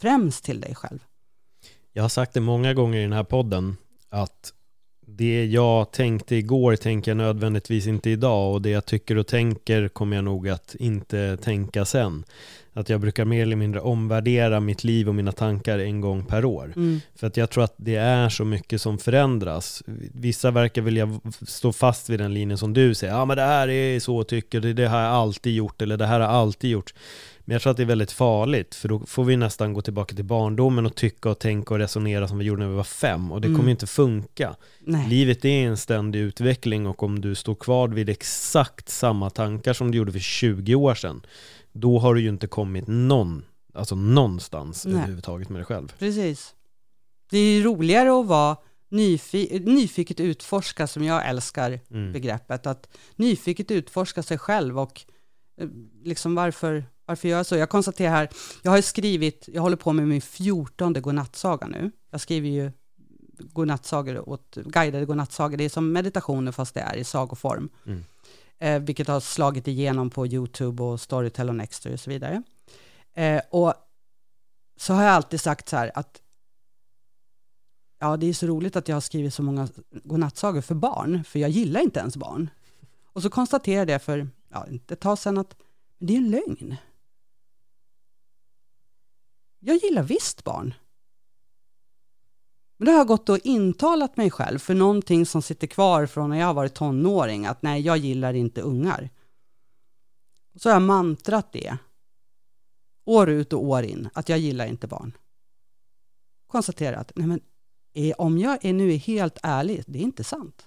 Främst 0.00 0.44
till 0.44 0.60
dig 0.60 0.74
själv. 0.74 1.04
Jag 1.92 2.02
har 2.02 2.08
sagt 2.08 2.34
det 2.34 2.40
många 2.40 2.74
gånger 2.74 2.98
i 2.98 3.02
den 3.02 3.12
här 3.12 3.24
podden 3.24 3.76
att 4.12 4.52
det 5.06 5.44
jag 5.44 5.92
tänkte 5.92 6.36
igår 6.36 6.76
tänker 6.76 7.10
jag 7.10 7.16
nödvändigtvis 7.16 7.86
inte 7.86 8.10
idag 8.10 8.52
och 8.52 8.62
det 8.62 8.70
jag 8.70 8.86
tycker 8.86 9.18
och 9.18 9.26
tänker 9.26 9.88
kommer 9.88 10.16
jag 10.16 10.24
nog 10.24 10.48
att 10.48 10.74
inte 10.78 11.36
tänka 11.36 11.84
sen. 11.84 12.24
Att 12.72 12.88
jag 12.88 13.00
brukar 13.00 13.24
mer 13.24 13.42
eller 13.42 13.56
mindre 13.56 13.80
omvärdera 13.80 14.60
mitt 14.60 14.84
liv 14.84 15.08
och 15.08 15.14
mina 15.14 15.32
tankar 15.32 15.78
en 15.78 16.00
gång 16.00 16.24
per 16.24 16.44
år. 16.44 16.72
Mm. 16.76 17.00
För 17.14 17.26
att 17.26 17.36
jag 17.36 17.50
tror 17.50 17.64
att 17.64 17.74
det 17.76 17.96
är 17.96 18.28
så 18.28 18.44
mycket 18.44 18.80
som 18.80 18.98
förändras. 18.98 19.82
Vissa 20.14 20.50
verkar 20.50 20.82
vilja 20.82 21.20
stå 21.46 21.72
fast 21.72 22.10
vid 22.10 22.20
den 22.20 22.34
linjen 22.34 22.58
som 22.58 22.72
du 22.72 22.94
säger, 22.94 23.12
ja 23.12 23.24
men 23.24 23.36
det 23.36 23.42
här 23.42 23.68
är 23.68 24.00
så 24.00 24.24
tycker, 24.24 24.60
det, 24.60 24.72
det 24.72 24.86
har 24.86 25.00
jag 25.00 25.12
alltid 25.12 25.54
gjort 25.54 25.82
eller 25.82 25.96
det 25.96 26.06
här 26.06 26.20
har 26.20 26.28
alltid 26.28 26.70
gjort. 26.70 26.94
Men 27.52 27.54
jag 27.54 27.62
tror 27.62 27.70
att 27.70 27.76
det 27.76 27.82
är 27.82 27.86
väldigt 27.86 28.12
farligt, 28.12 28.74
för 28.74 28.88
då 28.88 28.98
får 29.06 29.24
vi 29.24 29.36
nästan 29.36 29.72
gå 29.72 29.82
tillbaka 29.82 30.14
till 30.14 30.24
barndomen 30.24 30.86
och 30.86 30.94
tycka 30.94 31.30
och 31.30 31.38
tänka 31.38 31.74
och 31.74 31.80
resonera 31.80 32.28
som 32.28 32.38
vi 32.38 32.44
gjorde 32.44 32.62
när 32.62 32.68
vi 32.68 32.76
var 32.76 32.84
fem. 32.84 33.32
Och 33.32 33.40
det 33.40 33.46
mm. 33.46 33.58
kommer 33.58 33.70
inte 33.70 33.86
funka. 33.86 34.56
Nej. 34.80 35.08
Livet 35.08 35.44
är 35.44 35.66
en 35.66 35.76
ständig 35.76 36.18
utveckling 36.18 36.86
och 36.86 37.02
om 37.02 37.20
du 37.20 37.34
står 37.34 37.54
kvar 37.54 37.88
vid 37.88 38.08
exakt 38.08 38.88
samma 38.88 39.30
tankar 39.30 39.72
som 39.72 39.90
du 39.90 39.98
gjorde 39.98 40.12
för 40.12 40.18
20 40.18 40.74
år 40.74 40.94
sedan, 40.94 41.26
då 41.72 41.98
har 41.98 42.14
du 42.14 42.20
ju 42.20 42.28
inte 42.28 42.46
kommit 42.46 42.84
någon, 42.86 43.44
alltså 43.74 43.94
någonstans 43.94 44.84
Nej. 44.86 44.94
överhuvudtaget 44.94 45.48
med 45.48 45.58
dig 45.58 45.66
själv. 45.66 45.92
Precis. 45.98 46.54
Det 47.30 47.38
är 47.38 47.56
ju 47.56 47.62
roligare 47.62 48.20
att 48.20 48.26
vara 48.26 48.56
nyfi 48.88 49.62
nyfiket 49.64 50.20
utforska, 50.20 50.86
som 50.86 51.04
jag 51.04 51.28
älskar 51.28 51.80
mm. 51.90 52.12
begreppet, 52.12 52.66
att 52.66 52.88
nyfiket 53.16 53.70
utforska 53.70 54.22
sig 54.22 54.38
själv 54.38 54.78
och 54.78 55.00
eh, 55.60 55.68
liksom 56.04 56.34
varför, 56.34 56.84
varför 57.12 57.28
gör 57.28 57.36
jag 57.36 57.46
så? 57.46 57.56
Jag 57.56 57.68
konstaterar 57.68 58.10
här, 58.10 58.28
jag 58.62 58.70
har 58.70 58.80
skrivit, 58.80 59.48
jag 59.52 59.62
håller 59.62 59.76
på 59.76 59.92
med 59.92 60.08
min 60.08 60.20
fjortonde 60.20 61.00
godnattsaga 61.00 61.66
nu. 61.66 61.90
Jag 62.10 62.20
skriver 62.20 62.48
ju 62.48 62.72
godnattsagor 63.38 64.28
åt, 64.28 64.54
guidade 64.54 65.06
godnattsagor, 65.06 65.56
det 65.56 65.64
är 65.64 65.68
som 65.68 65.92
meditationer 65.92 66.52
fast 66.52 66.74
det 66.74 66.80
är 66.80 66.96
i 66.96 67.04
sagoform. 67.04 67.68
Mm 67.86 68.04
eh, 68.62 68.78
vilket 68.78 69.08
har 69.08 69.20
slagit 69.20 69.68
igenom 69.68 70.10
på 70.10 70.26
YouTube 70.26 70.82
och 70.82 71.00
Storytel 71.00 71.48
och 71.48 71.54
Nextory 71.54 71.94
och 71.94 72.00
så 72.00 72.10
vidare. 72.10 72.42
Eh, 73.14 73.40
och 73.50 73.74
så 74.76 74.94
har 74.94 75.02
jag 75.02 75.12
alltid 75.12 75.40
sagt 75.40 75.68
så 75.68 75.76
här 75.76 75.90
att 75.94 76.22
ja, 77.98 78.16
det 78.16 78.26
är 78.26 78.32
så 78.32 78.46
roligt 78.46 78.76
att 78.76 78.88
jag 78.88 78.96
har 78.96 79.00
skrivit 79.00 79.34
så 79.34 79.42
många 79.42 79.68
godnattsagor 79.90 80.60
för 80.60 80.74
barn, 80.74 81.24
för 81.24 81.38
jag 81.38 81.50
gillar 81.50 81.80
inte 81.80 82.00
ens 82.00 82.16
barn. 82.16 82.50
Och 83.04 83.22
så 83.22 83.30
konstaterade 83.30 83.92
jag 83.92 84.02
för 84.02 84.28
ja, 84.48 84.66
ett 84.88 85.00
tag 85.00 85.18
sedan 85.18 85.38
att 85.38 85.56
det 85.98 86.12
är 86.12 86.18
en 86.18 86.30
lögn. 86.30 86.76
Jag 89.64 89.76
gillar 89.76 90.02
visst 90.02 90.44
barn. 90.44 90.74
Men 92.76 92.86
det 92.86 92.92
har 92.92 92.98
jag 92.98 93.06
gått 93.06 93.28
och 93.28 93.38
intalat 93.38 94.16
mig 94.16 94.30
själv 94.30 94.58
för 94.58 94.74
någonting 94.74 95.26
som 95.26 95.42
sitter 95.42 95.66
kvar 95.66 96.06
från 96.06 96.30
när 96.30 96.38
jag 96.38 96.54
var 96.54 96.68
tonåring, 96.68 97.46
att 97.46 97.62
nej, 97.62 97.80
jag 97.80 97.96
gillar 97.96 98.34
inte 98.34 98.60
ungar. 98.60 99.10
Och 100.54 100.60
så 100.60 100.68
har 100.68 100.74
jag 100.74 100.82
mantrat 100.82 101.52
det, 101.52 101.76
år 103.04 103.30
ut 103.30 103.52
och 103.52 103.64
år 103.64 103.82
in, 103.82 104.08
att 104.14 104.28
jag 104.28 104.38
gillar 104.38 104.66
inte 104.66 104.86
barn. 104.86 105.12
Konstaterat, 106.46 107.12
nej 107.14 107.26
men 107.26 107.40
om 108.18 108.38
jag 108.38 108.64
är 108.64 108.72
nu 108.72 108.92
är 108.92 108.98
helt 108.98 109.38
ärlig, 109.42 109.84
det 109.86 109.98
är 109.98 110.02
inte 110.02 110.24
sant. 110.24 110.66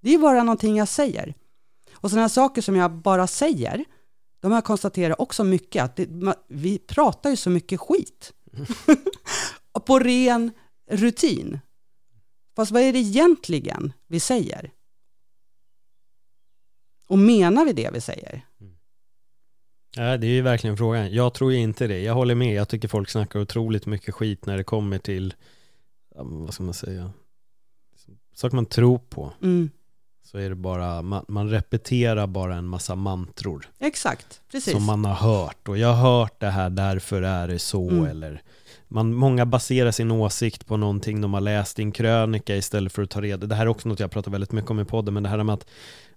Det 0.00 0.14
är 0.14 0.18
bara 0.18 0.42
någonting 0.42 0.76
jag 0.76 0.88
säger. 0.88 1.34
Och 1.92 2.10
sådana 2.10 2.28
saker 2.28 2.62
som 2.62 2.76
jag 2.76 2.92
bara 2.92 3.26
säger, 3.26 3.84
de 4.40 4.52
har 4.52 4.60
konstaterat 4.60 5.20
också 5.20 5.44
mycket, 5.44 5.84
att 5.84 5.96
det, 5.96 6.08
vi 6.48 6.78
pratar 6.78 7.30
ju 7.30 7.36
så 7.36 7.50
mycket 7.50 7.80
skit. 7.80 8.32
på 9.88 9.98
ren 9.98 10.50
rutin. 10.90 11.58
Fast 12.56 12.72
vad 12.72 12.82
är 12.82 12.92
det 12.92 12.98
egentligen 12.98 13.92
vi 14.06 14.20
säger? 14.20 14.70
Och 17.06 17.18
menar 17.18 17.64
vi 17.64 17.72
det 17.72 17.90
vi 17.92 18.00
säger? 18.00 18.46
Ja, 19.96 20.16
det 20.16 20.26
är 20.26 20.30
ju 20.30 20.42
verkligen 20.42 20.76
frågan. 20.76 21.12
Jag 21.12 21.34
tror 21.34 21.52
inte 21.52 21.86
det. 21.86 22.00
Jag 22.00 22.14
håller 22.14 22.34
med. 22.34 22.54
Jag 22.54 22.68
tycker 22.68 22.88
folk 22.88 23.10
snackar 23.10 23.40
otroligt 23.40 23.86
mycket 23.86 24.14
skit 24.14 24.46
när 24.46 24.56
det 24.56 24.64
kommer 24.64 24.98
till, 24.98 25.34
vad 26.14 26.54
ska 26.54 26.62
man 26.62 26.74
säga, 26.74 27.12
saker 28.34 28.54
man 28.56 28.66
tror 28.66 28.98
på. 28.98 29.32
Mm. 29.42 29.70
Så 30.30 30.38
är 30.38 30.48
det 30.48 30.54
bara, 30.54 31.02
man, 31.02 31.24
man, 31.28 31.50
repeterar 31.50 32.26
bara 32.26 32.56
en 32.56 32.66
massa 32.66 32.94
mantror. 32.94 33.68
Exakt, 33.78 34.40
precis. 34.52 34.72
Som 34.72 34.84
man 34.84 35.04
har 35.04 35.14
hört. 35.14 35.68
Och 35.68 35.78
jag 35.78 35.92
har 35.92 36.20
hört 36.20 36.40
det 36.40 36.50
här, 36.50 36.70
därför 36.70 37.22
är 37.22 37.48
det 37.48 37.58
så. 37.58 37.90
Mm. 37.90 38.04
Eller 38.04 38.42
man, 38.88 39.14
många 39.14 39.46
baserar 39.46 39.90
sin 39.90 40.10
åsikt 40.10 40.66
på 40.66 40.76
någonting 40.76 41.20
de 41.20 41.34
har 41.34 41.40
läst 41.40 41.78
i 41.78 41.82
en 41.82 41.92
krönika 41.92 42.56
istället 42.56 42.92
för 42.92 43.02
att 43.02 43.10
ta 43.10 43.20
reda 43.20 43.46
Det 43.46 43.54
här 43.54 43.62
är 43.62 43.68
också 43.68 43.88
något 43.88 44.00
jag 44.00 44.10
pratar 44.10 44.30
väldigt 44.30 44.52
mycket 44.52 44.70
om 44.70 44.80
i 44.80 44.84
podden, 44.84 45.14
men 45.14 45.22
det 45.22 45.28
här 45.28 45.42
med 45.42 45.54
att 45.54 45.66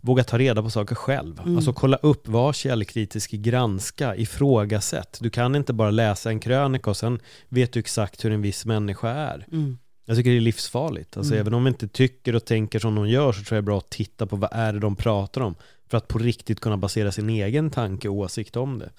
våga 0.02 0.24
ta 0.24 0.38
reda 0.38 0.64
på 0.64 0.70
saker 0.70 0.96
själv. 0.96 1.40
Mm. 1.40 1.56
Alltså 1.56 1.74
kolla 1.74 1.98
upp, 1.98 2.28
var 2.28 2.54
källkritisk, 2.54 3.32
granska, 3.32 4.16
ifrågasätt. 4.16 5.18
Du 5.22 5.30
kan 5.30 5.56
inte 5.56 5.74
bara 5.74 5.92
läsa 5.92 6.30
en 6.30 6.40
krönika 6.40 6.90
och 6.90 6.98
sen 6.98 7.20
vet 7.50 7.74
du 7.74 7.80
exakt 7.80 8.26
hur 8.26 8.32
en 8.32 8.42
viss 8.42 8.66
människa 8.66 9.10
är. 9.10 9.48
Mm. 9.52 9.78
Jag 10.06 10.18
tycker 10.18 10.32
det 10.32 10.38
är 10.38 10.42
livsfarligt. 10.42 11.18
Alltså 11.18 11.34
mm. 11.34 11.42
även 11.42 11.54
om 11.54 11.64
vi 11.64 11.68
inte 11.68 11.88
tycker 11.88 12.36
och 12.36 12.46
tänker 12.46 12.80
som 12.80 12.96
de 12.96 13.10
gör 13.10 13.32
så 13.32 13.44
tror 13.44 13.56
jag 13.56 13.64
det 13.64 13.66
är 13.66 13.72
bra 13.72 13.78
att 13.78 13.90
titta 13.90 14.26
på 14.26 14.36
vad 14.36 14.50
är 14.54 14.74
det 14.74 14.80
de 14.80 14.96
pratar 14.96 15.42
om. 15.42 15.56
För 15.90 15.98
att 15.98 16.08
på 16.08 16.20
riktigt 16.20 16.60
kunna 16.60 16.78
basera 16.78 17.12
sin 17.12 17.30
egen 17.30 17.72
tanke 17.72 18.10
och 18.10 18.16
åsikt 18.16 18.56
om 18.56 18.80
det. 18.80 18.90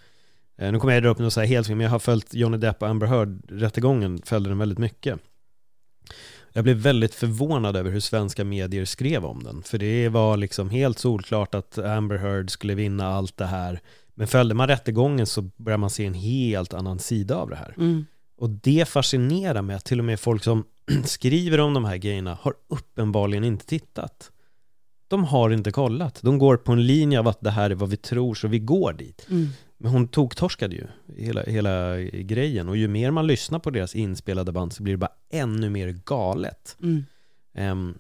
Eh, 0.58 0.72
nu 0.72 0.78
kommer 0.78 0.94
jag 0.94 1.02
dra 1.02 1.10
upp 1.10 1.18
något 1.18 1.32
så 1.32 1.40
här 1.40 1.46
helt 1.46 1.68
men 1.68 1.80
jag 1.80 1.90
har 1.90 1.98
följt 1.98 2.34
Johnny 2.34 2.56
Depp 2.56 2.82
och 2.82 2.88
Amber 2.88 3.06
Heard-rättegången, 3.06 4.22
följde 4.24 4.50
den 4.50 4.58
väldigt 4.58 4.78
mycket. 4.78 5.18
Jag 6.52 6.64
blev 6.64 6.76
väldigt 6.76 7.14
förvånad 7.14 7.76
över 7.76 7.90
hur 7.90 8.00
svenska 8.00 8.44
medier 8.44 8.84
skrev 8.84 9.24
om 9.24 9.42
den. 9.42 9.62
För 9.62 9.78
det 9.78 10.08
var 10.08 10.36
liksom 10.36 10.70
helt 10.70 10.98
solklart 10.98 11.54
att 11.54 11.78
Amber 11.78 12.16
Heard 12.16 12.50
skulle 12.50 12.74
vinna 12.74 13.06
allt 13.06 13.36
det 13.36 13.46
här. 13.46 13.80
Men 14.14 14.26
följde 14.26 14.54
man 14.54 14.68
rättegången 14.68 15.26
så 15.26 15.42
börjar 15.56 15.78
man 15.78 15.90
se 15.90 16.06
en 16.06 16.14
helt 16.14 16.74
annan 16.74 16.98
sida 16.98 17.36
av 17.36 17.50
det 17.50 17.56
här. 17.56 17.74
Mm. 17.76 18.06
Och 18.36 18.50
det 18.50 18.88
fascinerar 18.88 19.62
mig 19.62 19.76
att 19.76 19.84
till 19.84 19.98
och 19.98 20.04
med 20.04 20.20
folk 20.20 20.44
som 20.44 20.64
skriver 21.04 21.60
om 21.60 21.74
de 21.74 21.84
här 21.84 21.96
grejerna 21.96 22.38
har 22.40 22.54
uppenbarligen 22.68 23.44
inte 23.44 23.66
tittat. 23.66 24.30
De 25.08 25.24
har 25.24 25.50
inte 25.50 25.72
kollat. 25.72 26.18
De 26.22 26.38
går 26.38 26.56
på 26.56 26.72
en 26.72 26.86
linje 26.86 27.18
av 27.18 27.28
att 27.28 27.40
det 27.40 27.50
här 27.50 27.70
är 27.70 27.74
vad 27.74 27.88
vi 27.88 27.96
tror, 27.96 28.34
så 28.34 28.48
vi 28.48 28.58
går 28.58 28.92
dit. 28.92 29.26
Mm. 29.30 29.48
Men 29.78 29.92
hon 29.92 30.08
tog 30.08 30.36
torskade 30.36 30.76
ju 30.76 30.86
hela, 31.16 31.42
hela 31.42 31.98
grejen 32.00 32.68
och 32.68 32.76
ju 32.76 32.88
mer 32.88 33.10
man 33.10 33.26
lyssnar 33.26 33.58
på 33.58 33.70
deras 33.70 33.94
inspelade 33.94 34.52
band 34.52 34.72
så 34.72 34.82
blir 34.82 34.94
det 34.94 34.98
bara 34.98 35.12
ännu 35.30 35.70
mer 35.70 35.88
galet. 36.04 36.76
Mm. 36.82 37.04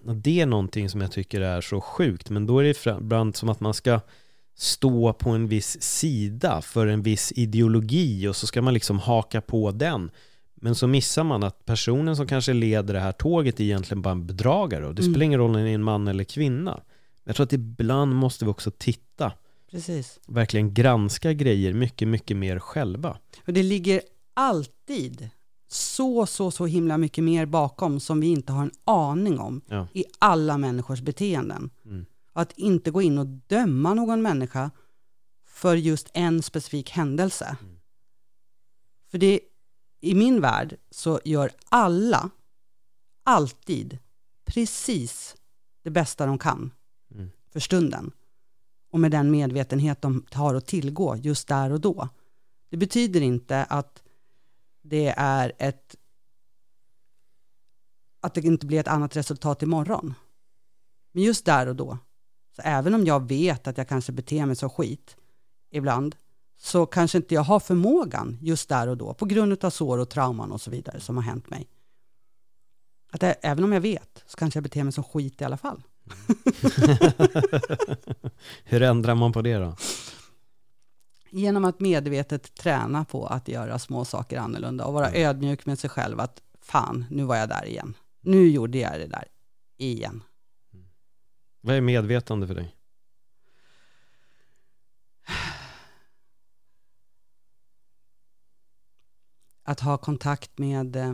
Och 0.06 0.16
det 0.16 0.40
är 0.40 0.46
någonting 0.46 0.88
som 0.88 1.00
jag 1.00 1.12
tycker 1.12 1.40
är 1.40 1.60
så 1.60 1.80
sjukt, 1.80 2.30
men 2.30 2.46
då 2.46 2.58
är 2.58 2.64
det 2.64 2.86
ibland 3.00 3.36
som 3.36 3.48
att 3.48 3.60
man 3.60 3.74
ska 3.74 4.00
stå 4.54 5.12
på 5.12 5.30
en 5.30 5.48
viss 5.48 5.82
sida 5.82 6.62
för 6.62 6.86
en 6.86 7.02
viss 7.02 7.32
ideologi 7.36 8.28
och 8.28 8.36
så 8.36 8.46
ska 8.46 8.62
man 8.62 8.74
liksom 8.74 8.98
haka 8.98 9.40
på 9.40 9.70
den. 9.70 10.10
Men 10.64 10.74
så 10.74 10.86
missar 10.86 11.24
man 11.24 11.42
att 11.42 11.64
personen 11.64 12.16
som 12.16 12.26
kanske 12.26 12.52
leder 12.52 12.94
det 12.94 13.00
här 13.00 13.12
tåget 13.12 13.60
är 13.60 13.64
egentligen 13.64 14.02
bara 14.02 14.10
en 14.10 14.26
bedragare 14.26 14.86
och 14.86 14.94
det 14.94 15.02
Mm. 15.02 15.12
spelar 15.14 15.24
ingen 15.24 15.38
roll 15.40 15.50
om 15.50 15.62
det 15.62 15.70
är 15.70 15.74
en 15.74 15.82
man 15.82 16.08
eller 16.08 16.24
kvinna. 16.24 16.80
Jag 17.24 17.36
tror 17.36 17.44
att 17.44 17.52
ibland 17.52 18.14
måste 18.14 18.44
vi 18.44 18.50
också 18.50 18.70
titta, 18.70 19.32
Precis. 19.70 20.20
verkligen 20.28 20.74
granska 20.74 21.32
grejer 21.32 21.72
mycket, 21.72 22.08
mycket 22.08 22.36
mer 22.36 22.58
själva. 22.58 23.18
Och 23.46 23.52
det 23.52 23.62
ligger 23.62 24.00
alltid 24.34 25.30
så, 25.68 26.26
så, 26.26 26.50
så 26.50 26.66
himla 26.66 26.98
mycket 26.98 27.24
mer 27.24 27.46
bakom 27.46 28.00
som 28.00 28.20
vi 28.20 28.26
inte 28.26 28.52
har 28.52 28.62
en 28.62 28.70
aning 28.84 29.38
om 29.38 29.60
Ja. 29.68 29.86
i 29.92 30.04
alla 30.18 30.58
människors 30.58 31.00
beteenden. 31.00 31.70
Mm. 31.84 32.06
Att 32.32 32.52
inte 32.58 32.90
gå 32.90 33.02
in 33.02 33.18
och 33.18 33.26
döma 33.26 33.94
någon 33.94 34.22
människa 34.22 34.70
för 35.46 35.76
just 35.76 36.10
en 36.14 36.42
specifik 36.42 36.90
händelse. 36.90 37.56
Mm. 37.62 37.76
För 39.10 39.18
det, 39.18 39.40
i 40.04 40.14
min 40.14 40.40
värld 40.40 40.76
så 40.90 41.20
gör 41.24 41.50
alla 41.68 42.30
alltid 43.22 43.98
precis 44.44 45.36
det 45.82 45.90
bästa 45.90 46.26
de 46.26 46.38
kan 46.38 46.70
Mm. 47.14 47.30
för 47.50 47.60
stunden. 47.60 48.12
Och 48.90 49.00
med 49.00 49.10
den 49.10 49.30
medvetenhet 49.30 50.02
de 50.02 50.26
har 50.32 50.54
att 50.54 50.66
tillgå 50.66 51.16
just 51.16 51.48
där 51.48 51.72
och 51.72 51.80
då. 51.80 52.08
Det 52.68 52.76
betyder 52.76 53.20
inte 53.20 53.64
att 53.64 54.02
det 54.82 55.14
är 55.16 55.52
ett 55.58 55.96
att 58.20 58.34
det 58.34 58.40
inte 58.40 58.66
blir 58.66 58.80
ett 58.80 58.88
annat 58.88 59.16
resultat 59.16 59.62
imorgon. 59.62 60.14
Men 61.12 61.22
just 61.22 61.44
där 61.44 61.66
och 61.66 61.76
då, 61.76 61.98
så 62.56 62.62
även 62.64 62.94
om 62.94 63.06
jag 63.06 63.28
vet 63.28 63.66
att 63.66 63.78
jag 63.78 63.88
kanske 63.88 64.12
beter 64.12 64.46
mig 64.46 64.56
som 64.56 64.70
skit 64.70 65.16
ibland, 65.70 66.16
så 66.62 66.86
kanske 66.86 67.18
inte 67.18 67.34
jag 67.34 67.42
har 67.42 67.60
förmågan 67.60 68.38
just 68.40 68.68
där 68.68 68.88
och 68.88 68.96
då, 68.96 69.14
på 69.14 69.26
grund 69.26 69.64
av 69.64 69.70
sår 69.70 69.98
och 69.98 70.08
trauman 70.08 70.52
och 70.52 70.60
så 70.60 70.70
vidare 70.70 71.00
som 71.00 71.16
har 71.16 71.22
hänt 71.22 71.50
mig. 71.50 71.68
Att 73.12 73.22
jag, 73.22 73.34
även 73.42 73.64
om 73.64 73.72
jag 73.72 73.80
vet, 73.80 74.24
så 74.26 74.36
kanske 74.36 74.56
jag 74.56 74.64
beter 74.64 74.84
mig 74.84 74.92
som 74.92 75.04
skit 75.04 75.40
i 75.40 75.44
alla 75.44 75.56
fall. 75.56 75.82
Hur 78.64 78.82
ändrar 78.82 79.14
man 79.14 79.32
på 79.32 79.42
det 79.42 79.54
då? 79.54 79.76
Genom 81.30 81.64
att 81.64 81.80
medvetet 81.80 82.54
träna 82.54 83.04
på 83.04 83.26
att 83.26 83.48
göra 83.48 83.78
små 83.78 84.04
saker 84.04 84.38
annorlunda 84.38 84.84
och 84.84 84.94
vara 84.94 85.12
ödmjuk 85.12 85.66
med 85.66 85.78
sig 85.78 85.90
själv 85.90 86.20
att 86.20 86.42
fan, 86.60 87.04
nu 87.10 87.24
var 87.24 87.36
jag 87.36 87.48
där 87.48 87.66
igen. 87.66 87.94
Nu 88.20 88.48
gjorde 88.48 88.78
jag 88.78 88.92
det 88.92 89.06
där 89.06 89.24
igen. 89.76 90.22
Vad 91.60 91.76
är 91.76 91.80
medvetande 91.80 92.46
för 92.46 92.54
dig? 92.54 92.76
Att 99.62 99.80
ha 99.80 99.98
kontakt 99.98 100.58
med 100.58 100.96
eh, 100.96 101.12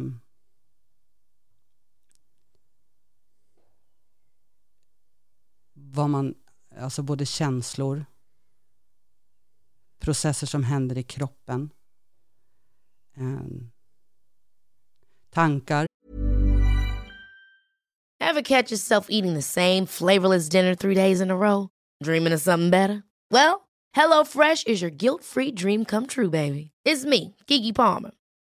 vad 5.75 6.11
man, 6.11 6.35
alltså 6.77 7.03
både 7.03 7.27
känslor, 7.27 8.05
processer 9.99 10.47
som 10.47 10.65
händer 10.65 10.99
i 10.99 11.03
kroppen, 11.03 11.71
eh, 13.17 13.41
tankar, 15.31 15.89
Ever 18.21 18.43
catch 18.43 18.71
yourself 18.71 19.07
eating 19.09 19.35
the 19.35 19.43
same 19.43 19.87
flavorless 19.87 20.49
dinner 20.51 20.75
three 20.75 20.95
days 20.95 21.21
in 21.21 21.31
a 21.31 21.37
row? 21.37 21.71
Dreaming 22.03 22.35
of 22.35 22.41
something 22.41 22.71
better? 22.71 23.03
Well, 23.31 23.69
hello 23.95 24.23
fresh 24.25 24.67
is 24.67 24.83
your 24.83 24.91
guilt 24.91 25.25
free 25.25 25.51
dream 25.51 25.85
come 25.85 26.07
true, 26.07 26.29
baby. 26.29 26.73
It's 26.85 27.07
me, 27.07 27.35
Gigi 27.47 27.73
Palmer. 27.73 28.11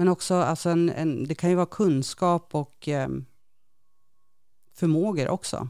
Men 0.00 0.08
också, 0.08 0.34
alltså 0.34 0.70
en, 0.70 0.88
en, 0.88 1.24
det 1.24 1.34
kan 1.34 1.50
ju 1.50 1.56
vara 1.56 1.66
kunskap 1.66 2.54
och 2.54 2.88
eh, 2.88 3.08
förmågor 4.72 5.28
också. 5.28 5.68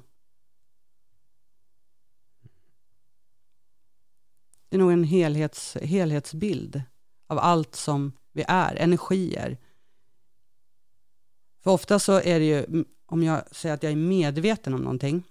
Det 4.68 4.76
är 4.76 4.78
nog 4.78 4.92
en 4.92 5.04
helhets, 5.04 5.76
helhetsbild 5.82 6.82
av 7.26 7.38
allt 7.38 7.74
som 7.74 8.12
vi 8.32 8.44
är, 8.48 8.76
energier. 8.76 9.58
För 11.60 11.70
ofta 11.70 11.98
så 11.98 12.12
är 12.12 12.38
det 12.38 12.46
ju, 12.46 12.84
om 13.06 13.22
jag 13.22 13.54
säger 13.54 13.74
att 13.74 13.82
jag 13.82 13.92
är 13.92 13.96
medveten 13.96 14.74
om 14.74 14.80
någonting, 14.80 15.22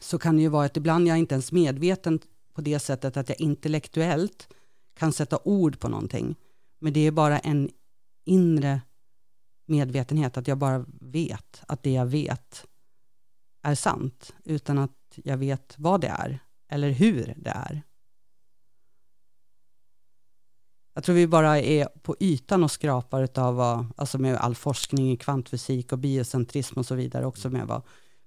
så 0.00 0.18
kan 0.18 0.36
det 0.36 0.42
ju 0.42 0.48
vara 0.48 0.66
att 0.66 0.76
ibland 0.76 1.08
jag 1.08 1.14
är 1.14 1.18
inte 1.18 1.34
ens 1.34 1.52
medveten 1.52 2.18
på 2.52 2.60
det 2.60 2.78
sättet 2.78 3.16
att 3.16 3.28
jag 3.28 3.40
intellektuellt 3.40 4.48
kan 4.94 5.12
sätta 5.12 5.38
ord 5.44 5.78
på 5.78 5.88
någonting. 5.88 6.36
Men 6.78 6.92
det 6.92 7.00
är 7.00 7.10
bara 7.10 7.38
en 7.38 7.70
inre 8.24 8.80
medvetenhet, 9.66 10.36
att 10.36 10.48
jag 10.48 10.58
bara 10.58 10.84
vet 11.00 11.62
att 11.68 11.82
det 11.82 11.92
jag 11.92 12.06
vet 12.06 12.66
är 13.62 13.74
sant, 13.74 14.34
utan 14.44 14.78
att 14.78 15.18
jag 15.24 15.36
vet 15.36 15.74
vad 15.78 16.00
det 16.00 16.08
är 16.08 16.38
eller 16.68 16.90
hur 16.90 17.34
det 17.36 17.50
är. 17.50 17.82
Jag 20.94 21.04
tror 21.04 21.14
vi 21.14 21.26
bara 21.26 21.60
är 21.60 21.88
på 22.02 22.16
ytan 22.20 22.64
och 22.64 22.70
skrapar 22.70 23.22
utav 23.22 23.54
vad, 23.54 23.86
alltså 23.96 24.18
med 24.18 24.36
all 24.36 24.54
forskning 24.54 25.12
i 25.12 25.16
kvantfysik 25.16 25.92
och 25.92 25.98
biocentrism 25.98 26.78
och 26.78 26.86
så 26.86 26.94
vidare, 26.94 27.26
också 27.26 27.50
med 27.50 27.66
vad 27.66 27.82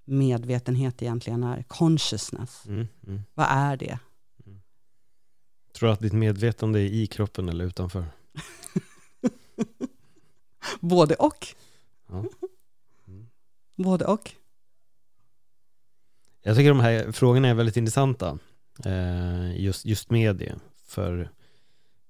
medvetenhet 0.06 1.02
egentligen 1.02 1.44
är. 1.44 1.64
Consciousness, 1.64 2.66
Mm, 2.66 2.88
mm. 3.08 3.22
vad 3.34 3.48
är 3.50 3.78
det? 3.78 4.00
Tror 5.74 5.88
du 5.88 5.94
att 5.94 6.00
ditt 6.00 6.14
medvetande 6.14 6.80
är 6.80 6.84
i 6.84 7.08
kroppen 7.08 7.50
eller 7.50 7.66
utanför? 7.66 8.06
Både 10.80 11.16
och. 11.16 11.48
Ja. 12.08 12.26
Mm. 13.08 13.28
Både 13.76 14.06
och. 14.06 14.32
Jag 16.42 16.56
tycker 16.56 16.70
de 16.70 16.80
här 16.80 17.12
frågorna 17.12 17.48
är 17.48 17.54
väldigt 17.54 17.78
intressanta, 17.78 18.38
eh, 18.86 19.62
just, 19.62 19.86
just 19.86 20.10
med 20.10 20.36
det. 20.36 20.56
För 20.88 21.30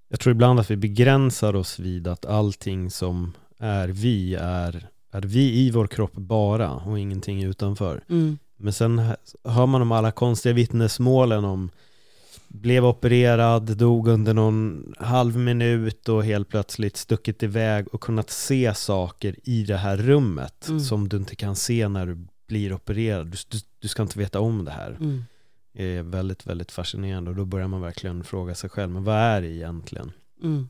jag 0.08 0.20
tror 0.20 0.32
ibland 0.32 0.60
att 0.60 0.72
vi 0.72 0.76
begränsar 0.76 1.56
oss 1.56 1.80
vid 1.80 2.08
att 2.08 2.26
allting 2.26 2.89
som 2.91 3.34
är 3.58 3.88
vi 3.88 4.36
är, 4.36 4.88
är 5.12 5.22
vi 5.22 5.60
i 5.60 5.72
vår 5.72 5.88
kropp 5.88 6.14
bara 6.14 6.72
och 6.72 7.00
ingenting 7.00 7.43
utanför. 7.43 8.04
Mm. 8.10 8.38
Men 8.58 8.74
sen 8.74 9.02
hör 9.43 9.66
man 9.66 9.82
om 9.82 9.91
alla 9.91 10.12
konstiga 10.12 10.54
vittnesmålen 10.54 11.46
om 11.46 11.70
blev 12.56 12.86
opererad, 12.86 13.78
dog 13.78 14.08
under 14.08 14.34
någon 14.34 14.93
halv 14.99 15.38
minut 15.38 16.10
och 16.10 16.26
helt 16.26 16.49
plötsligt 16.49 16.97
stuckit 16.97 17.43
iväg 17.43 17.88
och 17.93 18.01
kunnat 18.01 18.30
se 18.30 18.74
saker 18.76 19.36
i 19.43 19.64
det 19.64 19.78
här 19.78 19.97
rummet 19.97 20.68
Mm. 20.68 20.80
som 20.80 21.10
du 21.10 21.18
inte 21.18 21.36
kan 21.36 21.56
se 21.56 21.88
när 21.88 22.06
du 22.06 22.28
blir 22.47 22.74
opererad. 22.74 23.28
Du, 23.28 23.38
du, 23.49 23.58
du 23.80 23.88
ska 23.88 24.01
inte 24.03 24.20
veta 24.20 24.39
om 24.39 24.66
det 24.66 24.72
här. 24.72 24.97
Mm. 24.99 25.24
Det 25.74 25.84
är 25.97 26.03
väldigt, 26.03 26.47
väldigt 26.47 26.72
fascinerande 26.72 27.30
och 27.30 27.36
då 27.36 27.45
börjar 27.45 27.68
man 27.68 27.82
verkligen 27.82 28.24
fråga 28.24 28.56
sig 28.56 28.70
själv, 28.70 28.91
men 28.91 29.03
vad 29.03 29.16
är 29.16 29.41
det 29.41 29.47
egentligen? 29.47 30.12
Mm. 30.43 30.70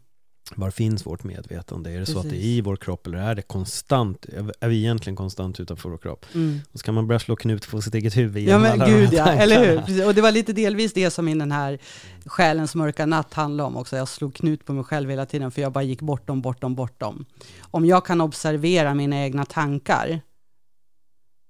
Var 0.55 0.71
finns 0.71 1.05
vårt 1.05 1.23
medvetande? 1.23 1.91
Är 1.91 1.99
det 1.99 2.05
så 2.05 2.19
att 2.19 2.23
det 2.23 2.29
är 2.29 2.31
Precis. 2.31 2.45
i 2.45 2.61
vår 2.61 2.75
kropp 2.75 3.07
eller 3.07 3.17
är 3.17 3.35
det 3.35 3.41
konstant? 3.41 4.25
Är 4.59 4.67
vi 4.67 4.77
egentligen 4.77 5.15
konstant 5.15 5.59
utanför 5.59 5.89
vår 5.89 5.97
kropp? 5.97 6.25
Mm. 6.33 6.59
Och 6.71 6.79
så 6.79 6.85
kan 6.85 6.93
man 6.93 7.07
börja 7.07 7.19
slå 7.19 7.35
knut 7.35 7.69
på 7.69 7.81
sitt 7.81 7.95
eget 7.95 8.17
huvud 8.17 8.43
Ja 8.43 8.59
men 8.59 8.71
alla 8.71 8.85
de 8.85 8.91
gud 8.91 9.09
här 9.09 9.17
ja, 9.17 9.25
tankarna. 9.25 9.43
eller 9.43 9.65
hur? 9.65 9.81
Precis. 9.81 10.05
Och 10.05 10.15
det 10.15 10.21
var 10.21 10.31
lite 10.31 10.53
delvis 10.53 10.93
det 10.93 11.11
som 11.11 11.27
i 11.27 11.35
den 11.35 11.51
här 11.51 11.79
själens 12.25 12.75
mörka 12.75 13.05
natt 13.05 13.33
handlade 13.33 13.67
om 13.67 13.77
också. 13.77 13.97
Jag 13.97 14.07
slog 14.07 14.35
knut 14.35 14.65
på 14.65 14.73
mig 14.73 14.83
själv 14.83 15.09
hela 15.09 15.25
tiden 15.25 15.51
för 15.51 15.61
jag 15.61 15.71
bara 15.71 15.83
gick 15.83 16.01
bortom, 16.01 16.41
bortom, 16.41 16.75
bortom. 16.75 17.25
Om 17.61 17.85
jag 17.85 18.05
kan 18.05 18.21
observera 18.21 18.93
mina 18.93 19.23
egna 19.23 19.45
tankar, 19.45 20.21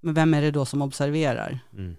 men 0.02 0.14
vem 0.14 0.34
är 0.34 0.42
det 0.42 0.52
då 0.52 0.66
som 0.66 0.82
observerar? 0.82 1.60
Mm. 1.74 1.96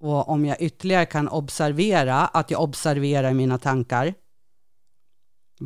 Och 0.00 0.28
om 0.28 0.44
jag 0.44 0.62
ytterligare 0.62 1.06
kan 1.06 1.28
observera 1.28 2.18
att 2.18 2.50
jag 2.50 2.60
observerar 2.60 3.32
mina 3.34 3.58
tankar, 3.58 4.14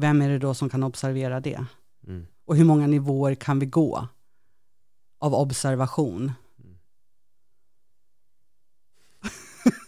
vem 0.01 0.23
är 0.23 0.29
det 0.29 0.39
då 0.39 0.55
som 0.55 0.69
kan 0.69 0.83
observera 0.83 1.41
det? 1.41 1.65
Mm. 2.07 2.27
Och 2.45 2.57
hur 2.57 2.65
många 2.65 2.87
nivåer 2.87 3.35
kan 3.35 3.59
vi 3.59 3.67
gå 3.67 4.09
av 5.19 5.35
observation? 5.35 6.33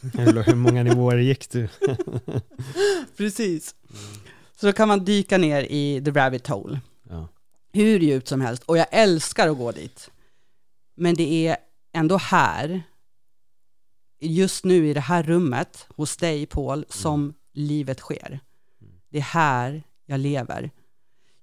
Hur, 0.15 0.43
hur 0.43 0.55
många 0.55 0.83
nivåer 0.83 1.17
gick 1.17 1.51
du? 1.51 1.69
Precis. 3.17 3.75
Så 4.57 4.67
då 4.67 4.73
kan 4.73 4.89
man 4.89 5.05
dyka 5.05 5.39
ner 5.39 5.63
i 5.63 6.03
the 6.05 6.11
rabbit 6.11 6.47
hole. 6.47 6.81
Ja. 7.09 7.29
Hur 7.73 8.01
djupt 8.01 8.29
som 8.29 8.41
helst. 8.41 8.63
Och 8.63 8.79
jag 8.79 8.87
älskar 8.91 9.49
att 9.49 9.59
gå 9.59 9.73
dit. 9.73 10.11
Men 10.95 11.15
det 11.15 11.47
är 11.47 11.57
ändå 11.93 12.17
här, 12.17 12.83
just 14.21 14.65
nu 14.65 14.89
i 14.89 14.95
det 14.95 15.01
här 15.01 15.23
rummet 15.23 15.87
hos 15.97 16.17
dig 16.17 16.47
Paul, 16.47 16.85
som 16.89 17.35
livet 17.53 18.01
sker. 18.01 18.41
Det 19.11 19.19
är 19.19 19.23
här 19.23 19.83
jag 20.09 20.21
lever. 20.21 20.71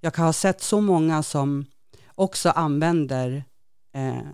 Jag 0.01 0.13
kan 0.13 0.25
ha 0.25 0.33
sett 0.33 0.61
så 0.61 0.81
många 0.81 1.23
som 1.23 1.65
också 2.15 2.49
använder 2.49 3.43
eh, 3.93 4.27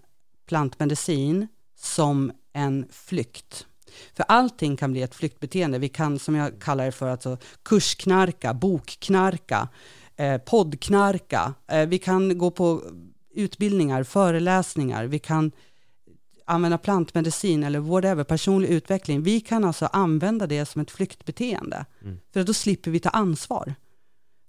plantmedicin 0.48 1.48
som 1.76 2.32
en 2.54 2.88
flykt. 2.92 3.66
För 4.14 4.26
allting 4.28 4.78
kan 4.78 4.92
bli 4.92 5.02
ett 5.02 5.16
flyktbeteende. 5.16 5.80
Vi 5.80 5.90
kan, 5.90 6.20
som 6.20 6.36
jag 6.36 6.62
kallar 6.62 6.86
det 6.86 6.92
för, 6.92 7.10
alltså, 7.10 7.38
kursknarka, 7.64 8.54
bokknarka, 8.54 9.68
eh, 10.16 10.38
poddknarka. 10.38 11.54
Eh, 11.68 11.86
vi 11.86 12.00
kan 12.00 12.38
gå 12.38 12.52
på 12.52 12.82
utbildningar, 13.34 14.04
föreläsningar, 14.04 15.06
vi 15.06 15.20
kan 15.20 15.52
använda 16.46 16.78
plantmedicin 16.78 17.64
eller 17.64 17.80
whatever, 17.80 18.24
personlig 18.24 18.70
utveckling. 18.70 19.24
Vi 19.24 19.42
kan 19.42 19.64
alltså 19.64 19.86
använda 19.86 20.48
det 20.48 20.66
som 20.66 20.82
ett 20.82 20.92
flyktbeteende. 20.92 21.86
Mm. 22.02 22.20
För 22.34 22.44
då 22.44 22.54
slipper 22.54 22.92
vi 22.92 23.00
ta 23.00 23.10
ansvar. 23.10 23.76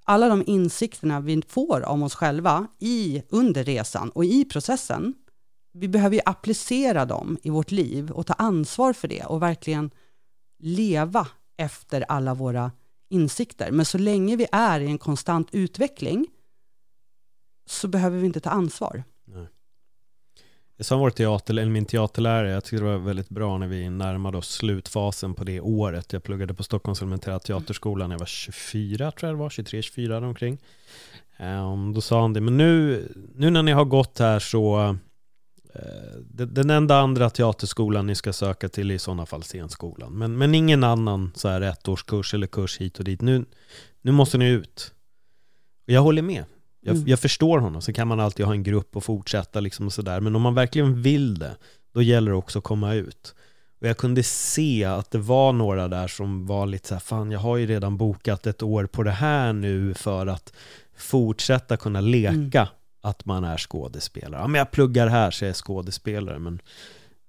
Alla 0.05 0.29
de 0.29 0.45
insikterna 0.47 1.21
vi 1.21 1.43
får 1.49 1.89
om 1.89 2.03
oss 2.03 2.15
själva 2.15 2.67
i, 2.79 3.23
under 3.29 3.65
resan 3.65 4.11
och 4.11 4.25
i 4.25 4.45
processen, 4.45 5.15
vi 5.73 5.89
behöver 5.89 6.17
ju 6.17 6.23
applicera 6.25 7.05
dem 7.05 7.39
i 7.43 7.51
vårt 7.51 7.71
liv 7.71 8.11
och 8.11 8.27
ta 8.27 8.33
ansvar 8.33 8.93
för 8.93 9.09
det 9.09 9.25
och 9.25 9.43
verkligen 9.43 9.91
leva 10.59 11.29
efter 11.57 12.01
alla 12.09 12.35
våra 12.35 12.73
insikter. 13.09 13.71
Men 13.73 13.85
så 13.85 13.99
länge 13.99 14.37
vi 14.37 14.47
är 14.53 14.81
i 14.81 14.87
en 14.87 14.99
konstant 14.99 15.49
utveckling 15.53 16.27
så 17.67 17.89
behöver 17.89 18.19
vi 18.19 18.27
inte 18.27 18.41
ta 18.41 18.51
ansvar. 18.51 19.05
Jag 20.83 20.87
sa 20.87 20.97
vår 20.97 21.11
teater, 21.11 21.55
eller 21.55 21.67
min 21.67 21.87
teaterlärare, 21.87 22.51
jag 22.51 22.65
tyckte 22.65 22.85
det 22.85 22.91
var 22.91 22.99
väldigt 22.99 23.29
bra 23.29 23.59
när 23.59 23.67
vi 23.67 23.91
närmade 23.91 24.39
oss 24.39 24.49
slutfasen 24.49 25.35
på 25.35 25.45
det 25.45 25.61
året. 25.61 26.13
Jag 26.13 26.23
pluggade 26.23 26.55
på 26.55 26.63
Stockholms 26.63 27.03
elementära 27.03 27.39
teaterskola 27.39 28.07
när 28.07 28.15
jag 28.15 28.19
var 28.19 28.27
24, 28.27 29.11
tror 29.11 29.29
jag 29.29 29.39
det 29.39 29.43
var, 29.43 29.49
23-24 29.49 30.25
omkring. 30.25 30.59
Um, 31.39 31.93
då 31.93 32.01
sa 32.01 32.21
han 32.21 32.33
det, 32.33 32.41
men 32.41 32.57
nu, 32.57 33.09
nu 33.35 33.51
när 33.51 33.63
ni 33.63 33.73
har 33.73 33.85
gått 33.85 34.19
här 34.19 34.39
så, 34.39 34.81
eh, 34.81 34.91
uh, 34.91 36.21
den, 36.31 36.55
den 36.55 36.71
enda 36.71 36.97
andra 36.97 37.31
teaterskolan 37.31 38.07
ni 38.07 38.15
ska 38.15 38.33
söka 38.33 38.69
till 38.69 38.91
är 38.91 38.95
i 38.95 38.99
sådana 38.99 39.27
fall 39.27 39.43
scenskolan. 39.43 40.13
Men, 40.13 40.39
men 40.39 40.55
ingen 40.55 40.85
annan 40.85 41.33
så 41.35 41.49
här 41.49 41.61
ettårskurs 41.61 42.35
eller 42.35 42.47
kurs 42.47 42.79
hit 42.79 42.99
och 42.99 43.05
dit. 43.05 43.21
Nu, 43.21 43.45
nu 44.01 44.13
måste 44.13 44.39
ni 44.39 44.49
ut. 44.49 44.95
Och 45.87 45.93
jag 45.93 46.03
håller 46.03 46.23
med. 46.23 46.45
Jag, 46.85 46.97
Mm. 46.97 47.09
jag 47.09 47.19
förstår 47.21 47.59
honom, 47.59 47.83
så 47.83 47.93
kan 47.93 48.09
man 48.09 48.21
alltid 48.21 48.47
ha 48.47 48.53
en 48.53 48.63
grupp 48.63 48.97
och 48.97 49.05
fortsätta 49.05 49.61
liksom 49.61 49.87
och 49.87 49.93
sådär. 49.93 50.21
Men 50.21 50.37
om 50.37 50.43
man 50.43 50.55
verkligen 50.55 51.03
vill 51.03 51.39
det, 51.39 51.57
då 51.93 52.03
gäller 52.03 52.31
det 52.31 52.37
också 52.37 52.59
att 52.59 52.65
komma 52.65 52.95
ut. 52.95 53.35
Och 53.81 53.89
jag 53.89 53.97
kunde 53.97 54.23
se 54.23 54.85
att 54.85 55.11
det 55.11 55.19
var 55.19 55.53
några 55.53 55.89
där 55.89 56.09
som 56.09 56.47
var 56.47 56.67
lite 56.67 56.89
så 56.89 56.95
här, 56.95 57.01
fan 57.01 57.31
jag 57.31 57.41
har 57.41 57.57
ju 57.57 57.67
redan 57.67 57.97
bokat 57.97 58.47
ett 58.47 58.63
år 58.63 58.87
på 58.87 59.03
det 59.03 59.11
här 59.11 59.53
nu 59.53 59.95
för 59.95 60.27
att 60.27 60.53
fortsätta 60.97 61.77
kunna 61.77 62.01
leka 62.01 62.69
att 63.01 63.25
man 63.25 63.45
är 63.45 63.57
skådespelare. 63.59 64.41
Ja 64.41 64.47
men 64.47 64.59
jag 64.59 64.71
pluggar 64.71 65.07
här 65.07 65.31
så 65.31 65.45
jag 65.45 65.49
är 65.51 65.55
skådespelare, 65.55 66.39
men 66.39 66.61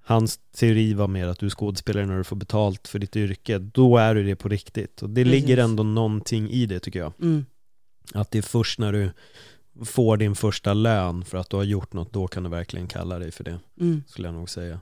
hans 0.05 0.39
teori 0.55 0.93
var 0.93 1.07
mer 1.07 1.27
att 1.27 1.39
du 1.39 1.45
är 1.45 1.49
skådespelare 1.49 2.05
när 2.05 2.17
du 2.17 2.23
får 2.23 2.35
betalt 2.35 2.87
för 2.87 2.99
ditt 2.99 3.15
yrke, 3.15 3.57
då 3.57 3.97
är 3.97 4.15
du 4.15 4.23
det 4.23 4.35
på 4.35 4.49
riktigt. 4.49 5.01
Och 5.01 5.09
det 5.09 5.23
Precis. 5.23 5.41
ligger 5.41 5.57
ändå 5.63 5.83
någonting 5.83 6.49
i 6.49 6.65
det 6.65 6.79
tycker 6.79 6.99
jag. 6.99 7.13
Mm. 7.21 7.45
Att 8.13 8.31
det 8.31 8.37
är 8.37 8.41
först 8.41 8.79
när 8.79 8.91
du 8.93 9.11
får 9.85 10.17
din 10.17 10.35
första 10.35 10.73
lön 10.73 11.25
för 11.25 11.37
att 11.37 11.49
du 11.49 11.55
har 11.57 11.63
gjort 11.63 11.93
något, 11.93 12.13
då 12.13 12.27
kan 12.27 12.43
du 12.43 12.49
verkligen 12.49 12.87
kalla 12.87 13.19
dig 13.19 13.31
för 13.31 13.43
det, 13.43 13.59
Mm. 13.79 14.03
skulle 14.07 14.27
jag 14.27 14.35
nog 14.35 14.49
säga. 14.49 14.79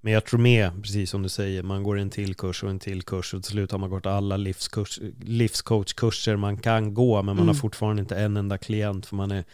Men 0.00 0.12
jag 0.12 0.24
tror 0.24 0.40
med, 0.40 0.82
precis 0.82 1.10
som 1.10 1.22
du 1.22 1.28
säger, 1.28 1.62
man 1.62 1.82
går 1.82 1.98
en 1.98 2.10
till 2.10 2.34
kurs 2.34 2.62
och 2.62 2.70
en 2.70 2.78
till 2.78 3.02
kurs 3.02 3.34
och 3.34 3.42
till 3.42 3.50
slut 3.52 3.70
har 3.72 3.78
man 3.78 3.90
gått 3.90 4.06
alla 4.06 4.36
livskurs, 4.36 5.00
livscoachkurser 5.22 6.36
man 6.36 6.56
kan 6.58 6.94
gå, 6.94 7.16
men 7.16 7.24
man 7.26 7.36
Mm. 7.36 7.46
har 7.48 7.54
fortfarande 7.54 8.00
inte 8.00 8.16
en 8.16 8.36
enda 8.36 8.58
klient, 8.58 9.06
för 9.06 9.16
man 9.16 9.30
är, 9.30 9.44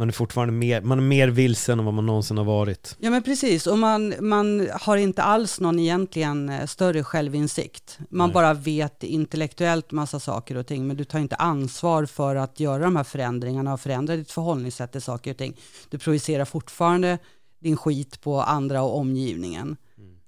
man 0.00 0.08
är 0.08 0.12
fortfarande 0.12 0.52
mer, 0.52 0.80
man 0.80 0.98
är 0.98 1.02
mer 1.02 1.28
vilsen 1.28 1.78
än 1.78 1.84
vad 1.84 1.94
man 1.94 2.06
någonsin 2.06 2.38
har 2.38 2.44
varit. 2.44 2.96
Ja 2.98 3.10
men 3.10 3.22
precis, 3.22 3.66
och 3.66 3.78
man, 3.78 4.14
man 4.20 4.68
har 4.80 4.96
inte 4.96 5.22
alls 5.22 5.60
någon 5.60 5.78
egentligen 5.78 6.48
eh, 6.48 6.66
större 6.66 7.04
självinsikt. 7.04 7.98
Man 8.08 8.28
Nej. 8.28 8.34
bara 8.34 8.54
vet 8.54 9.02
intellektuellt 9.02 9.90
massa 9.90 10.20
saker 10.20 10.56
och 10.56 10.66
ting, 10.66 10.86
men 10.86 10.96
du 10.96 11.04
tar 11.04 11.18
inte 11.18 11.36
ansvar 11.36 12.06
för 12.06 12.36
att 12.36 12.60
göra 12.60 12.82
de 12.82 12.96
här 12.96 13.04
förändringarna 13.04 13.72
och 13.72 13.80
förändra 13.80 14.16
ditt 14.16 14.30
förhållningssätt 14.30 14.92
till 14.92 15.02
saker 15.02 15.30
och 15.30 15.36
ting. 15.36 15.56
Du 15.90 15.98
projicerar 15.98 16.44
fortfarande 16.44 17.18
din 17.60 17.76
skit 17.76 18.20
på 18.20 18.40
andra 18.40 18.82
och 18.82 18.98
omgivningen, 18.98 19.76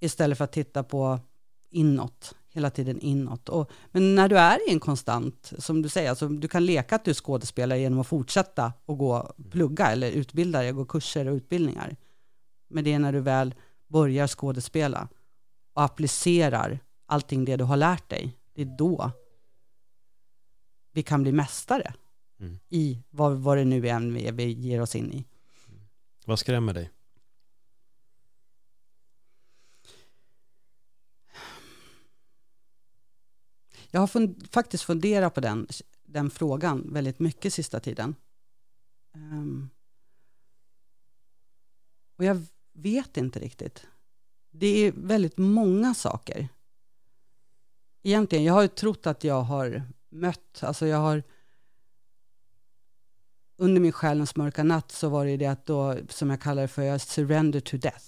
istället 0.01 0.39
för 0.39 0.45
att 0.45 0.53
titta 0.53 0.83
på 0.83 1.19
inåt, 1.71 2.35
hela 2.53 2.71
tiden 2.71 3.01
inåt. 3.01 3.49
Och, 3.49 3.71
men 3.91 4.15
när 4.15 4.29
du 4.29 4.39
är 4.39 4.69
i 4.69 4.73
en 4.73 4.81
konstant, 4.81 5.53
som 5.59 5.83
du 5.83 5.89
säger, 5.89 6.11
alltså, 6.11 6.29
du 6.29 6.49
kan 6.49 6.67
leka 6.67 6.97
att 6.97 7.05
du 7.05 7.11
är 7.11 7.15
skådespelare 7.15 7.81
genom 7.81 7.99
att 7.99 8.07
fortsätta 8.07 8.73
och 8.85 8.99
gå 8.99 9.33
plugga 9.51 9.87
eller 9.87 10.11
utbilda 10.11 10.59
dig, 10.63 10.73
gå 10.73 10.85
kurser 10.85 11.29
och 11.29 11.35
utbildningar. 11.35 11.97
Men 12.69 12.85
det 12.85 12.93
är 12.93 12.99
när 12.99 13.13
du 13.13 13.21
väl 13.21 13.55
börjar 13.89 14.27
skådespela 14.27 15.09
och 15.75 15.83
applicerar 15.83 16.79
allting 17.07 17.45
det 17.45 17.57
du 17.57 17.65
har 17.65 17.77
lärt 17.77 18.09
dig, 18.09 18.37
det 18.55 18.63
är 18.63 18.77
då 18.79 19.11
vi 20.93 21.03
kan 21.03 21.23
bli 21.23 21.33
mästare 21.33 21.95
Mm. 22.41 22.59
i 22.69 23.03
vad, 23.11 23.37
vad 23.37 23.59
det 23.59 23.65
nu 23.65 23.89
än 23.89 24.17
är 24.17 24.33
vi 24.33 24.45
ger 24.45 24.81
oss 24.81 24.97
in 24.97 25.13
i. 25.13 25.25
Vad 26.27 26.39
skrämmer 26.39 26.75
dig? 26.75 26.91
Jag 33.95 34.01
har 34.01 34.07
fund, 34.07 34.47
faktiskt 34.51 34.85
funderat 34.85 35.35
på 35.35 35.41
den, 35.41 35.69
den 36.05 36.31
frågan 36.31 36.93
väldigt 36.93 37.19
mycket 37.19 37.55
sista 37.55 37.81
tiden. 37.81 38.15
Um, 39.15 39.71
och 42.17 42.25
jag 42.25 42.43
vet 42.73 43.17
inte 43.17 43.39
riktigt. 43.39 43.87
Det 44.51 44.67
är 44.67 44.93
väldigt 44.93 45.39
många 45.39 45.95
saker. 45.95 46.49
Egentligen, 48.03 48.45
jag 48.45 48.55
har 48.55 48.63
ju 48.63 48.69
trott 48.69 49.07
att 49.07 49.25
jag 49.25 49.43
har 49.43 49.83
mött, 50.09 50.63
alltså 50.63 50.87
jag 50.87 50.99
har 50.99 51.23
under 53.57 53.81
min 53.81 53.93
själens 53.93 54.37
mörka 54.37 54.63
natt 54.63 54.91
så 54.91 55.09
var 55.09 55.27
det 55.27 55.37
det 55.37 55.47
att 55.47 55.67
då, 55.67 55.97
som 56.09 56.31
jag 56.31 56.41
kallar 56.41 56.63
det 56.63 56.69
för, 56.69 56.83
jag 56.83 57.01
surrender 57.01 57.61
to 57.61 57.77
death. 57.77 58.07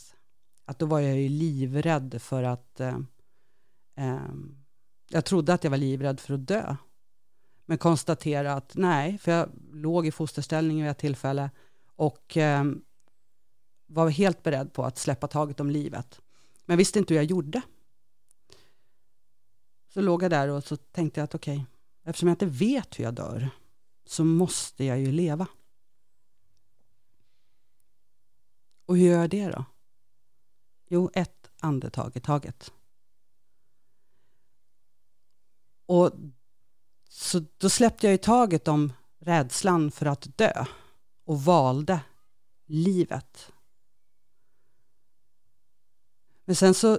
Att 0.65 0.79
då 0.79 0.87
var 0.87 1.01
jag 1.01 1.21
ju 1.21 1.29
livrädd 1.29 2.23
för 2.23 2.43
att 2.43 2.81
eh, 2.81 2.99
eh, 3.95 4.35
jag 5.09 5.25
trodde 5.25 5.55
att 5.55 5.65
jag 5.65 5.71
var 5.71 5.79
livrädd 5.79 6.21
för 6.21 6.35
att 6.35 6.49
dö. 6.49 6.77
Men 7.67 7.79
konstaterade 7.79 8.53
att 8.53 8.73
nej, 8.75 9.19
för 9.19 9.33
jag 9.33 9.49
låg 9.73 10.07
i 10.07 10.13
fosterställning 10.13 10.83
vid 10.83 10.91
ett 10.91 10.99
tillfälle 10.99 11.51
och 11.97 12.37
eh, 12.37 12.65
var 13.87 14.09
helt 14.09 14.43
beredd 14.43 14.73
på 14.73 14.85
att 14.85 14.99
släppa 14.99 15.29
taget 15.29 15.61
om 15.61 15.71
livet. 15.71 16.21
Men 16.65 16.79
visste 16.79 16.99
inte 16.99 17.15
hur 17.15 17.21
jag 17.21 17.31
gjorde. 17.31 17.63
Så 19.89 20.01
låg 20.01 20.23
jag 20.23 20.31
där 20.31 20.49
och 20.49 20.65
så 20.65 20.77
tänkte 20.77 21.21
jag 21.21 21.25
att 21.25 21.35
okej, 21.35 21.67
eftersom 22.05 22.29
jag 22.29 22.35
inte 22.35 22.47
vet 22.47 22.99
hur 22.99 23.05
jag 23.05 23.15
dör 23.15 23.51
så 24.07 24.25
måste 24.25 24.85
jag 24.85 25.01
ju 25.01 25.13
leva. 25.13 25.47
Och 28.87 28.97
hur 28.97 29.07
gör 29.07 29.21
jag 29.21 29.31
det 29.31 29.49
då? 29.49 29.65
Jo, 30.89 31.11
ett 31.15 31.51
andetag 31.61 32.17
i 32.17 32.21
taget. 32.21 32.73
Och 35.87 36.13
så 37.09 37.45
då 37.59 37.69
släppte 37.69 38.07
jag 38.07 38.13
ju 38.13 38.19
taget 38.19 38.69
om 38.69 38.93
rädslan 39.21 39.91
för 39.91 40.07
att 40.07 40.39
dö 40.39 40.65
och 41.25 41.45
valde 41.45 42.01
livet. 42.67 43.53
Men 46.45 46.57
sen 46.57 46.75
så 46.75 46.99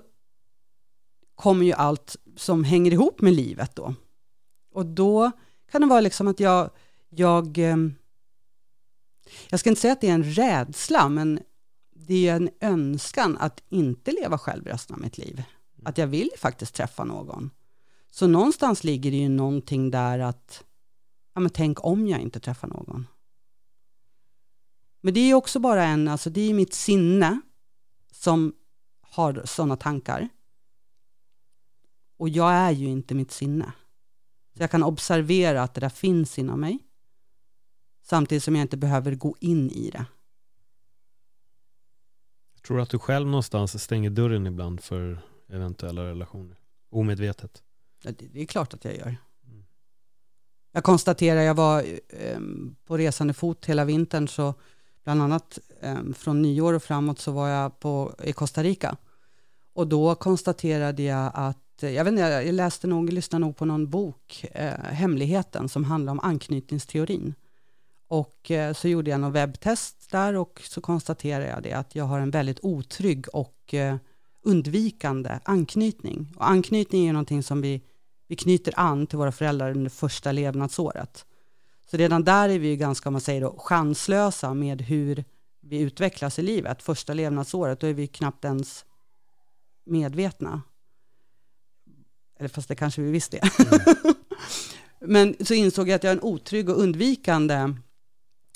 kommer 1.36 1.66
ju 1.66 1.74
allt 1.74 2.16
som 2.36 2.64
hänger 2.64 2.92
ihop 2.92 3.22
med 3.22 3.34
livet 3.34 3.76
då. 3.76 3.96
Och 4.72 4.86
då 4.86 5.32
kan 5.72 5.82
det 5.82 5.88
vara 5.88 6.02
liksom 6.02 6.28
att 6.28 6.40
jag, 6.40 6.70
jag, 7.10 7.58
ehm, 7.58 7.96
jag 9.50 9.60
ska 9.60 9.70
inte 9.70 9.82
säga 9.82 9.94
att 9.94 10.02
det 10.02 10.10
är 10.10 10.14
en 10.14 10.34
rädsla, 10.34 11.10
men 11.10 11.40
det 11.94 12.28
är 12.28 12.36
en 12.36 12.50
önskan 12.60 13.38
att 13.38 13.64
inte 13.70 14.12
leva 14.12 14.38
själv 14.38 14.66
resten 14.66 14.96
av 14.96 15.02
mitt 15.02 15.18
liv. 15.18 15.44
Att 15.84 15.98
jag 15.98 16.08
vill 16.08 16.30
faktiskt 16.38 16.76
träffa 16.76 17.04
någon. 17.04 17.50
Så 18.16 18.28
någonstans 18.28 18.84
ligger 18.84 19.12
det 19.12 19.18
ju 19.18 19.30
någonting 19.30 19.92
där 19.92 20.20
att, 20.20 20.64
ja 21.34 21.42
men 21.42 21.50
tänk 21.50 21.86
om 21.86 22.08
jag 22.08 22.20
inte 22.20 22.40
träffar 22.40 22.68
någon. 22.68 23.08
Men 25.02 25.14
det 25.14 25.20
är 25.20 25.28
ju 25.28 25.34
också 25.34 25.60
bara 25.60 25.84
en, 25.84 26.08
alltså 26.08 26.30
det 26.30 26.42
är 26.42 26.54
mitt 26.54 26.74
sinne 26.74 27.42
som 28.12 28.54
har 29.02 29.42
sådana 29.46 29.78
tankar. 29.78 30.30
Och 32.18 32.30
jag 32.30 32.54
är 32.54 32.72
ju 32.72 32.86
inte 32.86 33.16
mitt 33.16 33.32
sinne. 33.32 33.72
Så 34.54 34.64
jag 34.64 34.72
kan 34.72 34.84
observera 34.84 35.64
att 35.64 35.74
det 35.74 35.82
där 35.82 35.90
finns 35.90 36.40
inom 36.40 36.60
mig. 36.60 36.80
Samtidigt 38.02 38.44
som 38.44 38.56
jag 38.56 38.62
inte 38.62 38.78
behöver 38.78 39.16
gå 39.16 39.36
in 39.40 39.70
i 39.70 39.90
det. 39.90 40.06
Tror 42.68 42.78
du 42.78 42.84
att 42.84 42.90
du 42.90 43.00
själv 43.00 43.28
någonstans 43.28 43.84
stänger 43.84 44.10
dörren 44.10 44.48
ibland 44.48 44.82
för 44.82 45.20
eventuella 45.48 46.04
relationer? 46.04 46.58
Omedvetet? 46.90 47.62
Det, 48.12 48.28
det 48.34 48.42
är 48.42 48.46
klart 48.46 48.74
att 48.74 48.86
jag 48.86 48.98
gör. 48.98 49.18
Jag 50.72 50.84
konstaterar, 50.84 51.42
jag 51.42 51.56
var 51.56 51.84
eh, 52.10 52.40
på 52.86 52.98
resande 52.98 53.34
fot 53.34 53.66
hela 53.66 53.86
vintern, 53.86 54.28
så 54.28 54.54
bland 55.04 55.22
annat 55.22 55.60
eh, 55.82 55.98
från 56.16 56.42
nyår 56.42 56.74
och 56.74 56.84
framåt 56.84 57.20
så 57.20 57.32
var 57.32 57.48
jag 57.48 57.80
på, 57.80 58.16
i 58.24 58.34
Costa 58.34 58.64
Rica. 58.64 58.98
Och 59.74 59.88
då 59.88 60.16
konstaterade 60.16 61.04
jag 61.04 61.32
att, 61.34 61.58
jag 61.80 62.04
vet 62.04 62.12
inte, 62.12 62.22
jag 62.22 62.54
läste 62.54 62.88
nog, 62.88 63.14
lyssnade 63.14 63.46
nog 63.46 63.58
på 63.58 63.66
någon 63.66 63.90
bok, 63.90 64.46
eh, 64.52 64.80
Hemligheten, 64.80 65.70
som 65.70 65.84
handlar 65.84 66.12
om 66.12 66.20
anknytningsteorin. 66.20 67.34
Och 68.08 68.52
eh, 68.52 68.74
så 68.74 68.88
gjorde 68.88 69.10
jag 69.12 69.20
någon 69.20 69.32
webbtest 69.32 70.12
där 70.12 70.34
och 70.34 70.62
så 70.64 70.82
konstaterade 70.82 71.48
jag 71.48 71.64
det 71.64 71.74
att 71.74 71.96
jag 71.96 72.06
har 72.06 72.20
en 72.20 72.32
väldigt 72.32 72.60
otrygg 72.62 73.26
och 73.34 73.74
eh, 73.74 73.96
undvikande 74.44 75.40
anknytning. 75.44 76.34
Och 76.38 76.50
anknytning 76.50 77.08
är 77.08 77.14
någonting 77.14 77.44
som 77.44 77.62
vi, 77.62 77.82
vi 78.28 78.36
knyter 78.36 78.74
an 78.80 79.08
till 79.08 79.18
våra 79.18 79.32
föräldrar 79.32 79.72
under 79.72 79.90
första 79.90 80.32
levnadsåret. 80.32 81.26
Så 81.92 81.98
redan 81.98 82.24
där 82.24 82.50
är 82.50 82.60
vi 82.60 82.78
ganska, 82.78 83.10
om 83.10 83.14
man 83.14 83.22
säger 83.22 83.42
då, 83.42 83.56
chanslösa 83.58 84.54
med 84.54 84.82
hur 84.82 85.24
vi 85.62 85.80
utvecklas 85.80 86.40
i 86.40 86.42
livet. 86.42 86.84
Första 86.84 87.14
levnadsåret, 87.14 87.80
då 87.80 87.88
är 87.88 87.94
vi 87.94 88.08
knappt 88.08 88.46
ens 88.46 88.86
medvetna. 89.86 90.62
Eller 92.40 92.50
fast 92.50 92.68
det 92.68 92.76
kanske 92.76 93.02
vi 93.02 93.12
visste. 93.12 93.38
Mm. 93.38 94.16
Men 95.00 95.36
så 95.46 95.54
insåg 95.54 95.90
jag 95.90 95.96
att 95.96 96.04
jag 96.04 96.12
har 96.12 96.16
en 96.16 96.24
otrygg 96.24 96.70
och 96.70 96.80
undvikande 96.80 97.74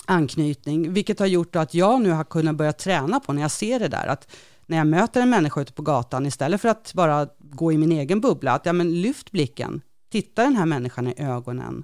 anknytning, 0.06 0.94
vilket 0.94 1.20
har 1.20 1.26
gjort 1.26 1.56
att 1.56 1.74
jag 1.74 2.02
nu 2.02 2.12
har 2.12 2.24
kunnat 2.24 2.56
börja 2.56 2.74
träna 2.74 3.20
på 3.20 3.34
när 3.34 3.42
jag 3.42 3.52
ser 3.52 3.80
det 3.80 3.88
där, 3.88 4.08
att 4.08 4.28
när 4.66 4.78
jag 4.78 4.88
möter 4.88 5.22
en 5.22 5.30
människa 5.30 5.62
ute 5.62 5.74
på 5.74 5.82
gatan, 5.82 6.26
istället 6.26 6.62
för 6.62 6.70
att 6.70 6.94
bara 6.94 7.28
gå 7.50 7.72
i 7.72 7.78
min 7.78 7.92
egen 7.92 8.22
bubbla, 8.22 8.52
att 8.52 8.66
ja, 8.66 8.74
men 8.74 9.02
lyft 9.02 9.32
blicken, 9.32 9.82
titta 10.10 10.44
den 10.44 10.56
här 10.56 10.66
människan 10.66 11.08
i 11.08 11.14
ögonen 11.18 11.84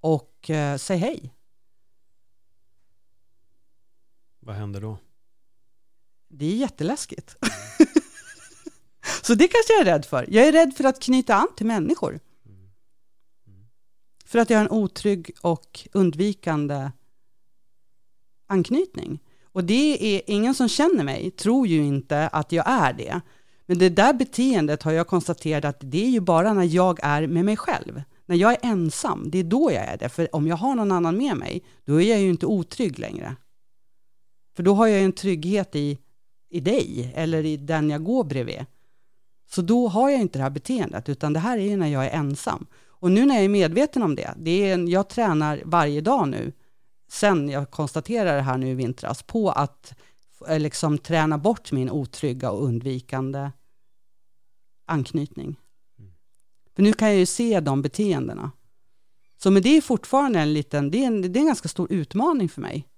och 0.00 0.50
eh, 0.50 0.76
säg 0.76 0.98
hej. 0.98 1.34
Vad 4.40 4.54
händer 4.54 4.80
då? 4.80 4.98
Det 6.28 6.46
är 6.46 6.56
jätteläskigt. 6.56 7.36
Så 9.22 9.34
det 9.34 9.48
kanske 9.48 9.72
jag 9.72 9.80
är 9.80 9.84
rädd 9.84 10.04
för. 10.04 10.26
Jag 10.30 10.48
är 10.48 10.52
rädd 10.52 10.76
för 10.76 10.84
att 10.84 11.02
knyta 11.02 11.34
an 11.34 11.48
till 11.56 11.66
människor. 11.66 12.20
För 14.24 14.38
att 14.38 14.50
jag 14.50 14.58
har 14.58 14.64
en 14.64 14.70
otrygg 14.70 15.30
och 15.40 15.88
undvikande 15.92 16.90
anknytning. 18.46 19.22
Och 19.44 19.64
det 19.64 20.16
är 20.16 20.22
ingen 20.26 20.54
som 20.54 20.68
känner 20.68 21.04
mig, 21.04 21.30
tror 21.30 21.66
ju 21.66 21.84
inte 21.84 22.28
att 22.28 22.52
jag 22.52 22.64
är 22.68 22.92
det. 22.92 23.20
Men 23.66 23.78
det 23.78 23.88
där 23.88 24.12
beteendet 24.12 24.82
har 24.82 24.92
jag 24.92 25.06
konstaterat 25.06 25.64
att 25.64 25.76
det 25.80 26.04
är 26.04 26.10
ju 26.10 26.20
bara 26.20 26.52
när 26.52 26.64
jag 26.64 26.98
är 27.02 27.26
med 27.26 27.44
mig 27.44 27.56
själv. 27.56 28.02
När 28.26 28.36
jag 28.36 28.52
är 28.52 28.58
ensam, 28.62 29.30
det 29.30 29.38
är 29.38 29.44
då 29.44 29.70
jag 29.72 29.84
är 29.84 29.96
det. 29.96 30.08
För 30.08 30.36
om 30.36 30.46
jag 30.46 30.56
har 30.56 30.74
någon 30.74 30.92
annan 30.92 31.16
med 31.16 31.36
mig, 31.36 31.64
då 31.84 32.00
är 32.00 32.10
jag 32.10 32.20
ju 32.20 32.30
inte 32.30 32.46
otrygg 32.46 32.98
längre. 32.98 33.36
För 34.56 34.62
då 34.62 34.74
har 34.74 34.86
jag 34.86 34.98
ju 34.98 35.04
en 35.04 35.12
trygghet 35.12 35.76
i, 35.76 35.98
i 36.50 36.60
dig, 36.60 37.12
eller 37.14 37.44
i 37.44 37.56
den 37.56 37.90
jag 37.90 38.04
går 38.04 38.24
bredvid. 38.24 38.66
Så 39.50 39.62
då 39.62 39.88
har 39.88 40.10
jag 40.10 40.20
inte 40.20 40.38
det 40.38 40.42
här 40.42 40.50
beteendet, 40.50 41.08
utan 41.08 41.32
det 41.32 41.38
här 41.38 41.58
är 41.58 41.62
ju 41.62 41.76
när 41.76 41.88
jag 41.88 42.06
är 42.06 42.10
ensam. 42.10 42.66
Och 42.86 43.10
nu 43.10 43.26
när 43.26 43.34
jag 43.34 43.44
är 43.44 43.48
medveten 43.48 44.02
om 44.02 44.14
det, 44.14 44.34
det 44.36 44.50
är 44.50 44.74
en, 44.74 44.88
jag 44.88 45.08
tränar 45.08 45.62
varje 45.64 46.00
dag 46.00 46.28
nu, 46.28 46.52
sen 47.10 47.48
jag 47.48 47.70
konstaterar 47.70 48.36
det 48.36 48.42
här 48.42 48.58
nu 48.58 48.70
i 48.70 48.74
vintras, 48.74 49.22
på 49.22 49.50
att 49.50 49.94
liksom 50.48 50.98
träna 50.98 51.38
bort 51.38 51.72
min 51.72 51.90
otrygga 51.90 52.50
och 52.50 52.64
undvikande 52.64 53.50
anknytning. 54.86 55.56
För 56.76 56.82
nu 56.82 56.92
kan 56.92 57.08
jag 57.08 57.16
ju 57.16 57.26
se 57.26 57.60
de 57.60 57.82
beteendena. 57.82 58.50
Så 59.36 59.50
men 59.50 59.62
det 59.62 59.76
är 59.76 59.80
fortfarande 59.80 60.40
en 60.40 60.52
liten, 60.52 60.90
det 60.90 61.02
är 61.02 61.06
en, 61.06 61.22
det 61.22 61.38
är 61.38 61.40
en 61.40 61.46
ganska 61.46 61.68
stor 61.68 61.92
utmaning 61.92 62.48
för 62.48 62.60
mig. 62.60 62.88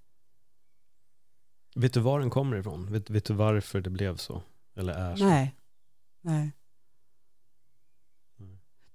Vet 1.74 1.92
du 1.92 2.00
var 2.00 2.20
den 2.20 2.30
kommer 2.30 2.56
ifrån? 2.56 2.92
Vet, 2.92 3.10
vet 3.10 3.24
du 3.24 3.34
varför 3.34 3.80
det 3.80 3.90
blev 3.90 4.16
så? 4.16 4.42
Eller 4.76 4.92
är 4.92 5.16
så? 5.16 5.24
Nej. 5.24 5.54
Nej. 6.20 6.52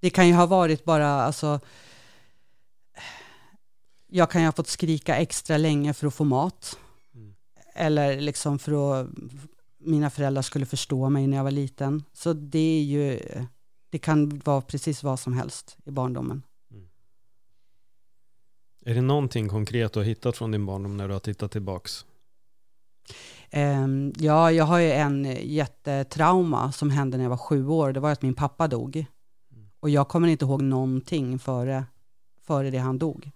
Det 0.00 0.10
kan 0.10 0.28
ju 0.28 0.34
ha 0.34 0.46
varit 0.46 0.84
bara, 0.84 1.08
alltså, 1.08 1.60
jag 4.06 4.30
kan 4.30 4.40
ju 4.40 4.46
ha 4.46 4.52
fått 4.52 4.68
skrika 4.68 5.16
extra 5.16 5.56
länge 5.56 5.94
för 5.94 6.06
att 6.06 6.14
få 6.14 6.24
mat. 6.24 6.78
Eller 7.74 8.20
liksom 8.20 8.58
för 8.58 9.00
att 9.00 9.06
mina 9.78 10.10
föräldrar 10.10 10.42
skulle 10.42 10.66
förstå 10.66 11.08
mig 11.08 11.26
när 11.26 11.36
jag 11.36 11.44
var 11.44 11.50
liten. 11.50 12.04
Så 12.12 12.32
det 12.32 12.78
är 12.78 12.82
ju, 12.82 13.20
det 13.90 13.98
kan 13.98 14.38
vara 14.44 14.60
precis 14.60 15.02
vad 15.02 15.20
som 15.20 15.32
helst 15.32 15.76
i 15.84 15.90
barndomen. 15.90 16.42
Mm. 16.70 16.88
Är 18.84 18.94
det 18.94 19.00
någonting 19.00 19.48
konkret 19.48 19.92
du 19.92 20.00
har 20.00 20.04
hittat 20.04 20.36
från 20.36 20.50
din 20.50 20.66
barndom 20.66 20.96
när 20.96 21.08
du 21.08 21.12
har 21.14 21.20
tittat 21.20 21.52
tillbaks? 21.52 22.04
Um, 23.52 24.12
ja, 24.16 24.52
jag 24.52 24.64
har 24.64 24.78
ju 24.78 24.92
en 24.92 25.24
jättetrauma 25.42 26.72
som 26.72 26.90
hände 26.90 27.16
när 27.16 27.24
jag 27.24 27.30
var 27.30 27.36
sju 27.36 27.68
år. 27.68 27.92
Det 27.92 28.00
var 28.00 28.10
att 28.10 28.22
min 28.22 28.34
pappa 28.34 28.68
dog. 28.68 28.96
Mm. 28.96 29.70
Och 29.80 29.90
jag 29.90 30.08
kommer 30.08 30.28
inte 30.28 30.44
ihåg 30.44 30.62
någonting 30.62 31.38
före, 31.38 31.84
före 32.42 32.70
det 32.70 32.78
han 32.78 32.98
dog. 32.98 33.30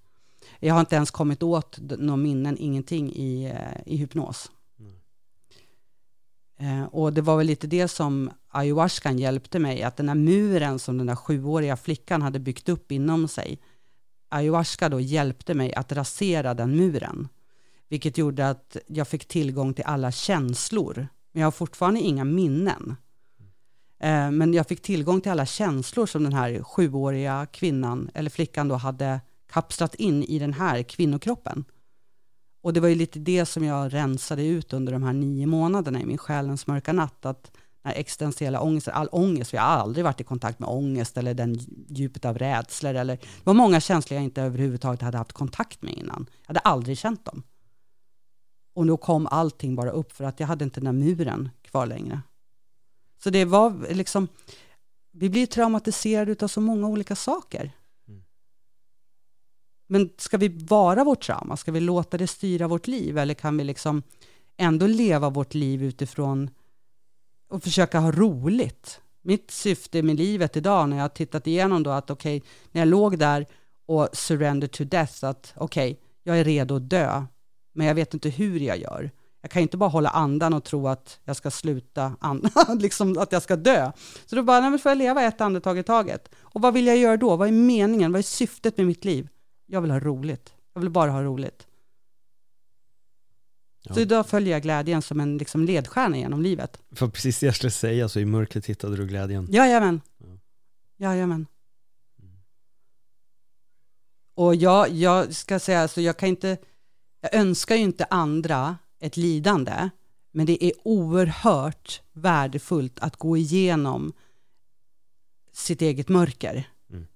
Jag 0.61 0.75
har 0.75 0.81
inte 0.81 0.97
ens 0.97 1.11
kommit 1.11 1.43
åt 1.43 1.79
några 1.81 2.17
minnen, 2.17 2.57
ingenting 2.59 3.13
i, 3.13 3.45
eh, 3.45 3.83
i 3.87 3.97
hypnos. 3.97 4.51
Mm. 4.79 4.93
Uh, 6.81 6.85
och 6.85 7.13
det 7.13 7.21
var 7.21 7.37
väl 7.37 7.47
lite 7.47 7.67
det 7.67 7.89
som 7.89 8.31
ayahuascan 8.49 9.19
hjälpte 9.19 9.59
mig, 9.59 9.83
att 9.83 9.97
den 9.97 10.09
här 10.09 10.17
muren 10.17 10.79
som 10.79 10.99
den 10.99 11.07
där 11.07 11.17
sjuåriga 11.17 11.77
flickan 11.77 12.23
hade 12.23 12.39
byggt 12.39 12.69
upp 12.69 12.93
inom 12.93 13.29
sig, 13.29 13.59
ayahuasca 14.29 14.89
då 14.89 15.01
hjälpte 15.01 15.55
mig 15.55 15.75
att 15.75 15.93
rasera 15.93 16.55
den 16.55 16.77
muren 16.77 17.29
vilket 17.89 18.19
gjorde 18.19 18.49
att 18.49 18.77
jag 18.87 19.09
fick 19.09 19.29
tillgång 19.29 19.75
till 19.75 19.85
alla 19.85 20.13
känslor. 20.13 21.09
Men 21.33 21.41
jag 21.41 21.47
har 21.47 21.53
fortfarande 21.53 22.01
inga 22.01 22.25
minnen. 22.25 22.97
Eh, 24.01 24.31
men 24.31 24.55
jag 24.55 24.67
fick 24.67 24.83
tillgång 24.83 25.21
till 25.21 25.33
alla 25.33 25.47
känslor 25.47 26.07
som 26.07 26.23
den 26.23 26.33
här 26.33 26.63
sjuåriga 26.63 27.47
kvinnan, 27.47 28.11
eller 28.15 28.31
flickan 28.31 28.69
då, 28.69 28.75
hade 28.75 29.21
kapslat 29.51 29.95
in 29.95 30.23
i 30.23 30.39
den 30.39 30.53
här 30.53 30.83
kvinnokroppen. 30.83 31.65
Och 32.63 32.73
det 32.73 32.81
var 32.81 32.89
ju 32.89 32.95
lite 32.95 33.19
det 33.19 33.47
som 33.47 33.65
jag 33.65 33.95
rensade 33.95 34.47
ut 34.47 34.73
under 34.73 34.93
de 34.93 35.03
här 35.03 35.13
nio 35.13 35.47
månaderna 35.47 36.01
i 36.01 36.07
min 36.07 36.19
själens 36.19 36.67
mörka 36.67 36.93
natt, 36.93 37.27
att 37.27 37.43
den 37.83 37.93
här 37.93 38.01
existentiella 38.01 38.61
ångesten, 38.61 38.95
all 38.95 39.09
ångest, 39.13 39.53
jag 39.53 39.63
har 39.63 39.69
aldrig 39.69 40.05
varit 40.05 40.21
i 40.21 40.25
kontakt 40.25 40.59
med 40.59 40.69
ångest 40.69 41.17
eller 41.17 41.35
den 41.35 41.59
djupet 41.89 42.25
av 42.25 42.39
rädslor 42.39 42.95
eller, 42.95 43.17
det 43.17 43.45
var 43.45 43.55
många 43.55 43.81
känslor 43.81 44.17
jag 44.17 44.25
inte 44.25 44.43
överhuvudtaget 44.43 45.03
hade 45.03 45.19
haft 45.19 45.33
kontakt 45.33 45.83
med 45.83 45.95
innan. 45.95 46.27
Jag 46.41 46.49
hade 46.49 46.61
aldrig 46.61 46.99
känt 46.99 47.25
dem. 47.25 47.43
Och 48.75 48.87
då 48.87 48.97
kom 48.97 49.27
allting 49.27 49.75
bara 49.75 49.91
upp 49.91 50.13
för 50.13 50.25
att 50.25 50.41
jag 50.41 50.47
hade 50.47 50.65
inte 50.65 50.81
den 50.81 50.85
där 50.85 51.05
muren 51.05 51.51
kvar 51.63 51.87
längre. 51.87 52.21
Så 53.23 53.31
det 53.31 53.45
var 53.45 53.95
liksom, 53.95 54.29
vi 55.13 55.31
blir 55.31 55.47
traumatiserade 55.47 56.45
av 56.45 56.49
så 56.49 56.61
många 56.61 56.89
olika 56.89 57.17
saker. 57.17 57.73
Men 59.91 60.11
ska 60.17 60.37
vi 60.37 60.49
vara 60.49 61.05
vårt 61.05 61.23
trauma? 61.23 61.57
Ska 61.57 61.73
vi 61.73 61.81
låta 61.81 62.19
det 62.19 62.27
styra 62.27 62.69
vårt 62.69 62.87
liv? 62.87 63.19
Eller 63.19 63.35
kan 63.35 63.57
vi 63.57 63.65
liksom 63.65 64.03
ändå 64.57 64.87
leva 64.87 65.31
vårt 65.31 65.55
liv 65.55 65.83
utifrån 65.83 66.51
och 67.51 67.63
försöka 67.63 67.99
ha 67.99 68.13
roligt? 68.13 69.01
Mitt 69.23 69.51
syfte 69.51 70.03
med 70.03 70.17
livet 70.17 70.57
idag 70.57 70.89
när 70.89 70.97
jag 70.97 71.05
har 71.05 71.09
tittat 71.09 71.47
igenom 71.47 71.83
då 71.83 71.91
att 71.91 72.11
okej, 72.11 72.37
okay, 72.37 72.49
när 72.73 72.81
jag 72.81 72.89
låg 72.89 73.19
där 73.19 73.47
och 73.87 74.09
surrender 74.13 74.67
to 74.67 74.85
death, 74.85 75.25
att 75.25 75.53
okej, 75.57 75.93
okay, 75.93 76.05
jag 76.23 76.39
är 76.39 76.45
redo 76.45 76.77
att 76.77 76.91
dö 76.91 77.25
men 77.73 77.87
jag 77.87 77.95
vet 77.95 78.15
inte 78.15 78.29
hur 78.29 78.61
jag 78.61 78.79
gör. 78.79 79.11
Jag 79.41 79.51
kan 79.51 79.63
inte 79.63 79.77
bara 79.77 79.91
hålla 79.91 80.09
andan 80.09 80.55
och 80.55 80.65
tro 80.65 80.89
att 80.89 81.21
jag 81.25 81.37
ska 81.37 81.51
sluta 81.51 82.17
andas, 82.21 82.53
liksom 82.79 83.19
att 83.19 83.33
jag 83.33 83.43
ska 83.43 83.57
dö. 83.57 83.93
Så 84.27 84.37
då 84.37 84.43
bara, 84.43 84.71
nej, 84.71 84.79
får 84.79 84.91
jag 84.91 84.99
leva 84.99 85.23
ett 85.23 85.41
andetag 85.41 85.79
i 85.79 85.83
taget. 85.83 86.29
Och 86.41 86.61
vad 86.61 86.75
vill 86.75 86.87
jag 86.87 86.97
göra 86.97 87.17
då? 87.17 87.37
Vad 87.37 87.49
är 87.49 87.53
meningen? 87.53 88.13
Vad 88.13 88.19
är 88.19 88.23
syftet 88.23 88.77
med 88.77 88.87
mitt 88.87 89.05
liv? 89.05 89.29
Jag 89.71 89.81
vill 89.81 89.91
ha 89.91 90.01
roligt. 90.01 90.55
Jag 90.75 90.81
vill 90.81 90.91
bara 90.91 91.11
ha 91.11 91.23
roligt. 91.23 91.67
Ja. 93.83 93.95
Så 93.95 94.01
idag 94.01 94.27
följer 94.27 94.53
jag 94.53 94.63
glädjen 94.63 95.03
som 95.03 95.21
en 95.21 95.39
liksom 95.39 95.65
ledstjärna 95.65 96.17
genom 96.17 96.43
livet. 96.43 96.81
För 96.91 97.09
precis 97.09 97.41
det 97.41 97.47
jag 97.47 97.55
skulle 97.55 97.71
säga, 97.71 98.09
så 98.09 98.21
i 98.21 98.25
mörkret 98.25 98.67
hittade 98.67 98.97
du 98.97 99.07
glädjen. 99.07 99.49
Jajamän. 99.51 100.01
Ja. 100.19 100.27
Jajamän. 100.97 101.47
Mm. 102.19 102.39
Och 104.35 104.55
jag, 104.55 104.89
jag 104.89 105.35
ska 105.35 105.59
säga, 105.59 105.81
alltså 105.81 106.01
jag 106.01 106.17
kan 106.17 106.29
inte 106.29 106.59
jag 107.21 107.35
önskar 107.35 107.77
ju 107.77 107.83
inte 107.83 108.05
andra 108.05 108.77
ett 109.01 109.17
lidande, 109.17 109.91
men 110.33 110.47
det 110.47 110.65
är 110.65 110.73
oerhört 110.85 112.03
värdefullt 112.13 112.99
att 112.99 113.17
gå 113.17 113.37
igenom 113.37 114.13
sitt 115.53 115.83
eget 115.83 116.09
mörker. 116.09 116.69
Mm. 116.91 117.07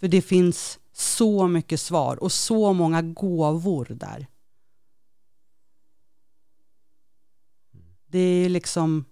För 0.00 0.08
det 0.08 0.22
finns 0.22 0.78
så 1.00 1.48
mycket 1.48 1.80
svar 1.80 2.22
och 2.22 2.32
så 2.32 2.72
många 2.72 3.02
gåvor 3.02 3.86
där. 3.90 4.26
Det 8.06 8.18
är 8.18 8.48
liksom... 8.48 9.04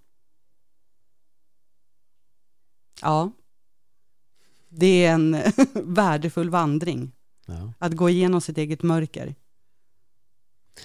Ja. 3.03 3.33
Det 4.69 5.05
är 5.05 5.13
en 5.13 5.37
värdefull 5.75 6.51
vandring. 6.51 7.13
Ja. 7.47 7.73
Att 7.79 7.93
gå 7.93 8.09
igenom 8.09 8.41
sitt 8.41 8.59
eget 8.59 8.83
mörker. 8.83 9.35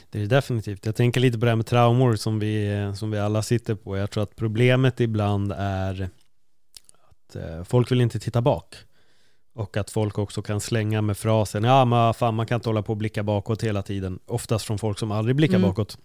Det 0.10 0.22
är 0.22 0.28
definitivt. 0.28 0.86
Jag 0.86 0.96
tänker 0.96 1.22
lite 1.22 1.40
på 1.40 1.46
det 1.46 1.52
här 1.52 1.56
med 1.56 1.66
traumor 1.66 2.16
som 2.16 2.40
vi, 2.40 2.92
som 2.96 3.12
vi 3.12 3.20
alla 3.20 3.44
sitter 3.44 3.76
på. 3.76 3.98
Jag 3.98 4.12
tror 4.12 4.24
att 4.24 4.36
problemet 4.36 5.00
ibland 5.00 5.52
är 5.58 6.10
att 6.94 7.36
eh, 7.36 7.64
folk 7.64 7.92
vill 7.92 8.02
inte 8.02 8.20
titta 8.20 8.42
bak. 8.42 8.76
Och 9.56 9.78
att 9.78 9.90
folk 9.90 10.18
också 10.18 10.42
kan 10.42 10.60
slänga 10.60 11.02
med 11.02 11.18
frasen, 11.18 11.64
ja 11.64 11.86
men 11.86 12.14
fan 12.14 12.36
man 12.36 12.46
kan 12.46 12.56
inte 12.56 12.70
hålla 12.70 12.82
på 12.82 12.94
och 12.94 12.98
blicka 12.98 13.24
bakåt 13.24 13.64
hela 13.64 13.82
tiden. 13.82 14.20
Oftast 14.26 14.66
från 14.66 14.78
folk 14.80 15.00
som 15.00 15.12
aldrig 15.12 15.36
blickar 15.36 15.56
Mm. 15.56 15.70
bakåt. 15.70 15.98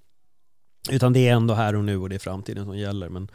Utan 0.90 1.12
det 1.12 1.28
är 1.28 1.32
ändå 1.32 1.54
här 1.54 1.74
och 1.76 1.84
nu 1.84 1.96
och 1.98 2.08
det 2.08 2.14
är 2.14 2.18
framtiden 2.18 2.64
som 2.64 2.78
gäller. 2.78 3.08
Men 3.08 3.28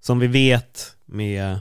som 0.00 0.18
vi 0.18 0.26
vet 0.26 0.96
med 1.04 1.60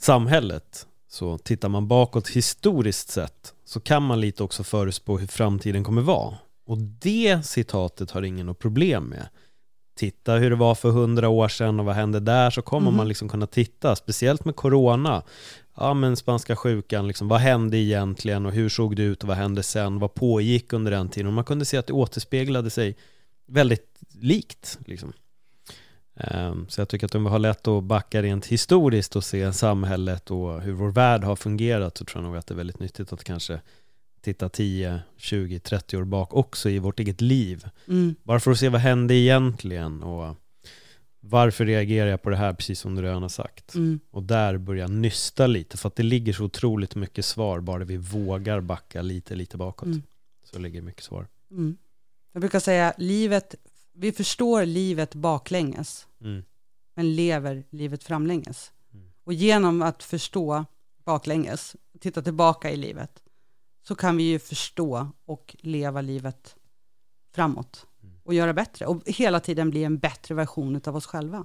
samhället, 0.00 0.86
så 1.10 1.38
tittar 1.38 1.68
man 1.68 1.88
bakåt 1.88 2.28
historiskt 2.28 3.08
sett 3.10 3.54
så 3.64 3.80
kan 3.80 4.02
man 4.02 4.20
lite 4.20 4.42
också 4.42 4.64
förutspå 4.64 5.18
hur 5.18 5.26
framtiden 5.26 5.84
kommer 5.84 6.02
vara. 6.02 6.34
Och 6.66 6.78
det 6.78 7.46
citatet 7.46 8.10
har 8.10 8.22
ingen 8.22 8.46
något 8.46 8.58
problem 8.58 9.04
med. 9.04 9.28
Titta 9.96 10.34
hur 10.34 10.50
det 10.50 10.56
var 10.56 10.74
för 10.74 10.90
hundra 10.90 11.28
år 11.28 11.48
sedan 11.48 11.80
och 11.80 11.86
vad 11.86 11.94
hände 11.94 12.20
där 12.20 12.50
så 12.50 12.62
kommer 12.62 12.90
Mhm. 12.90 12.96
man 12.96 13.08
liksom 13.08 13.28
kunna 13.28 13.46
titta, 13.46 13.96
speciellt 13.96 14.44
med 14.44 14.56
corona. 14.56 15.22
Ja 15.76 15.94
men 15.94 16.16
spanska 16.16 16.56
sjukan, 16.56 17.08
liksom, 17.08 17.28
vad 17.28 17.40
hände 17.40 17.76
egentligen 17.78 18.46
och 18.46 18.52
hur 18.52 18.68
såg 18.68 18.96
det 18.96 19.02
ut 19.02 19.22
och 19.22 19.28
vad 19.28 19.36
hände 19.36 19.62
sen, 19.62 19.98
vad 19.98 20.14
pågick 20.14 20.72
under 20.72 20.90
den 20.90 21.08
tiden 21.08 21.26
och 21.26 21.32
man 21.32 21.44
kunde 21.44 21.64
se 21.64 21.76
att 21.76 21.86
det 21.86 21.92
återspeglade 21.92 22.70
sig 22.70 22.96
väldigt 23.46 23.98
likt. 24.12 24.78
Liksom. 24.86 25.12
Ehm, 26.16 26.66
Så 26.68 26.80
jag 26.80 26.88
tycker 26.88 27.06
att 27.06 27.14
om 27.14 27.24
vi 27.24 27.30
har 27.30 27.38
lätt 27.38 27.68
att 27.68 27.84
backa 27.84 28.22
rent 28.22 28.46
historiskt 28.46 29.16
och 29.16 29.24
se 29.24 29.52
samhället 29.52 30.30
och 30.30 30.60
hur 30.62 30.72
vår 30.72 30.90
värld 30.90 31.24
har 31.24 31.36
fungerat 31.36 31.98
så 31.98 32.04
tror 32.04 32.22
jag 32.22 32.28
nog 32.30 32.38
att 32.38 32.46
det 32.46 32.54
är 32.54 32.56
väldigt 32.56 32.80
nyttigt 32.80 33.12
att 33.12 33.24
kanske 33.24 33.60
titta 34.20 34.48
10, 34.48 35.00
20, 35.16 35.58
30 35.58 35.96
år 35.96 36.04
bak 36.04 36.34
också 36.34 36.70
i 36.70 36.78
vårt 36.78 37.00
eget 37.00 37.20
liv. 37.20 37.64
Mm. 37.88 38.14
Bara 38.22 38.40
för 38.40 38.50
att 38.50 38.58
se 38.58 38.68
vad 38.68 38.80
hände 38.80 39.14
egentligen 39.14 40.02
och 40.02 40.36
varför 41.24 41.66
reagerar 41.66 42.10
jag 42.10 42.22
på 42.22 42.30
det 42.30 42.36
här 42.36 42.52
precis 42.52 42.80
som 42.80 42.94
du 42.94 43.02
redan 43.02 43.22
har 43.22 43.28
sagt. 43.28 43.74
Mm. 43.74 44.00
Och 44.10 44.22
där 44.22 44.58
börja 44.58 44.86
nysta 44.86 45.46
lite 45.46 45.76
för 45.76 45.88
att 45.88 45.96
det 45.96 46.02
ligger 46.02 46.32
så 46.32 46.44
otroligt 46.44 46.94
mycket 46.94 47.24
svar 47.24 47.60
bara 47.60 47.84
vi 47.84 47.96
vågar 47.96 48.60
backa 48.60 49.02
lite, 49.02 49.34
lite 49.34 49.56
bakåt. 49.56 49.86
Mm. 49.86 50.02
Så 50.44 50.58
ligger 50.58 50.82
mycket 50.82 51.04
svar. 51.04 51.26
Mm. 51.50 51.76
Jag 52.32 52.40
brukar 52.40 52.60
säga 52.60 52.94
livet, 52.98 53.54
vi 53.92 54.12
förstår 54.12 54.64
livet 54.66 55.14
baklänges, 55.14 56.06
Mm. 56.20 56.44
men 56.94 57.14
lever 57.14 57.64
livet 57.70 58.04
framlänges. 58.04 58.72
Mm. 58.94 59.06
Och 59.24 59.32
genom 59.32 59.82
att 59.82 60.02
förstå 60.02 60.64
baklänges, 61.04 61.76
titta 62.00 62.22
tillbaka 62.22 62.70
i 62.70 62.76
livet, 62.76 63.22
så 63.88 63.94
kan 63.94 64.16
vi 64.16 64.22
ju 64.22 64.38
förstå 64.38 65.08
och 65.24 65.56
leva 65.60 66.00
livet 66.00 66.56
framåt. 67.34 67.86
Och 68.24 68.34
göra 68.34 68.52
bättre 68.52 68.86
och 68.86 69.02
hela 69.06 69.40
tiden 69.40 69.70
bli 69.70 69.84
en 69.84 69.98
bättre 69.98 70.34
version 70.34 70.80
av 70.86 70.96
oss 70.96 71.06
själva. 71.06 71.44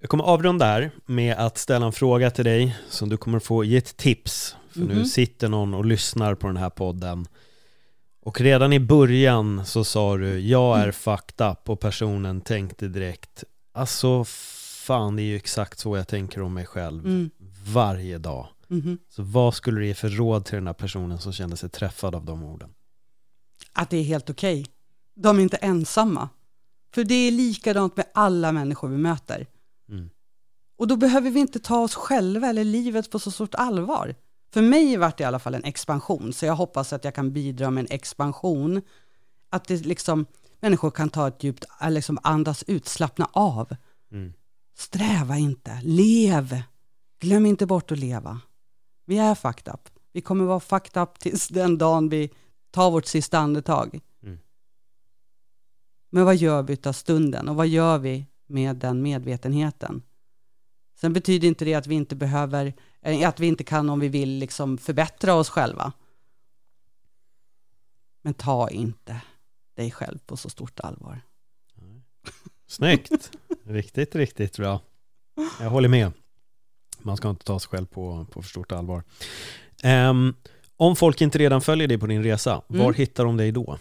Jag 0.00 0.10
kommer 0.10 0.24
avrunda 0.24 0.64
här 0.66 0.90
med 1.06 1.36
att 1.36 1.58
ställa 1.58 1.86
en 1.86 1.92
fråga 1.92 2.30
till 2.30 2.44
dig 2.44 2.76
som 2.88 3.08
du 3.08 3.16
kommer 3.16 3.38
få 3.38 3.64
ge 3.64 3.76
ett 3.76 3.96
tips. 3.96 4.56
För 4.70 4.80
nu 4.80 4.94
Mhm. 4.94 5.04
sitter 5.04 5.48
någon 5.48 5.74
och 5.74 5.84
lyssnar 5.84 6.34
på 6.34 6.46
den 6.46 6.56
här 6.56 6.70
podden. 6.70 7.26
Och 8.22 8.40
redan 8.40 8.72
i 8.72 8.80
början 8.80 9.66
så 9.66 9.84
sa 9.84 10.16
du, 10.16 10.38
jag 10.40 10.80
är 10.80 10.92
fucked 10.92 11.46
up 11.50 11.68
och 11.68 11.80
personen 11.80 12.40
tänkte 12.40 12.88
direkt, 12.88 13.44
alltså 13.72 14.24
fan 14.86 15.16
det 15.16 15.22
är 15.22 15.24
ju 15.24 15.36
exakt 15.36 15.78
så 15.78 15.96
jag 15.96 16.08
tänker 16.08 16.42
om 16.42 16.54
mig 16.54 16.66
själv 16.66 17.06
Mm. 17.06 17.30
varje 17.66 18.18
dag. 18.18 18.46
Mhm. 18.68 18.98
Så 19.08 19.22
vad 19.22 19.54
skulle 19.54 19.80
du 19.80 19.86
ge 19.86 19.94
för 19.94 20.08
råd 20.08 20.44
till 20.44 20.54
den 20.54 20.66
här 20.66 20.74
personen 20.74 21.18
som 21.18 21.32
kände 21.32 21.56
sig 21.56 21.68
träffad 21.70 22.14
av 22.14 22.24
de 22.24 22.42
orden? 22.44 22.70
Att 23.72 23.90
det 23.90 23.96
är 23.96 24.02
helt 24.02 24.30
okej. 24.30 24.66
De 25.14 25.38
är 25.38 25.42
inte 25.42 25.56
ensamma. 25.56 26.28
För 26.94 27.04
det 27.04 27.14
är 27.14 27.30
likadant 27.30 27.96
med 27.96 28.06
alla 28.14 28.52
människor 28.52 28.88
vi 28.88 28.96
möter. 28.96 29.46
Mm. 29.88 30.10
Och 30.76 30.86
då 30.86 30.96
behöver 30.96 31.30
vi 31.30 31.40
inte 31.40 31.58
ta 31.58 31.78
oss 31.78 31.94
själva 31.94 32.48
eller 32.48 32.64
livet 32.64 33.10
på 33.10 33.18
så 33.18 33.30
stort 33.30 33.54
allvar. 33.54 34.14
För 34.52 34.62
mig 34.62 34.96
vart 34.96 35.18
det 35.18 35.22
i 35.22 35.26
alla 35.26 35.38
fall 35.38 35.54
en 35.54 35.64
expansion, 35.64 36.32
så 36.32 36.46
jag 36.46 36.56
hoppas 36.56 36.92
att 36.92 37.04
jag 37.04 37.14
kan 37.14 37.32
bidra 37.32 37.70
med 37.70 37.80
en 37.80 37.90
expansion. 37.90 38.82
Att 39.50 39.64
det 39.64 39.86
liksom, 39.86 40.26
människor 40.60 40.90
kan 40.90 41.08
ta 41.08 41.28
ett 41.28 41.44
djupt, 41.44 41.64
äh, 41.82 41.90
liksom 41.90 42.18
andas 42.22 42.64
ut, 42.66 42.88
slappna 42.88 43.28
av. 43.32 43.76
Mm. 44.12 44.32
Sträva 44.76 45.36
inte, 45.36 45.80
lev. 45.82 46.62
Glöm 47.20 47.46
inte 47.46 47.66
bort 47.66 47.92
att 47.92 47.98
leva. 47.98 48.40
Vi 49.06 49.18
är 49.18 49.34
fucked 49.34 49.74
up. 49.74 49.88
Vi 50.12 50.20
kommer 50.20 50.44
vara 50.44 50.60
fucked 50.60 51.02
up 51.02 51.18
tills 51.18 51.48
den 51.48 51.78
dagen 51.78 52.08
vi 52.08 52.30
tar 52.70 52.90
vårt 52.90 53.06
sista 53.06 53.38
andetag. 53.38 54.00
Men 56.14 56.24
vad 56.24 56.36
gör 56.36 56.62
vi 56.62 56.78
av 56.84 56.92
stunden 56.92 57.48
och 57.48 57.56
vad 57.56 57.66
gör 57.66 57.98
vi 57.98 58.26
med 58.46 58.76
den 58.76 59.02
medvetenheten? 59.02 60.02
Sen 61.00 61.12
betyder 61.12 61.48
inte 61.48 61.64
det 61.64 61.74
att 61.74 61.86
vi 61.86 61.94
inte 61.94 62.16
behöver, 62.16 62.72
eh, 63.02 63.28
att 63.28 63.40
vi 63.40 63.46
inte 63.46 63.64
kan 63.64 63.90
om 63.90 64.00
vi 64.00 64.08
vill 64.08 64.38
liksom 64.38 64.78
förbättra 64.78 65.34
oss 65.34 65.48
själva. 65.48 65.92
Men 68.22 68.34
ta 68.34 68.70
inte 68.70 69.20
dig 69.76 69.90
själv 69.90 70.18
på 70.26 70.36
så 70.36 70.50
stort 70.50 70.80
allvar. 70.80 71.20
Snyggt! 72.66 73.30
riktigt, 73.64 74.14
riktigt 74.14 74.56
bra. 74.56 74.80
Jag 75.60 75.70
håller 75.70 75.88
med. 75.88 76.12
Man 76.98 77.16
ska 77.16 77.30
inte 77.30 77.44
ta 77.44 77.60
sig 77.60 77.68
själv 77.68 77.86
på, 77.86 78.26
på 78.30 78.42
för 78.42 78.48
stort 78.48 78.72
allvar. 78.72 79.02
Ehm, 79.82 80.34
om 80.76 80.96
folk 80.96 81.20
inte 81.20 81.38
redan 81.38 81.60
följer 81.60 81.88
dig 81.88 81.98
på 81.98 82.06
din 82.06 82.22
resa, 82.22 82.62
var 82.66 82.80
Mm. 82.80 82.94
hittar 82.94 83.24
de 83.24 83.36
dig 83.36 83.52
då? 83.52 83.78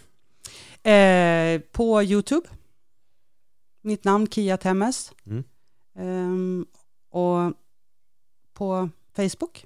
Eh, 0.84 1.62
på 1.72 2.04
YouTube, 2.04 2.48
mitt 3.82 4.04
namn 4.04 4.28
Kia 4.28 4.58
Temmes. 4.58 5.14
Mm. 5.26 5.44
Ehm, 5.96 6.66
och 7.10 7.54
på 8.54 8.90
Facebook. 9.16 9.66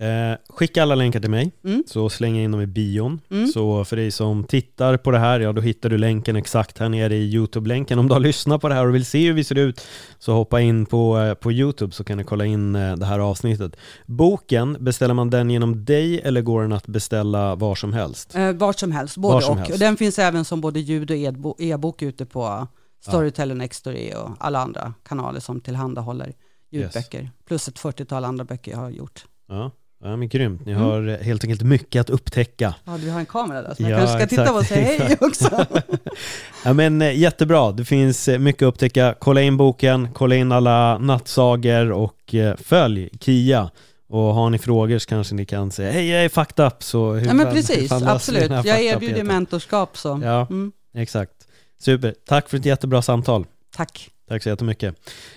Eh, 0.00 0.36
skicka 0.60 0.82
alla 0.82 0.94
länkar 0.94 1.20
till 1.20 1.30
mig, 1.30 1.52
Mm. 1.64 1.84
så 1.86 2.08
slänger 2.08 2.36
jag 2.40 2.44
in 2.44 2.50
dem 2.50 2.60
i 2.60 2.66
bion. 2.66 3.20
Mm. 3.30 3.46
Så 3.46 3.84
för 3.84 3.96
dig 3.96 4.10
som 4.10 4.44
tittar 4.44 4.96
på 4.96 5.10
det 5.10 5.18
här, 5.18 5.40
ja 5.40 5.52
då 5.52 5.60
hittar 5.60 5.88
du 5.90 5.98
länken 5.98 6.36
exakt 6.36 6.78
här 6.78 6.88
nere 6.88 7.14
i 7.16 7.34
YouTube-länken. 7.34 7.98
Om 7.98 8.08
du 8.08 8.12
har 8.14 8.20
lyssnat 8.20 8.60
på 8.60 8.68
det 8.68 8.74
här 8.74 8.86
och 8.86 8.94
vill 8.94 9.04
se 9.04 9.26
hur 9.26 9.32
vi 9.32 9.44
ser 9.44 9.58
ut, 9.58 9.86
så 10.18 10.32
hoppa 10.32 10.60
in 10.60 10.86
på, 10.86 11.18
eh, 11.18 11.34
på 11.34 11.52
YouTube 11.52 11.92
så 11.92 12.04
kan 12.04 12.18
du 12.18 12.24
kolla 12.24 12.44
in 12.44 12.74
eh, 12.76 12.96
det 12.96 13.06
här 13.06 13.18
avsnittet. 13.18 13.76
Boken, 14.06 14.76
beställer 14.80 15.14
man 15.14 15.30
den 15.30 15.50
genom 15.50 15.84
dig 15.84 16.20
eller 16.20 16.40
går 16.42 16.62
den 16.62 16.72
att 16.72 16.86
beställa 16.86 17.54
var 17.54 17.74
som 17.74 17.92
helst? 17.92 18.34
Eh, 18.36 18.52
vart 18.52 18.78
som 18.78 18.92
helst, 18.92 19.16
både 19.16 19.34
Var 19.34 19.40
som 19.40 19.52
och. 19.52 19.58
helst. 19.58 19.72
och. 19.72 19.78
Den 19.78 19.96
finns 19.96 20.18
även 20.18 20.44
som 20.44 20.60
både 20.60 20.80
ljud 20.80 21.10
och 21.44 21.60
e-bok 21.60 22.02
ute 22.02 22.26
på 22.26 22.66
Storytel 23.08 23.50
och 23.50 23.56
Nextory 23.56 24.12
och 24.14 24.30
alla 24.38 24.58
andra 24.58 24.94
kanaler 25.08 25.40
som 25.40 25.60
tillhandahåller 25.60 26.32
ljudböcker. 26.70 27.30
Plus 27.48 27.68
ett 27.68 27.78
40-tal 27.78 28.24
andra 28.24 28.44
böcker 28.44 28.70
jag 28.72 28.78
har 28.78 28.90
gjort. 28.90 29.24
Ja, 29.48 29.70
ja 30.02 30.16
men 30.16 30.28
grymt. 30.28 30.66
Ni 30.66 30.72
Mm. 30.72 30.84
har 30.84 31.08
eh, 31.08 31.16
helt 31.16 31.44
enkelt 31.44 31.62
mycket 31.62 32.00
att 32.00 32.10
upptäcka. 32.10 32.74
Ja, 32.84 32.96
vi 33.00 33.10
har 33.10 33.20
en 33.20 33.26
kamera 33.26 33.62
där, 33.62 33.74
så 33.74 33.82
man 33.82 33.90
Ja, 33.90 33.98
kanske 33.98 34.16
ska 34.18 34.26
titta 34.26 34.42
exakt, 34.42 34.52
på 34.52 34.58
och 34.58 34.66
säga 34.66 35.04
hej 35.06 35.16
också. 35.20 35.66
Ja 36.64 36.72
men 36.72 37.02
eh, 37.02 37.18
jättebra, 37.18 37.72
det 37.72 37.84
finns 37.84 38.28
eh, 38.28 38.38
mycket 38.38 38.62
att 38.62 38.68
upptäcka. 38.74 39.14
Kolla 39.18 39.42
in 39.42 39.56
boken, 39.56 40.08
kolla 40.12 40.34
in 40.34 40.52
alla 40.52 40.98
nattsager 40.98 41.92
och 41.92 42.34
följ 42.58 43.08
Kia. 43.20 43.70
Och 44.08 44.20
har 44.34 44.50
ni 44.50 44.58
frågor 44.58 44.98
så 44.98 45.08
kanske 45.08 45.34
ni 45.34 45.44
kan 45.44 45.70
säga 45.70 45.92
hej 45.92 46.08
jag 46.08 46.24
är 46.24 46.28
fucked 46.28 46.66
up 46.66 46.82
så 46.82 47.12
hur 47.12 47.26
Ja 47.26 47.34
men 47.34 47.46
precis, 47.54 47.92
absolut. 47.92 48.50
Jag 48.50 48.82
erbjuder 48.82 49.24
mentorskap 49.24 49.96
så. 49.96 50.20
Ja. 50.24 50.40
Mm, 50.50 50.72
Exakt. 50.94 51.32
Super, 51.78 52.14
tack 52.26 52.48
för 52.48 52.56
ett 52.56 52.64
jättebra 52.64 53.02
samtal. 53.02 53.46
tack. 53.76 54.10
Tack 54.30 54.42
så 54.42 54.48
jättemycket. 54.48 54.94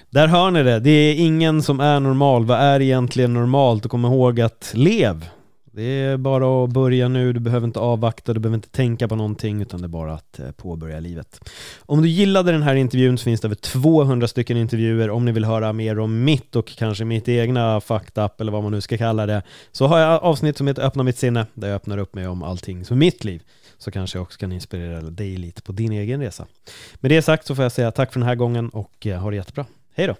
Där 0.09 0.27
hör 0.27 0.51
ni 0.51 0.63
det, 0.63 0.79
det 0.79 0.89
är 0.89 1.15
ingen 1.15 1.63
som 1.63 1.79
är 1.79 1.99
normal. 1.99 2.45
Vad 2.45 2.59
är 2.59 2.81
egentligen 2.81 3.33
normalt? 3.33 3.85
Och 3.85 3.91
kom 3.91 4.05
ihåg 4.05 4.41
att 4.41 4.71
lev. 4.75 5.25
Det 5.71 5.83
är 5.83 6.17
bara 6.17 6.63
att 6.63 6.69
börja 6.69 7.07
nu, 7.07 7.33
du 7.33 7.39
behöver 7.39 7.67
inte 7.67 7.79
avvakta, 7.79 8.33
du 8.33 8.39
behöver 8.39 8.55
inte 8.55 8.69
tänka 8.69 9.07
på 9.07 9.15
någonting 9.15 9.61
utan 9.61 9.81
det 9.81 9.85
är 9.85 9.89
bara 9.89 10.13
att 10.13 10.39
eh, 10.39 10.51
påbörja 10.51 10.99
livet. 10.99 11.49
Om 11.79 12.01
du 12.01 12.07
gillade 12.07 12.51
den 12.51 12.63
här 12.63 12.75
intervjun 12.75 13.17
så 13.17 13.23
finns 13.23 13.41
det 13.41 13.47
över 13.47 13.55
200 13.55 14.27
stycken 14.27 14.57
intervjuer. 14.57 15.09
Om 15.09 15.25
ni 15.25 15.31
vill 15.31 15.45
höra 15.45 15.73
mer 15.73 15.99
om 15.99 16.23
mitt 16.23 16.55
och 16.55 16.67
kanske 16.67 17.05
mitt 17.05 17.29
egna 17.29 17.81
fucked 17.81 18.23
up 18.23 18.41
eller 18.41 18.51
vad 18.51 18.63
man 18.63 18.71
nu 18.71 18.81
ska 18.81 18.97
kalla 18.97 19.25
det 19.25 19.43
så 19.71 19.87
har 19.87 19.99
jag 19.99 20.23
avsnitt 20.23 20.57
som 20.57 20.67
heter 20.67 20.83
Öppna 20.83 21.03
mitt 21.03 21.17
sinne 21.17 21.45
där 21.53 21.67
jag 21.67 21.75
öppnar 21.75 21.97
upp 21.97 22.15
mig 22.15 22.27
om 22.27 22.43
allting 22.43 22.85
som 22.85 22.97
är 22.97 22.99
mitt 22.99 23.23
liv. 23.23 23.43
Så 23.77 23.91
kanske 23.91 24.17
jag 24.17 24.23
också 24.23 24.39
kan 24.39 24.51
inspirera 24.51 25.01
dig 25.01 25.37
lite 25.37 25.61
på 25.61 25.71
din 25.71 25.91
egen 25.91 26.21
resa. 26.21 26.45
Med 26.95 27.11
det 27.11 27.21
sagt 27.21 27.45
så 27.45 27.55
får 27.55 27.63
jag 27.63 27.71
säga 27.71 27.91
tack 27.91 28.13
för 28.13 28.19
den 28.19 28.29
här 28.29 28.35
gången 28.35 28.69
och 28.69 29.07
eh, 29.07 29.19
ha 29.19 29.29
det 29.29 29.35
jättebra. 29.35 29.65
Hej 29.95 30.07
då! 30.07 30.15